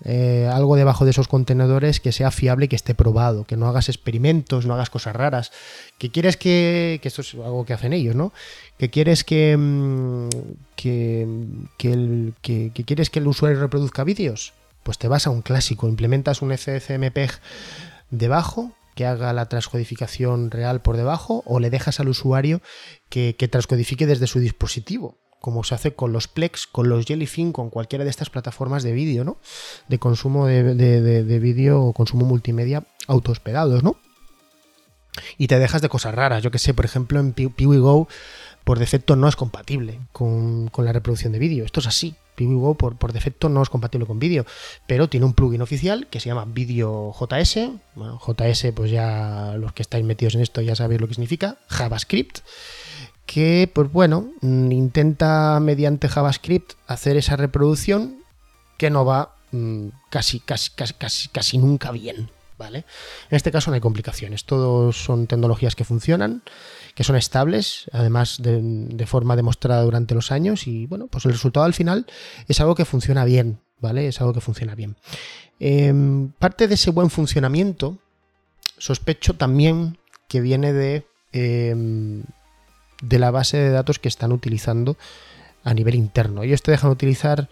eh, 0.03 0.49
algo 0.51 0.75
debajo 0.75 1.05
de 1.05 1.12
esos 1.12 1.27
contenedores 1.27 1.99
que 1.99 2.12
sea 2.12 2.29
fiable 2.29 2.65
y 2.65 2.67
que 2.67 2.75
esté 2.75 2.93
probado, 2.93 3.45
que 3.45 3.55
no 3.55 3.67
hagas 3.67 3.88
experimentos, 3.88 4.65
no 4.65 4.73
hagas 4.73 4.89
cosas 4.89 5.15
raras, 5.15 5.51
que 5.97 6.12
quieres 6.12 6.36
que, 6.36 6.99
que 7.01 7.08
esto 7.08 7.21
es 7.21 7.34
algo 7.36 7.65
que 7.65 7.73
hacen 7.73 7.93
ellos, 7.93 8.15
¿no? 8.15 8.34
Que 8.77 8.89
quieres 8.89 9.23
que, 9.23 9.55
mm, 9.58 10.29
que, 10.75 11.27
que, 11.77 11.93
el, 11.93 12.34
quieres 12.41 13.10
que 13.10 13.19
el 13.19 13.27
usuario 13.27 13.60
reproduzca 13.60 14.03
vídeos, 14.03 14.53
pues 14.84 14.97
te 14.97 15.08
vas 15.08 15.27
a 15.27 15.29
un 15.29 15.41
clásico, 15.41 15.88
implementas 15.88 16.41
un 16.41 16.51
FCMPEG 16.51 17.31
debajo 18.12 18.73
que 18.95 19.05
haga 19.05 19.34
la 19.34 19.47
transcodificación 19.47 20.49
real 20.49 20.81
por 20.81 20.97
debajo 20.97 21.43
o 21.45 21.60
le 21.60 21.69
dejas 21.69 21.99
al 21.99 22.08
usuario 22.08 22.62
que, 23.10 23.36
transcodifique 23.51 24.08
desde 24.08 24.27
su 24.27 24.39
dispositivo, 24.39 25.19
como 25.39 25.63
se 25.63 25.75
hace 25.75 25.93
con 25.93 26.13
los 26.13 26.27
Plex, 26.27 26.65
con 26.65 26.89
los 26.89 27.05
Jellyfin, 27.05 27.51
con 27.51 27.69
cualquiera 27.69 28.05
de 28.05 28.10
estas 28.10 28.29
plataformas 28.29 28.84
de 28.84 28.93
vídeo, 28.93 29.23
¿no? 29.23 29.38
De 29.88 29.99
consumo 29.99 30.47
de, 30.47 31.39
vídeo 31.39 31.84
o 31.84 31.93
consumo 31.93 32.25
multimedia 32.25 32.88
autohospedados, 33.08 33.84
¿no? 33.84 33.97
Y 35.38 35.47
te 35.47 35.60
dejas 35.60 35.81
de 35.81 35.89
cosas 35.89 36.15
raras. 36.15 36.43
Yo 36.43 36.51
que 36.51 36.60
sé, 36.60 36.73
por 36.73 36.86
ejemplo, 36.86 37.19
en 37.19 37.34
PiwiGo 37.34 38.08
por 38.63 38.79
defecto 38.79 39.15
no 39.15 39.29
es 39.29 39.36
compatible 39.36 39.99
con, 40.12 40.67
con 40.69 40.84
la 40.84 40.91
reproducción 40.91 41.31
de 41.31 41.39
vídeo. 41.39 41.63
Esto 41.63 41.79
es 41.79 41.88
así. 41.88 42.15
PiwiGo 42.35 42.75
por, 42.75 43.13
defecto 43.13 43.49
no 43.49 43.61
es 43.61 43.69
compatible 43.69 44.05
con 44.05 44.19
vídeo, 44.19 44.45
pero 44.88 45.09
tiene 45.09 45.25
un 45.25 45.33
plugin 45.33 45.61
oficial 45.61 46.07
que 46.07 46.19
se 46.19 46.29
llama 46.29 46.45
Video 46.45 47.13
JS. 47.13 47.71
Bueno, 47.95 48.19
JS, 48.19 48.67
pues 48.75 48.91
ya 48.91 49.55
los 49.57 49.73
que 49.73 49.81
estáis 49.81 50.05
metidos 50.05 50.36
en 50.36 50.41
esto 50.41 50.61
ya 50.61 50.75
sabéis 50.75 51.01
lo 51.01 51.07
que 51.07 51.15
significa. 51.15 51.57
JavaScript 51.67 52.39
que, 53.25 53.69
pues 53.73 53.91
bueno, 53.91 54.31
mm, 54.41 54.71
intenta 54.71 55.59
mediante 55.59 56.07
JavaScript 56.07 56.73
hacer 56.88 57.17
esa 57.17 57.36
reproducción 57.36 58.17
que 58.77 58.89
no 58.89 59.05
va 59.05 59.36
mm, 59.51 59.88
casi, 60.09 60.39
casi, 60.39 60.71
casi, 60.71 60.93
casi, 60.93 61.29
casi 61.29 61.57
nunca 61.57 61.91
bien, 61.91 62.29
¿vale? 62.57 62.86
En 63.29 63.36
este 63.36 63.51
caso 63.51 63.71
no 63.71 63.75
hay 63.75 63.81
complicaciones, 63.81 64.45
todos 64.45 64.97
son 64.97 65.27
tecnologías 65.27 65.75
que 65.75 65.83
funcionan, 65.83 66.43
que 66.95 67.03
son 67.03 67.15
estables, 67.15 67.89
además 67.91 68.39
de, 68.41 69.05
forma 69.05 69.35
demostrada 69.35 69.83
durante 69.83 70.15
los 70.15 70.31
años 70.31 70.65
y, 70.65 70.87
bueno, 70.87 71.07
pues 71.07 71.25
el 71.25 71.33
resultado 71.33 71.65
al 71.65 71.73
final 71.73 72.07
es 72.47 72.59
algo 72.59 72.73
que 72.73 72.85
funciona 72.85 73.25
bien, 73.25 73.59
¿vale? 73.79 74.07
Es 74.07 74.21
algo 74.21 74.33
que 74.33 74.41
funciona 74.41 74.73
bien. 74.73 74.95
Em, 75.59 76.31
parte 76.39 76.67
de 76.67 76.75
ese 76.75 76.91
buen 76.91 77.09
funcionamiento, 77.09 77.97
sospecho 78.77 79.35
también 79.35 79.97
que 80.27 80.41
viene 80.41 80.73
de 80.73 81.05
em, 81.33 82.23
de 83.01 83.19
la 83.19 83.31
base 83.31 83.57
de 83.57 83.69
datos 83.69 83.99
que 83.99 84.07
están 84.07 84.31
utilizando 84.31 84.97
a 85.63 85.73
nivel 85.73 85.95
interno. 85.95 86.43
Ellos 86.43 86.61
te 86.61 86.71
dejan 86.71 86.91
utilizar 86.91 87.49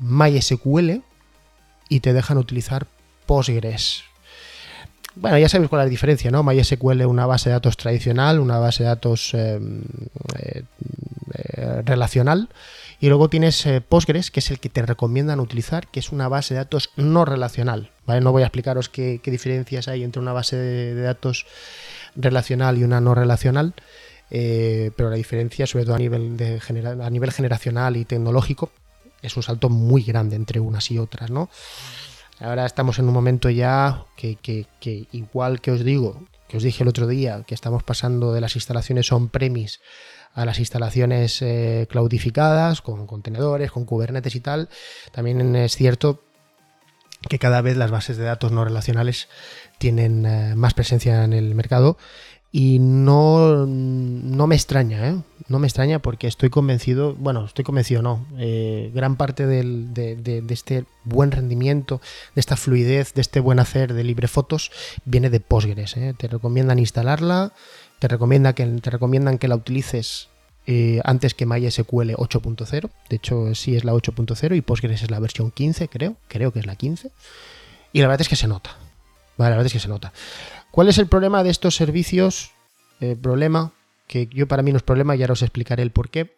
MySQL 0.00 1.02
y 1.88 2.00
te 2.00 2.12
dejan 2.12 2.38
utilizar 2.38 2.86
Postgres. 3.26 4.04
Bueno, 5.14 5.38
ya 5.38 5.48
sabéis 5.48 5.68
cuál 5.68 5.82
es 5.82 5.86
la 5.86 5.90
diferencia, 5.90 6.30
¿no? 6.30 6.42
MySQL 6.42 7.00
es 7.00 7.06
una 7.06 7.26
base 7.26 7.50
de 7.50 7.54
datos 7.54 7.76
tradicional, 7.76 8.40
una 8.40 8.58
base 8.58 8.82
de 8.82 8.88
datos 8.88 9.34
em, 9.34 9.82
eh, 10.38 10.62
eh, 11.34 11.82
relacional, 11.84 12.48
y 12.98 13.08
luego 13.08 13.28
tienes 13.28 13.66
eh, 13.66 13.80
Postgres, 13.80 14.30
que 14.30 14.40
es 14.40 14.50
el 14.50 14.58
que 14.58 14.70
te 14.70 14.80
recomiendan 14.82 15.40
utilizar, 15.40 15.86
que 15.88 16.00
es 16.00 16.12
una 16.12 16.28
base 16.28 16.54
de 16.54 16.58
datos 16.58 16.90
no 16.96 17.24
relacional. 17.24 17.90
¿vale? 18.06 18.22
No 18.22 18.32
voy 18.32 18.42
a 18.42 18.46
explicaros 18.46 18.88
qué, 18.88 19.20
diferencias 19.24 19.88
hay 19.88 20.02
entre 20.02 20.22
una 20.22 20.32
base 20.32 20.56
de, 20.56 20.94
datos 20.94 21.46
relacional 22.16 22.78
y 22.78 22.84
una 22.84 23.00
no 23.00 23.14
relacional, 23.14 23.74
pero 24.30 25.10
la 25.10 25.16
diferencia, 25.16 25.66
sobre 25.66 25.84
todo 25.84 25.94
a 25.94 25.98
nivel, 25.98 26.38
de 26.38 26.58
a 27.02 27.10
nivel 27.10 27.32
generacional 27.32 27.96
y 27.98 28.06
tecnológico, 28.06 28.70
es 29.20 29.36
un 29.36 29.42
salto 29.42 29.68
muy 29.68 30.02
grande 30.02 30.36
entre 30.36 30.60
unas 30.60 30.90
y 30.90 30.98
otras, 30.98 31.30
¿no? 31.30 31.48
Ahora 32.42 32.66
estamos 32.66 32.98
en 32.98 33.06
un 33.06 33.14
momento 33.14 33.50
ya 33.50 34.04
que, 34.16 34.66
igual 35.12 35.60
que 35.60 35.70
os 35.70 35.84
digo, 35.84 36.26
que 36.48 36.56
os 36.56 36.64
dije 36.64 36.82
el 36.82 36.88
otro 36.88 37.06
día, 37.06 37.44
que 37.46 37.54
estamos 37.54 37.84
pasando 37.84 38.32
de 38.32 38.40
las 38.40 38.56
instalaciones 38.56 39.12
on-premise 39.12 39.78
a 40.34 40.44
las 40.44 40.58
instalaciones 40.58 41.40
eh, 41.40 41.86
cloudificadas, 41.88 42.82
con 42.82 43.06
contenedores, 43.06 43.70
con 43.70 43.84
Kubernetes 43.84 44.34
y 44.34 44.40
tal, 44.40 44.68
también 45.12 45.54
es 45.54 45.76
cierto 45.76 46.24
que 47.28 47.38
cada 47.38 47.60
vez 47.60 47.76
las 47.76 47.92
bases 47.92 48.16
de 48.16 48.24
datos 48.24 48.50
no 48.50 48.64
relacionales 48.64 49.28
tienen 49.78 50.26
eh, 50.26 50.56
más 50.56 50.74
presencia 50.74 51.22
en 51.22 51.34
el 51.34 51.54
mercado 51.54 51.96
y 52.54 52.78
no, 52.80 53.64
no 53.66 54.46
me 54.46 54.54
extraña, 54.54 55.08
¿eh? 55.08 55.16
No 55.48 55.58
me 55.58 55.66
extraña 55.66 56.00
porque 56.00 56.26
estoy 56.26 56.50
convencido, 56.50 57.14
bueno, 57.14 57.46
estoy 57.46 57.64
convencido, 57.64 58.02
no. 58.02 58.26
Eh, 58.38 58.90
gran 58.94 59.16
parte 59.16 59.46
de, 59.46 60.44
este 60.50 60.84
buen 61.04 61.30
rendimiento, 61.30 62.02
de 62.34 62.40
esta 62.40 62.56
fluidez, 62.56 63.14
de 63.14 63.22
este 63.22 63.40
buen 63.40 63.58
hacer 63.58 63.94
de 63.94 64.04
LibreFotos 64.04 64.70
viene 65.06 65.30
de 65.30 65.40
Postgres. 65.40 65.96
¿eh? 65.96 66.14
Te 66.16 66.28
recomiendan 66.28 66.78
instalarla, 66.78 67.52
te, 67.98 68.08
recomienda 68.08 68.54
que, 68.54 68.66
te 68.66 68.90
recomiendan 68.90 69.38
que 69.38 69.48
la 69.48 69.56
utilices 69.56 70.28
antes 71.04 71.34
que 71.34 71.46
MySQL 71.46 72.12
8.0. 72.12 72.90
De 73.08 73.16
hecho, 73.16 73.54
sí 73.54 73.76
es 73.76 73.84
la 73.84 73.94
8.0 73.94 74.56
y 74.56 74.60
Postgres 74.60 75.02
es 75.02 75.10
la 75.10 75.18
versión 75.20 75.50
15, 75.50 75.88
creo. 75.88 76.16
Creo 76.28 76.52
que 76.52 76.60
es 76.60 76.66
la 76.66 76.76
15. 76.76 77.10
Y 77.94 78.00
la 78.00 78.08
verdad 78.08 78.20
es 78.20 78.28
que 78.28 78.36
se 78.36 78.46
nota. 78.46 78.76
Vale, 79.38 79.50
la 79.50 79.56
verdad 79.56 79.66
es 79.66 79.72
que 79.72 79.80
se 79.80 79.88
nota. 79.88 80.12
¿Cuál 80.72 80.88
es 80.88 80.96
el 80.96 81.06
problema 81.06 81.44
de 81.44 81.50
estos 81.50 81.76
servicios? 81.76 82.52
El 82.98 83.18
problema, 83.18 83.74
que 84.06 84.26
yo 84.32 84.48
para 84.48 84.62
mí 84.62 84.72
no 84.72 84.78
es 84.78 84.82
problema 84.82 85.14
y 85.14 85.20
ahora 85.20 85.34
os 85.34 85.42
explicaré 85.42 85.82
el 85.82 85.90
por 85.90 86.08
qué. 86.08 86.34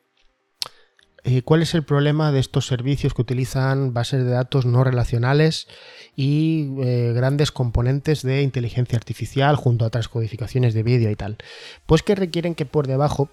Eh, 1.23 1.43
¿Cuál 1.43 1.63
es 1.63 1.73
el 1.75 1.85
problema 1.85 2.33
de 2.33 2.41
estos 2.41 2.67
servicios 2.67 3.15
que 3.15 3.23
utilizan 3.23 3.95
bases 3.95 4.25
de 4.25 4.31
datos 4.31 4.67
no 4.67 4.83
relacionales 4.83 5.69
y 6.17 6.69
eh, 6.83 7.13
grandes 7.15 7.53
componentes 7.53 8.23
de 8.23 8.43
inteligencia 8.43 8.99
artificial 8.99 9.55
junto 9.55 9.85
a 9.85 9.89
otras 9.89 10.09
codificaciones 10.09 10.75
de 10.75 10.83
vídeo 10.83 11.13
y 11.13 11.17
tal? 11.17 11.39
Pues 11.87 12.03
que 12.03 12.17
requieren 12.17 12.57
que 12.57 12.67
por 12.67 12.89
debajo 12.89 13.29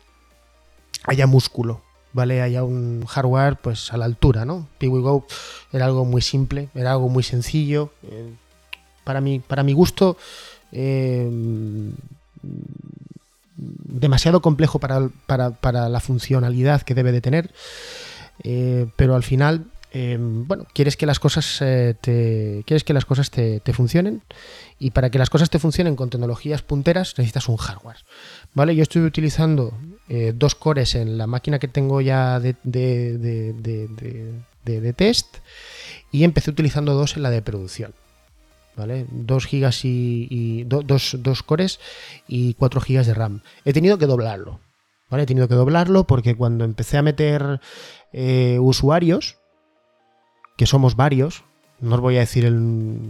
haya 1.06 1.26
músculo, 1.26 1.82
¿vale? 2.14 2.44
Haya 2.44 2.64
un 2.64 3.08
hardware 3.08 3.56
pues 3.56 3.92
a 3.92 3.98
la 3.98 4.06
altura, 4.06 4.46
¿no? 4.46 4.68
PiwiGo 4.78 5.26
era 5.74 5.86
algo 5.86 6.06
muy 6.06 6.22
simple, 6.22 6.70
era 6.76 6.92
algo 6.92 7.10
muy 7.10 7.24
sencillo. 7.24 7.92
Eh, 8.04 8.36
para, 9.04 9.20
mí, 9.20 9.40
para 9.40 9.64
mi 9.64 9.74
gusto 9.74 10.16
Em, 10.72 11.94
demasiado 13.58 14.42
complejo 14.42 14.80
para, 14.80 15.90
la 15.90 16.00
funcionalidad 16.00 16.82
que 16.82 16.96
debe 16.96 17.12
de 17.12 17.22
tener, 17.22 17.52
eh, 18.44 18.88
pero 18.96 19.16
al 19.16 19.24
final, 19.24 19.66
em, 19.92 20.48
bueno, 20.48 20.66
quieres 20.74 20.98
que 20.98 21.06
las 21.06 21.20
cosas, 21.20 21.62
eh, 21.62 21.96
te, 22.00 22.64
quieres 22.66 22.84
que 22.84 22.94
las 22.94 23.06
cosas 23.06 23.30
te, 23.30 23.62
funcionen 23.74 24.24
y 24.80 24.92
para 24.92 25.12
que 25.12 25.20
las 25.20 25.30
cosas 25.30 25.50
te 25.50 25.60
funcionen 25.60 25.96
con 25.96 26.10
tecnologías 26.10 26.64
punteras 26.64 27.14
necesitas 27.18 27.50
un 27.50 27.58
hardware. 27.58 27.98
¿Vale? 28.56 28.76
Yo 28.76 28.82
estoy 28.82 29.04
utilizando 29.04 29.78
eh, 30.10 30.34
dos 30.36 30.56
cores 30.56 30.96
en 30.96 31.18
la 31.18 31.28
máquina 31.28 31.60
que 31.60 31.68
tengo 31.68 32.02
ya 32.02 32.40
de, 32.40 32.56
de 32.64 33.14
test 34.94 35.38
y 36.12 36.24
empecé 36.24 36.50
utilizando 36.50 36.94
dos 36.96 37.16
en 37.16 37.24
la 37.24 37.30
de 37.30 37.42
producción. 37.42 37.94
¿Vale? 38.76 39.06
2 39.12 39.46
gigas 39.46 39.86
y, 39.86 40.64
dos, 40.66 41.44
cores 41.44 41.80
y 42.28 42.54
4 42.56 42.82
gigas 42.82 43.08
de 43.08 43.14
RAM. 43.14 43.42
He 43.66 43.74
tenido 43.74 43.98
que 43.98 44.06
doblarlo. 44.06 44.60
He 45.12 45.26
tenido 45.26 45.48
que 45.48 45.56
doblarlo 45.56 46.06
porque 46.06 46.36
cuando 46.36 46.64
empecé 46.64 46.98
a 46.98 47.02
meter 47.02 47.60
eh, 48.14 48.60
usuarios, 48.62 49.38
que 50.56 50.66
somos 50.66 50.96
varios, 50.96 51.44
no 51.82 51.96
os 51.96 52.02
voy 52.02 52.16
a 52.18 52.22
decir 52.22 52.46
el, 52.46 53.10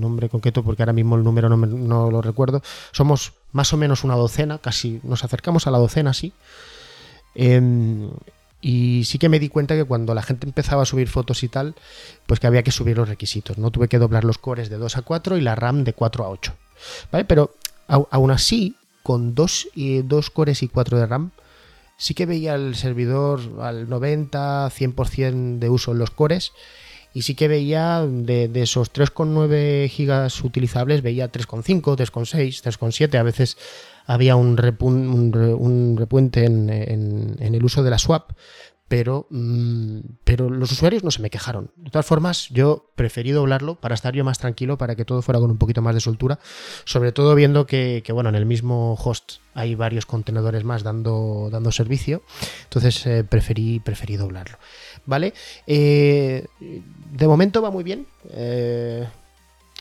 nombre 0.00 0.28
concreto 0.28 0.64
porque 0.64 0.82
ahora 0.82 0.92
mismo 0.92 1.16
el 1.16 1.22
número 1.22 1.48
no, 1.48 2.10
lo 2.10 2.22
recuerdo. 2.22 2.62
Somos 2.90 3.34
más 3.52 3.72
o 3.72 3.76
menos 3.76 4.02
una 4.02 4.16
docena, 4.16 4.58
casi 4.58 5.00
nos 5.04 5.22
acercamos 5.22 5.66
a 5.66 5.70
la 5.70 5.78
docena, 5.78 6.14
sí. 6.14 6.32
Em, 7.34 8.10
y 8.60 9.04
sí 9.04 9.18
que 9.18 9.28
me 9.28 9.38
di 9.38 9.48
cuenta 9.48 9.74
que 9.74 9.84
cuando 9.84 10.14
la 10.14 10.22
gente 10.22 10.46
empezaba 10.46 10.82
a 10.82 10.86
subir 10.86 11.08
fotos 11.08 11.42
y 11.42 11.48
tal, 11.48 11.74
pues 12.26 12.40
que 12.40 12.46
había 12.46 12.62
que 12.62 12.72
subir 12.72 12.98
los 12.98 13.08
requisitos. 13.08 13.58
No 13.58 13.70
tuve 13.70 13.88
que 13.88 13.98
doblar 13.98 14.24
los 14.24 14.38
cores 14.38 14.68
de 14.68 14.76
2 14.76 14.98
a 14.98 15.02
4 15.02 15.38
y 15.38 15.40
la 15.40 15.54
RAM 15.54 15.84
de 15.84 15.94
4 15.94 16.24
a 16.24 16.28
8. 16.28 16.54
¿Vale? 17.10 17.24
Pero 17.24 17.54
aún 17.86 18.30
así, 18.30 18.76
con 19.02 19.34
2 19.34 19.68
y 19.74 20.02
dos 20.02 20.30
cores 20.30 20.62
y 20.62 20.68
4 20.68 20.98
de 20.98 21.06
RAM, 21.06 21.30
sí 21.96 22.14
que 22.14 22.26
veía 22.26 22.54
el 22.54 22.76
servidor 22.76 23.40
al 23.60 23.88
90, 23.88 24.68
100% 24.68 25.58
de 25.58 25.68
uso 25.70 25.92
en 25.92 25.98
los 25.98 26.10
cores. 26.10 26.52
Y 27.12 27.22
sí 27.22 27.34
que 27.34 27.48
veía 27.48 28.06
de, 28.06 28.46
de 28.46 28.62
esos 28.62 28.92
3,9 28.92 29.88
gigas 29.88 30.44
utilizables, 30.44 31.02
veía 31.02 31.32
3,5, 31.32 31.82
3,6, 31.82 32.62
3,7. 32.62 33.18
A 33.18 33.22
veces 33.24 33.56
había 34.06 34.36
un, 34.36 34.56
repunte 34.56 36.44
en, 36.44 37.36
el 37.40 37.64
uso 37.64 37.82
de 37.82 37.90
la 37.90 37.98
swap, 37.98 38.32
pero, 38.90 39.28
mm, 39.30 40.00
pero 40.24 40.50
los 40.50 40.72
usuarios 40.72 41.04
no 41.04 41.12
se 41.12 41.22
me 41.22 41.30
quejaron. 41.30 41.70
De 41.76 41.90
todas 41.90 42.06
formas, 42.06 42.48
yo 42.48 42.90
preferí 42.96 43.30
doblarlo 43.30 43.76
para 43.76 43.94
estar 43.94 44.14
yo 44.14 44.24
más 44.24 44.40
tranquilo, 44.40 44.78
para 44.78 44.96
que 44.96 45.04
todo 45.04 45.22
fuera 45.22 45.38
con 45.38 45.48
un 45.48 45.58
poquito 45.58 45.80
más 45.80 45.94
de 45.94 46.00
soltura, 46.00 46.40
sobre 46.84 47.12
todo 47.12 47.36
viendo 47.36 47.66
que, 47.66 48.02
bueno, 48.12 48.30
en 48.30 48.34
el 48.34 48.46
mismo 48.46 48.94
host 48.94 49.34
hay 49.54 49.76
varios 49.76 50.06
contenedores 50.06 50.64
más 50.64 50.82
dando, 50.82 51.50
servicio, 51.70 52.22
entonces 52.64 53.06
eh, 53.06 53.22
preferí, 53.22 53.78
preferí 53.78 54.16
doblarlo. 54.16 54.58
¿Vale? 55.06 55.34
Eh, 55.68 56.46
de 56.58 57.28
momento 57.28 57.62
va 57.62 57.70
muy 57.70 57.84
bien. 57.84 58.08
Eh, 58.30 59.06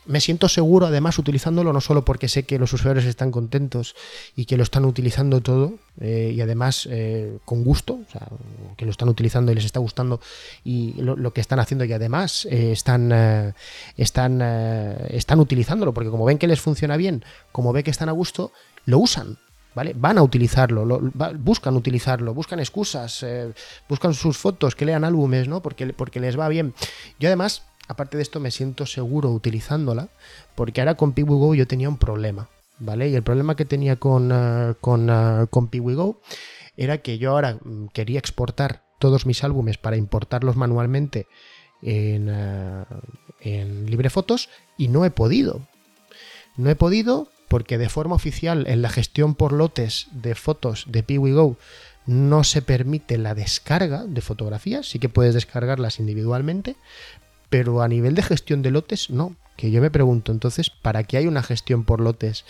me 0.10 0.22
siento 0.22 0.50
seguro 0.50 0.88
además 0.88 1.20
utilizándolo, 1.20 1.72
no 1.72 1.82
solo 1.82 2.04
porque 2.04 2.28
sé 2.28 2.42
que 2.42 2.58
los 2.58 2.74
usuarios 2.74 3.06
están 3.06 3.30
contentos 3.30 3.96
y 4.36 4.46
que 4.46 4.58
lo 4.58 4.64
están 4.64 4.86
utilizando 4.86 5.40
todo, 5.42 5.76
eh, 6.02 6.34
y 6.36 6.42
además 6.42 6.88
eh, 6.90 7.38
con 7.46 7.64
gusto, 7.64 8.00
o 8.08 8.12
sea, 8.12 8.28
que 8.76 8.86
lo 8.86 8.92
están 8.92 9.08
utilizando 9.08 9.52
y 9.52 9.56
les 9.56 9.66
está 9.66 9.80
gustando 9.80 10.20
y 10.64 10.94
lo, 11.00 11.32
que 11.32 11.42
están 11.42 11.60
haciendo 11.60 11.86
y 11.86 11.94
además 11.94 12.48
eh, 12.50 12.72
están, 12.72 13.54
están, 13.98 14.42
están 14.42 15.40
utilizándolo, 15.40 15.94
porque 15.94 16.10
como 16.10 16.26
ven 16.26 16.40
que 16.40 16.48
les 16.48 16.60
funciona 16.60 16.98
bien, 16.98 17.24
como 17.52 17.72
ven 17.72 17.84
que 17.84 17.92
están 17.92 18.10
a 18.10 18.14
gusto, 18.14 18.52
lo 18.86 18.98
usan. 18.98 19.38
¿Vale? 19.76 19.94
Van 19.96 20.18
a 20.18 20.24
utilizarlo, 20.24 20.84
buscan 21.38 21.76
utilizarlo, 21.76 22.34
buscan 22.34 22.60
excusas, 22.60 23.24
buscan 23.88 24.16
sus 24.16 24.36
fotos, 24.36 24.76
que 24.76 24.84
lean 24.84 25.04
álbumes, 25.04 25.48
¿no? 25.48 25.62
Porque, 25.62 25.94
porque 25.94 26.20
les 26.20 26.38
va 26.38 26.50
bien. 26.50 26.74
Yo 27.20 27.30
además 27.30 27.62
aparte 27.90 28.18
de 28.18 28.24
esto 28.24 28.40
me 28.40 28.52
siento 28.52 28.86
seguro 28.86 29.32
utilizándola, 29.32 30.08
porque 30.56 30.80
ahora 30.80 30.96
con 30.96 31.12
PiwiGo 31.12 31.56
yo 31.56 31.68
tenía 31.68 31.90
un 31.90 31.98
problema, 31.98 32.48
¿vale? 32.78 33.10
Y 33.10 33.16
el 33.16 33.24
problema 33.24 33.56
que 33.56 33.66
tenía 33.66 33.98
con, 33.98 34.32
uh, 34.32 34.76
con, 34.80 35.10
uh, 35.10 35.48
con 35.50 35.70
era 36.78 37.00
que 37.00 37.18
yo 37.18 37.32
ahora 37.32 37.58
mm, 37.62 37.88
quería 37.88 38.20
exportar 38.20 38.84
todos 39.00 39.26
mis 39.26 39.44
álbumes 39.44 39.78
para 39.78 39.98
importarlos 39.98 40.56
manualmente 40.56 41.28
en, 41.82 42.30
uh, 42.30 42.86
en 43.42 43.88
LibreFotos 43.88 44.50
y 44.78 44.88
no 44.88 45.04
he 45.04 45.10
podido. 45.10 45.68
No 46.58 46.70
he 46.70 46.76
podido 46.76 47.30
porque 47.48 47.80
de 47.80 47.90
forma 47.90 48.16
oficial 48.16 48.68
en 48.68 48.84
la 48.84 48.90
gestión 48.90 49.34
por 49.34 49.52
lotes 49.52 50.08
de 50.12 50.36
fotos 50.36 50.86
de 50.88 51.02
PiwiGo 51.02 51.58
no 52.06 52.44
se 52.44 52.62
permite 52.62 53.18
la 53.18 53.34
descarga 53.34 54.04
de 54.06 54.22
fotografías, 54.22 54.88
sí 54.88 55.00
que 55.00 55.10
puedes 55.10 55.34
descargarlas 55.34 56.00
individualmente, 56.00 56.76
pero 57.50 57.82
a 57.82 57.88
nivel 57.88 58.16
de 58.16 58.24
gestión 58.24 58.62
de 58.62 58.72
lotes, 58.72 59.10
no. 59.10 59.36
Que 59.58 59.72
yo 59.72 59.82
me 59.82 59.92
pregunto 59.92 60.32
entonces, 60.32 60.70
¿para 60.70 61.04
qué 61.04 61.18
hay 61.18 61.28
una 61.28 61.44
gestión 61.44 61.84
por 61.84 62.00
lotes 62.00 62.46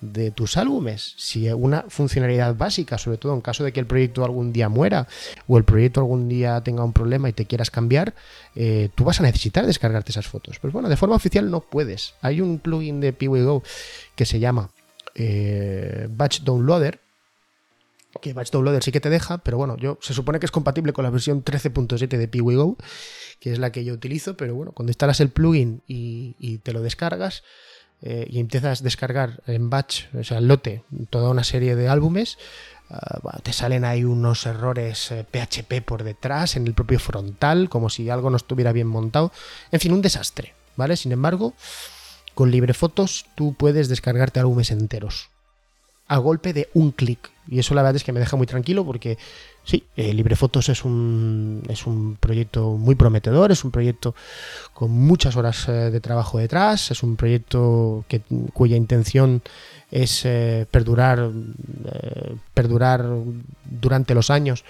de 0.00 0.30
tus 0.30 0.56
álbumes? 0.56 1.12
Si 1.18 1.46
una 1.50 1.84
funcionalidad 1.88 2.56
básica, 2.56 2.96
sobre 2.96 3.18
todo 3.18 3.34
en 3.34 3.42
caso 3.42 3.64
de 3.64 3.72
que 3.74 3.80
el 3.80 3.86
proyecto 3.86 4.24
algún 4.24 4.50
día 4.50 4.70
muera 4.70 5.06
o 5.46 5.58
el 5.58 5.64
proyecto 5.64 6.00
algún 6.00 6.26
día 6.26 6.62
tenga 6.62 6.82
un 6.82 6.94
problema 6.94 7.28
y 7.28 7.34
te 7.34 7.44
quieras 7.44 7.70
cambiar, 7.70 8.14
eh, 8.54 8.88
tú 8.94 9.04
vas 9.04 9.20
a 9.20 9.24
necesitar 9.24 9.66
descargarte 9.66 10.12
esas 10.12 10.26
fotos. 10.26 10.58
Pues 10.58 10.72
bueno, 10.72 10.88
de 10.88 10.96
forma 10.96 11.16
oficial 11.16 11.50
no 11.50 11.60
puedes. 11.60 12.14
Hay 12.22 12.40
un 12.40 12.58
plugin 12.58 12.98
de 12.98 13.12
PiwiGo 13.12 13.62
que 14.16 14.24
se 14.24 14.40
llama 14.40 14.70
eh, 15.14 16.08
Batch 16.10 16.40
Downloader, 16.44 16.98
que 18.22 18.32
Batch 18.32 18.50
Downloader 18.50 18.82
sí 18.82 18.90
que 18.90 19.00
te 19.00 19.10
deja, 19.10 19.38
pero 19.38 19.58
bueno, 19.58 19.76
yo 19.76 19.98
se 20.00 20.14
supone 20.14 20.40
que 20.40 20.46
es 20.46 20.52
compatible 20.52 20.92
con 20.92 21.04
la 21.04 21.10
versión 21.10 21.44
13.7 21.44 22.16
de 22.16 22.28
PiwiGo 22.28 22.78
que 23.40 23.52
es 23.52 23.58
la 23.58 23.72
que 23.72 23.84
yo 23.84 23.94
utilizo, 23.94 24.36
pero 24.36 24.54
bueno, 24.54 24.72
cuando 24.72 24.90
instalas 24.90 25.20
el 25.20 25.30
plugin 25.30 25.82
y, 25.86 26.58
te 26.58 26.72
lo 26.72 26.82
descargas 26.82 27.42
eh, 28.02 28.26
y 28.30 28.40
empiezas 28.40 28.80
a 28.80 28.84
descargar 28.84 29.42
en 29.46 29.70
batch, 29.70 30.14
o 30.14 30.24
sea, 30.24 30.38
en 30.38 30.48
lote, 30.48 30.82
toda 31.10 31.30
una 31.30 31.44
serie 31.44 31.76
de 31.76 31.88
álbumes, 31.88 32.38
ah, 32.90 33.38
te 33.42 33.52
salen 33.52 33.84
ahí 33.84 34.04
unos 34.04 34.46
errores 34.46 35.12
PHP 35.30 35.72
eh, 35.72 35.82
por 35.82 36.04
detrás, 36.04 36.56
en 36.56 36.66
el 36.66 36.74
propio 36.74 36.98
frontal, 36.98 37.68
como 37.68 37.90
si 37.90 38.08
algo 38.10 38.30
no 38.30 38.36
estuviera 38.36 38.72
bien 38.72 38.86
montado. 38.86 39.32
En 39.72 39.80
fin, 39.80 39.92
un 39.92 40.02
desastre, 40.02 40.54
¿vale? 40.76 40.96
Sin 40.96 41.12
embargo, 41.12 41.54
con 42.34 42.50
LibreFotos 42.50 43.26
tú 43.34 43.54
puedes 43.54 43.88
descargarte 43.88 44.40
álbumes 44.40 44.70
enteros 44.70 45.33
a 46.08 46.18
golpe 46.18 46.52
de 46.52 46.68
un 46.74 46.92
clic. 46.92 47.30
Y 47.46 47.58
eso 47.58 47.74
la 47.74 47.82
verdad 47.82 47.96
es 47.96 48.04
que 48.04 48.12
me 48.12 48.20
deja 48.20 48.36
muy 48.36 48.46
tranquilo 48.46 48.84
porque 48.86 49.18
sí, 49.64 49.84
eh, 49.96 50.14
LibreFotos 50.14 50.70
es 50.70 50.84
un, 50.84 51.62
es 51.68 51.86
un 51.86 52.16
proyecto 52.16 52.72
muy 52.72 52.94
prometedor, 52.94 53.52
es 53.52 53.64
un 53.64 53.70
proyecto 53.70 54.14
con 54.72 54.90
muchas 54.90 55.36
horas 55.36 55.68
eh, 55.68 55.90
de 55.90 56.00
trabajo 56.00 56.38
detrás, 56.38 56.90
es 56.90 57.02
un 57.02 57.16
proyecto 57.16 58.04
que, 58.08 58.22
cuya 58.54 58.76
intención 58.76 59.42
es 59.90 60.24
eh, 60.24 60.66
perdurar, 60.70 61.30
perdurar 62.54 63.06
durante 63.64 64.14
los 64.14 64.30
años 64.30 64.64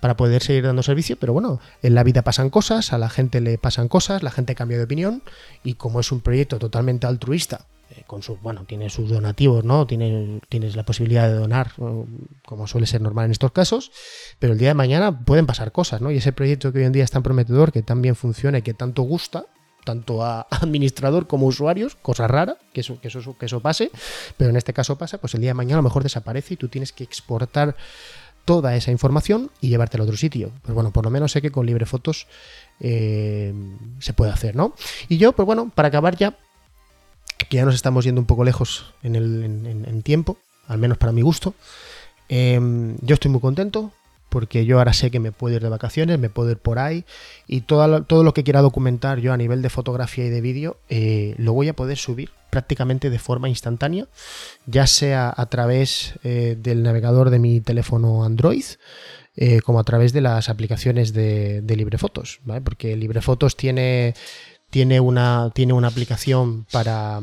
para 0.00 0.16
poder 0.16 0.42
seguir 0.42 0.64
dando 0.64 0.82
servicio, 0.82 1.16
pero 1.18 1.32
bueno, 1.32 1.60
en 1.82 1.94
la 1.94 2.02
vida 2.02 2.22
pasan 2.22 2.50
cosas, 2.50 2.92
a 2.92 2.98
la 2.98 3.08
gente 3.08 3.40
le 3.40 3.58
pasan 3.58 3.88
cosas, 3.88 4.22
la 4.22 4.30
gente 4.30 4.54
cambia 4.54 4.78
de 4.78 4.84
opinión 4.84 5.22
y 5.64 5.74
como 5.74 6.00
es 6.00 6.12
un 6.12 6.20
proyecto 6.20 6.58
totalmente 6.58 7.06
altruista, 7.06 7.66
eh, 7.66 7.75
con 8.06 8.22
su, 8.22 8.36
bueno, 8.36 8.64
tiene 8.64 8.90
sus 8.90 9.08
donativos, 9.08 9.64
¿no? 9.64 9.86
Tiene, 9.86 10.40
tienes 10.48 10.76
la 10.76 10.84
posibilidad 10.84 11.28
de 11.28 11.34
donar, 11.34 11.72
como 12.44 12.66
suele 12.66 12.86
ser 12.86 13.00
normal 13.00 13.26
en 13.26 13.32
estos 13.32 13.52
casos, 13.52 13.92
pero 14.38 14.52
el 14.52 14.58
día 14.58 14.68
de 14.68 14.74
mañana 14.74 15.24
pueden 15.24 15.46
pasar 15.46 15.72
cosas, 15.72 16.00
¿no? 16.00 16.10
Y 16.10 16.18
ese 16.18 16.32
proyecto 16.32 16.72
que 16.72 16.80
hoy 16.80 16.84
en 16.84 16.92
día 16.92 17.04
es 17.04 17.10
tan 17.10 17.22
prometedor, 17.22 17.72
que 17.72 17.82
tan 17.82 18.02
bien 18.02 18.16
funciona 18.16 18.58
y 18.58 18.62
que 18.62 18.74
tanto 18.74 19.02
gusta, 19.02 19.46
tanto 19.84 20.24
a 20.24 20.42
administrador 20.50 21.26
como 21.26 21.46
usuarios, 21.46 21.96
cosa 21.96 22.26
rara 22.26 22.58
que 22.72 22.80
eso, 22.80 23.00
que 23.00 23.08
eso, 23.08 23.38
que 23.38 23.46
eso 23.46 23.60
pase, 23.60 23.90
pero 24.36 24.50
en 24.50 24.56
este 24.56 24.72
caso 24.72 24.98
pasa, 24.98 25.18
pues 25.18 25.34
el 25.34 25.40
día 25.40 25.50
de 25.50 25.54
mañana 25.54 25.76
a 25.76 25.82
lo 25.82 25.88
mejor 25.88 26.02
desaparece 26.02 26.54
y 26.54 26.56
tú 26.56 26.68
tienes 26.68 26.92
que 26.92 27.04
exportar 27.04 27.76
toda 28.46 28.76
esa 28.76 28.92
información 28.92 29.50
y 29.60 29.68
llevártela 29.68 30.02
a 30.02 30.06
otro 30.06 30.16
sitio. 30.16 30.52
Pues 30.62 30.74
bueno, 30.74 30.92
por 30.92 31.04
lo 31.04 31.10
menos 31.10 31.32
sé 31.32 31.42
que 31.42 31.50
con 31.50 31.66
LibreFotos 31.66 32.28
eh, 32.80 33.52
se 33.98 34.12
puede 34.14 34.30
hacer, 34.30 34.54
¿no? 34.54 34.74
Y 35.08 35.18
yo, 35.18 35.32
pues 35.32 35.44
bueno, 35.44 35.70
para 35.74 35.88
acabar 35.88 36.16
ya, 36.16 36.38
que 37.48 37.56
ya 37.56 37.64
nos 37.64 37.74
estamos 37.74 38.04
yendo 38.04 38.20
un 38.20 38.26
poco 38.26 38.44
lejos 38.44 38.92
en, 39.02 39.16
el, 39.16 40.02
tiempo, 40.02 40.38
al 40.68 40.78
menos 40.78 40.98
para 40.98 41.12
mi 41.12 41.22
gusto, 41.22 41.54
eh, 42.28 42.60
yo 43.00 43.14
estoy 43.14 43.30
muy 43.30 43.40
contento 43.40 43.92
porque 44.28 44.64
yo 44.64 44.78
ahora 44.78 44.92
sé 44.92 45.10
que 45.10 45.20
me 45.20 45.32
puedo 45.32 45.56
ir 45.56 45.62
de 45.62 45.68
vacaciones, 45.68 46.18
me 46.18 46.28
puedo 46.28 46.50
ir 46.50 46.58
por 46.58 46.78
ahí 46.78 47.04
y 47.46 47.62
todo, 47.62 48.02
todo 48.02 48.24
lo 48.24 48.34
que 48.34 48.44
quiera 48.44 48.60
documentar 48.60 49.18
yo 49.18 49.32
a 49.32 49.36
nivel 49.36 49.62
de 49.62 49.70
fotografía 49.70 50.26
y 50.26 50.30
de 50.30 50.40
vídeo 50.40 50.76
eh, 50.88 51.34
lo 51.38 51.52
voy 51.52 51.68
a 51.68 51.74
poder 51.74 51.96
subir 51.96 52.30
prácticamente 52.50 53.10
de 53.10 53.18
forma 53.18 53.48
instantánea, 53.48 54.06
ya 54.66 54.86
sea 54.86 55.32
a 55.34 55.46
través 55.46 56.14
eh, 56.24 56.56
del 56.60 56.82
navegador 56.82 57.30
de 57.30 57.38
mi 57.38 57.60
teléfono 57.60 58.24
Android, 58.24 58.64
eh, 59.36 59.60
como 59.60 59.78
a 59.78 59.84
través 59.84 60.14
de 60.14 60.22
las 60.22 60.48
aplicaciones 60.48 61.12
de, 61.12 61.62
LibreFotos, 61.66 62.40
¿vale? 62.44 62.62
porque 62.62 62.96
LibreFotos 62.96 63.56
tiene, 63.56 64.14
tiene, 64.70 65.00
una, 65.00 65.50
tiene 65.54 65.72
una 65.72 65.88
aplicación 65.88 66.66
para, 66.72 67.20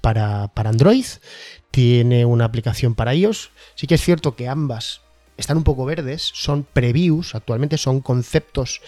para, 0.00 0.48
para 0.48 0.70
Android, 0.70 1.04
tiene 1.70 2.24
una 2.24 2.44
aplicación 2.44 2.94
para 2.94 3.14
iOS. 3.14 3.50
Sí 3.74 3.86
que 3.86 3.94
es 3.94 4.02
cierto 4.02 4.36
que 4.36 4.48
ambas 4.48 5.02
están 5.36 5.56
un 5.56 5.64
poco 5.64 5.84
verdes, 5.84 6.30
son 6.34 6.66
previews, 6.70 7.34
actualmente 7.34 7.78
son 7.78 8.00
conceptos, 8.00 8.80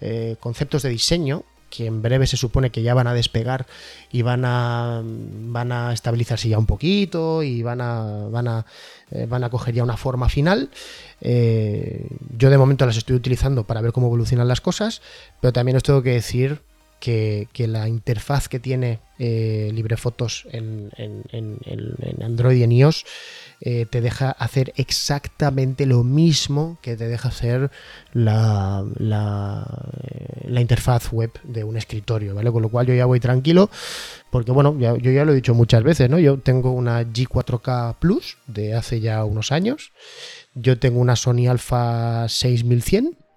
eh, 0.00 0.36
conceptos 0.40 0.82
de 0.82 0.88
diseño 0.88 1.44
que 1.70 1.86
en 1.86 2.00
breve 2.00 2.26
se 2.26 2.36
supone 2.36 2.70
que 2.70 2.82
ya 2.82 2.94
van 2.94 3.06
a 3.06 3.14
despegar 3.14 3.66
y 4.10 4.22
van 4.22 4.44
a 4.46 5.02
van 5.04 5.70
a 5.70 5.92
estabilizarse 5.92 6.48
ya 6.48 6.58
un 6.58 6.64
poquito 6.66 7.42
y 7.42 7.62
van 7.62 7.80
a 7.80 8.26
van 8.30 8.48
a 8.48 8.66
eh, 9.10 9.26
van 9.28 9.44
a 9.44 9.50
coger 9.50 9.74
ya 9.74 9.82
una 9.82 9.98
forma 9.98 10.30
final 10.30 10.70
eh, 11.20 12.06
yo 12.36 12.48
de 12.48 12.58
momento 12.58 12.86
las 12.86 12.96
estoy 12.96 13.16
utilizando 13.16 13.64
para 13.64 13.82
ver 13.82 13.92
cómo 13.92 14.06
evolucionan 14.06 14.48
las 14.48 14.62
cosas 14.62 15.02
pero 15.40 15.52
también 15.52 15.76
os 15.76 15.82
tengo 15.82 16.02
que 16.02 16.12
decir 16.12 16.62
que, 17.00 17.48
la 17.66 17.88
interfaz 17.88 18.48
que 18.48 18.58
tiene 18.58 19.00
eh, 19.18 19.70
LibreFotos 19.72 20.46
en, 20.52 20.90
Android 22.22 22.58
y 22.58 22.62
en 22.62 22.72
iOS 22.72 23.04
eh, 23.60 23.86
te 23.86 24.00
deja 24.00 24.30
hacer 24.30 24.72
exactamente 24.76 25.86
lo 25.86 26.04
mismo 26.04 26.78
que 26.82 26.96
te 26.96 27.08
deja 27.08 27.28
hacer 27.28 27.70
la, 28.12 28.84
la, 28.96 29.66
eh, 30.44 30.60
interfaz 30.60 31.12
web 31.12 31.32
de 31.44 31.64
un 31.64 31.76
escritorio, 31.76 32.34
¿vale? 32.34 32.52
Con 32.52 32.62
lo 32.62 32.68
cual 32.68 32.86
yo 32.86 32.94
ya 32.94 33.06
voy 33.06 33.20
tranquilo, 33.20 33.70
porque 34.30 34.52
bueno, 34.52 34.76
yo 34.78 35.10
ya 35.10 35.24
lo 35.24 35.32
he 35.32 35.36
dicho 35.36 35.54
muchas 35.54 35.82
veces, 35.82 36.10
¿no? 36.10 36.18
Yo 36.18 36.38
tengo 36.38 36.72
una 36.72 37.02
G4K 37.02 37.96
Plus 37.98 38.38
de 38.46 38.74
hace 38.74 39.00
ya 39.00 39.24
unos 39.24 39.52
años, 39.52 39.92
yo 40.54 40.78
tengo 40.78 41.00
una 41.00 41.16
Sony 41.16 41.48
Alpha 41.48 42.28
6100 42.28 43.27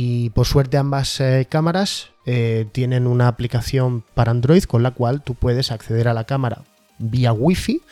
y 0.00 0.30
por 0.30 0.46
suerte 0.46 0.76
ambas 0.76 1.20
cámaras 1.48 2.10
eh, 2.24 2.68
tienen 2.70 3.08
una 3.08 3.26
aplicación 3.26 4.04
para 4.14 4.30
Android 4.30 4.62
con 4.62 4.84
la 4.84 4.92
cual 4.92 5.24
tú 5.24 5.34
puedes 5.34 5.72
acceder 5.72 6.06
a 6.06 6.14
la 6.14 6.22
cámara 6.22 6.62
vía 6.98 7.32
Wi-Fi 7.32 7.82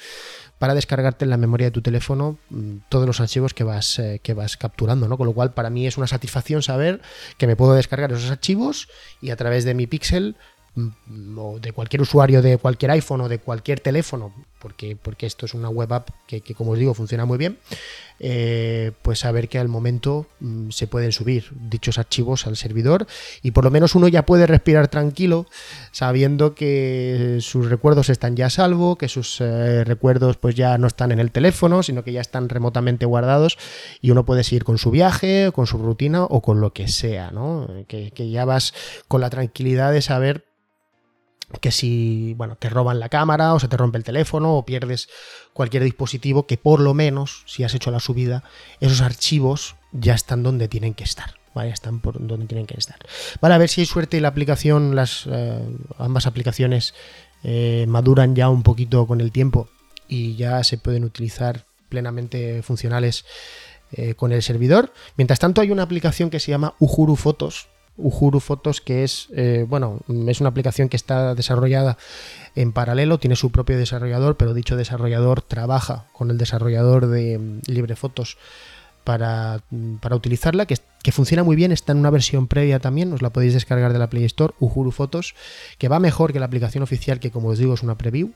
para 0.60 0.76
descargarte 0.76 1.24
en 1.24 1.30
la 1.30 1.36
memoria 1.36 1.66
de 1.66 1.72
tu 1.72 1.82
teléfono 1.82 2.38
mm, 2.50 2.76
todos 2.88 3.08
los 3.08 3.20
archivos 3.20 3.54
que 3.54 3.64
vas, 3.64 3.98
eh, 3.98 4.20
que 4.22 4.34
vas 4.34 4.56
capturando, 4.56 5.08
¿no? 5.08 5.18
Con 5.18 5.26
lo 5.26 5.32
cual 5.32 5.52
para 5.52 5.68
mí 5.68 5.84
es 5.88 5.98
una 5.98 6.06
satisfacción 6.06 6.62
saber 6.62 7.00
que 7.38 7.48
me 7.48 7.56
puedo 7.56 7.74
descargar 7.74 8.12
esos 8.12 8.30
archivos 8.30 8.88
y 9.20 9.30
a 9.30 9.36
través 9.36 9.64
de 9.64 9.74
mi 9.74 9.88
Pixel 9.88 10.36
mm, 10.76 11.38
o 11.38 11.58
de 11.58 11.72
cualquier 11.72 12.02
usuario 12.02 12.40
de 12.40 12.56
cualquier 12.56 12.92
iPhone 12.92 13.22
o 13.22 13.28
de 13.28 13.40
cualquier 13.40 13.80
teléfono, 13.80 14.32
porque, 14.58 14.96
porque 14.96 15.26
esto 15.26 15.46
es 15.46 15.54
una 15.54 15.68
web 15.68 15.92
app 15.92 16.10
que, 16.26 16.40
que 16.40 16.54
como 16.54 16.72
os 16.72 16.78
digo 16.78 16.94
funciona 16.94 17.24
muy 17.24 17.38
bien, 17.38 17.58
eh, 18.18 18.92
pues 19.02 19.18
saber 19.18 19.48
que 19.48 19.58
al 19.58 19.68
momento 19.68 20.26
mm, 20.40 20.70
se 20.70 20.86
pueden 20.86 21.12
subir 21.12 21.50
dichos 21.68 21.98
archivos 21.98 22.46
al 22.46 22.56
servidor 22.56 23.06
y 23.42 23.50
por 23.50 23.64
lo 23.64 23.70
menos 23.70 23.94
uno 23.94 24.08
ya 24.08 24.24
puede 24.24 24.46
respirar 24.46 24.88
tranquilo 24.88 25.46
sabiendo 25.92 26.54
que 26.54 27.38
sus 27.40 27.68
recuerdos 27.68 28.08
están 28.08 28.34
ya 28.34 28.46
a 28.46 28.50
salvo, 28.50 28.96
que 28.96 29.08
sus 29.08 29.40
eh, 29.42 29.84
recuerdos 29.84 30.38
pues 30.38 30.54
ya 30.54 30.78
no 30.78 30.86
están 30.86 31.12
en 31.12 31.20
el 31.20 31.30
teléfono, 31.30 31.82
sino 31.82 32.04
que 32.04 32.12
ya 32.12 32.22
están 32.22 32.48
remotamente 32.48 33.04
guardados 33.04 33.58
y 34.00 34.12
uno 34.12 34.24
puede 34.24 34.44
seguir 34.44 34.64
con 34.64 34.78
su 34.78 34.90
viaje, 34.90 35.50
con 35.54 35.66
su 35.66 35.76
rutina 35.76 36.24
o 36.24 36.40
con 36.40 36.62
lo 36.62 36.72
que 36.72 36.88
sea, 36.88 37.30
¿no? 37.30 37.68
que 37.86 38.30
ya 38.30 38.44
vas 38.44 38.72
con 39.08 39.20
la 39.20 39.28
tranquilidad 39.28 39.92
de 39.92 40.00
saber 40.00 40.55
que 41.60 41.70
si, 41.70 42.34
bueno, 42.36 42.56
te 42.56 42.68
roban 42.68 43.00
la 43.00 43.08
cámara 43.08 43.54
o 43.54 43.60
se 43.60 43.68
te 43.68 43.76
rompe 43.76 43.98
el 43.98 44.04
teléfono 44.04 44.54
o 44.54 44.64
pierdes 44.64 45.08
cualquier 45.52 45.84
dispositivo, 45.84 46.46
que 46.46 46.56
por 46.56 46.80
lo 46.80 46.94
menos, 46.94 47.44
si 47.46 47.64
has 47.64 47.74
hecho 47.74 47.90
la 47.90 48.00
subida, 48.00 48.42
esos 48.80 49.00
archivos 49.00 49.76
ya 49.92 50.14
están 50.14 50.42
donde 50.42 50.68
tienen 50.68 50.94
que 50.94 51.04
estar. 51.04 51.34
¿vale? 51.54 51.70
Están 51.70 52.00
por 52.00 52.24
donde 52.24 52.46
tienen 52.46 52.66
que 52.66 52.76
estar. 52.76 52.98
Vale, 53.40 53.54
a 53.54 53.58
ver 53.58 53.70
si 53.70 53.80
hay 53.80 53.86
suerte 53.86 54.18
y 54.18 54.20
la 54.20 54.28
aplicación, 54.28 54.94
las 54.94 55.26
eh, 55.26 55.58
ambas 55.98 56.26
aplicaciones 56.26 56.94
eh, 57.42 57.86
maduran 57.88 58.36
ya 58.36 58.50
un 58.50 58.62
poquito 58.62 59.06
con 59.06 59.20
el 59.20 59.32
tiempo 59.32 59.68
y 60.06 60.36
ya 60.36 60.62
se 60.64 60.78
pueden 60.78 61.04
utilizar 61.04 61.64
plenamente 61.88 62.62
funcionales 62.62 63.24
eh, 63.92 64.14
con 64.14 64.32
el 64.32 64.42
servidor. 64.42 64.92
Mientras 65.16 65.38
tanto, 65.38 65.60
hay 65.60 65.70
una 65.70 65.84
aplicación 65.84 66.28
que 66.28 66.40
se 66.40 66.50
llama 66.50 66.74
Uhuru 66.78 67.16
Fotos, 67.16 67.68
Uhuru 67.96 68.40
Fotos, 68.40 68.80
que 68.80 69.04
es, 69.04 69.28
eh, 69.34 69.64
bueno, 69.68 70.00
es 70.28 70.40
una 70.40 70.50
aplicación 70.50 70.88
que 70.88 70.96
está 70.96 71.34
desarrollada 71.34 71.96
en 72.54 72.72
paralelo, 72.72 73.18
tiene 73.18 73.36
su 73.36 73.50
propio 73.50 73.78
desarrollador, 73.78 74.36
pero 74.36 74.54
dicho 74.54 74.76
desarrollador 74.76 75.42
trabaja 75.42 76.06
con 76.12 76.30
el 76.30 76.38
desarrollador 76.38 77.06
de 77.06 77.38
mm, 77.38 77.60
LibreFotos 77.66 78.36
para, 79.04 79.60
mm, 79.70 79.96
para 79.96 80.16
utilizarla, 80.16 80.66
que, 80.66 80.76
que, 81.02 81.12
funciona 81.12 81.44
muy 81.44 81.56
bien, 81.56 81.72
está 81.72 81.92
en 81.92 81.98
una 81.98 82.10
versión 82.10 82.48
previa 82.48 82.80
también, 82.80 83.12
os 83.12 83.22
la 83.22 83.30
podéis 83.30 83.54
descargar 83.54 83.92
de 83.92 83.98
la 83.98 84.10
Play 84.10 84.24
Store, 84.24 84.54
Uhuru 84.58 84.90
Fotos, 84.90 85.34
que 85.78 85.88
va 85.88 86.00
mejor 86.00 86.32
que 86.32 86.40
la 86.40 86.46
aplicación 86.46 86.82
oficial, 86.82 87.20
que 87.20 87.30
como 87.30 87.48
os 87.48 87.58
digo 87.58 87.74
es 87.74 87.82
una 87.82 87.96
preview, 87.96 88.32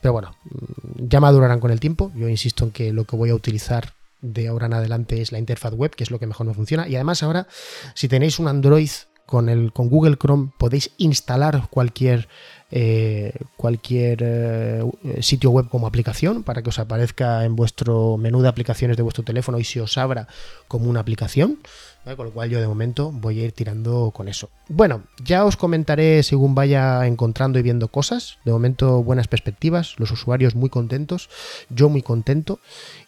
pero 0.00 0.12
bueno, 0.12 0.36
mm, 0.44 1.08
ya 1.08 1.20
madurarán 1.20 1.60
con 1.60 1.70
el 1.70 1.80
tiempo, 1.80 2.12
yo 2.14 2.28
insisto 2.28 2.64
en 2.64 2.70
que 2.70 2.92
lo 2.92 3.04
que 3.04 3.16
voy 3.16 3.30
a 3.30 3.34
utilizar 3.34 3.92
de 4.24 4.48
ahora 4.48 4.66
en 4.66 4.74
adelante 4.74 5.20
es 5.20 5.32
la 5.32 5.38
interfaz 5.38 5.74
web, 5.74 5.94
que 5.94 6.02
es 6.02 6.10
lo 6.10 6.18
que 6.18 6.26
mejor 6.26 6.46
me 6.46 6.54
funciona. 6.54 6.88
Y 6.88 6.94
además 6.94 7.22
ahora, 7.22 7.46
si 7.94 8.08
tenéis 8.08 8.38
un 8.38 8.48
Android 8.48 8.90
con, 9.26 9.48
el, 9.48 9.72
con 9.72 9.88
Google 9.88 10.16
Chrome, 10.16 10.50
podéis 10.58 10.90
instalar 10.96 11.68
cualquier, 11.70 12.28
eh, 12.70 13.32
cualquier 13.56 14.18
eh, 14.22 14.82
sitio 15.20 15.50
web 15.50 15.68
como 15.68 15.86
aplicación 15.86 16.42
para 16.42 16.62
que 16.62 16.70
os 16.70 16.78
aparezca 16.78 17.44
en 17.44 17.54
vuestro 17.56 18.16
menú 18.16 18.42
de 18.42 18.48
aplicaciones 18.48 18.96
de 18.96 19.02
vuestro 19.02 19.24
teléfono 19.24 19.58
y 19.58 19.64
se 19.64 19.80
os 19.80 19.98
abra 19.98 20.28
como 20.68 20.88
una 20.88 21.00
aplicación. 21.00 21.58
Con 22.04 22.26
lo 22.26 22.32
cual 22.32 22.50
yo 22.50 22.60
de 22.60 22.68
momento 22.68 23.10
voy 23.10 23.40
a 23.40 23.44
ir 23.44 23.52
tirando 23.52 24.10
con 24.14 24.28
eso. 24.28 24.50
Bueno, 24.68 25.04
ya 25.24 25.46
os 25.46 25.56
comentaré 25.56 26.22
según 26.22 26.54
vaya 26.54 27.06
encontrando 27.06 27.58
y 27.58 27.62
viendo 27.62 27.88
cosas. 27.88 28.36
De 28.44 28.52
momento 28.52 29.02
buenas 29.02 29.26
perspectivas, 29.26 29.94
los 29.96 30.10
usuarios 30.10 30.54
muy 30.54 30.68
contentos, 30.68 31.30
yo 31.70 31.88
muy 31.88 32.02
contento. 32.02 32.60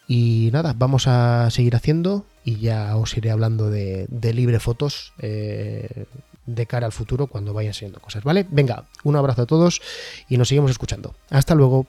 Y 0.07 0.49
nada, 0.53 0.73
vamos 0.77 1.07
a 1.07 1.49
seguir 1.51 1.75
haciendo 1.75 2.25
y 2.45 2.59
ya 2.59 2.95
os 2.95 3.15
iré 3.17 3.29
hablando 3.29 3.69
de, 3.69 4.07
libre 4.33 4.59
fotos 4.59 5.13
eh, 5.19 6.05
de 6.45 6.65
cara 6.65 6.85
al 6.85 6.93
futuro 6.93 7.27
cuando 7.27 7.53
vayan 7.53 7.73
siendo 7.73 7.99
cosas, 7.99 8.23
¿vale? 8.23 8.47
Venga, 8.49 8.85
un 9.03 9.17
abrazo 9.17 9.41
a 9.41 9.45
todos 9.45 9.81
y 10.29 10.37
nos 10.37 10.47
seguimos 10.47 10.71
escuchando. 10.71 11.13
Hasta 11.29 11.55
luego. 11.55 11.85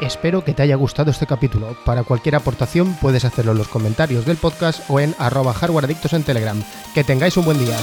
Espero 0.00 0.44
que 0.44 0.54
te 0.54 0.62
haya 0.62 0.76
gustado 0.76 1.10
este 1.10 1.26
capítulo. 1.26 1.76
Para 1.84 2.04
cualquier 2.04 2.36
aportación 2.36 2.94
puedes 3.02 3.24
hacerlo 3.24 3.52
en 3.52 3.58
los 3.58 3.68
comentarios 3.68 4.24
del 4.24 4.38
podcast 4.38 4.88
o 4.88 4.98
en 4.98 5.14
arroba 5.18 5.52
hardwareadictos 5.52 6.14
en 6.14 6.22
Telegram. 6.22 6.62
Que 6.94 7.04
tengáis 7.04 7.36
un 7.36 7.44
buen 7.44 7.58
día. 7.58 7.76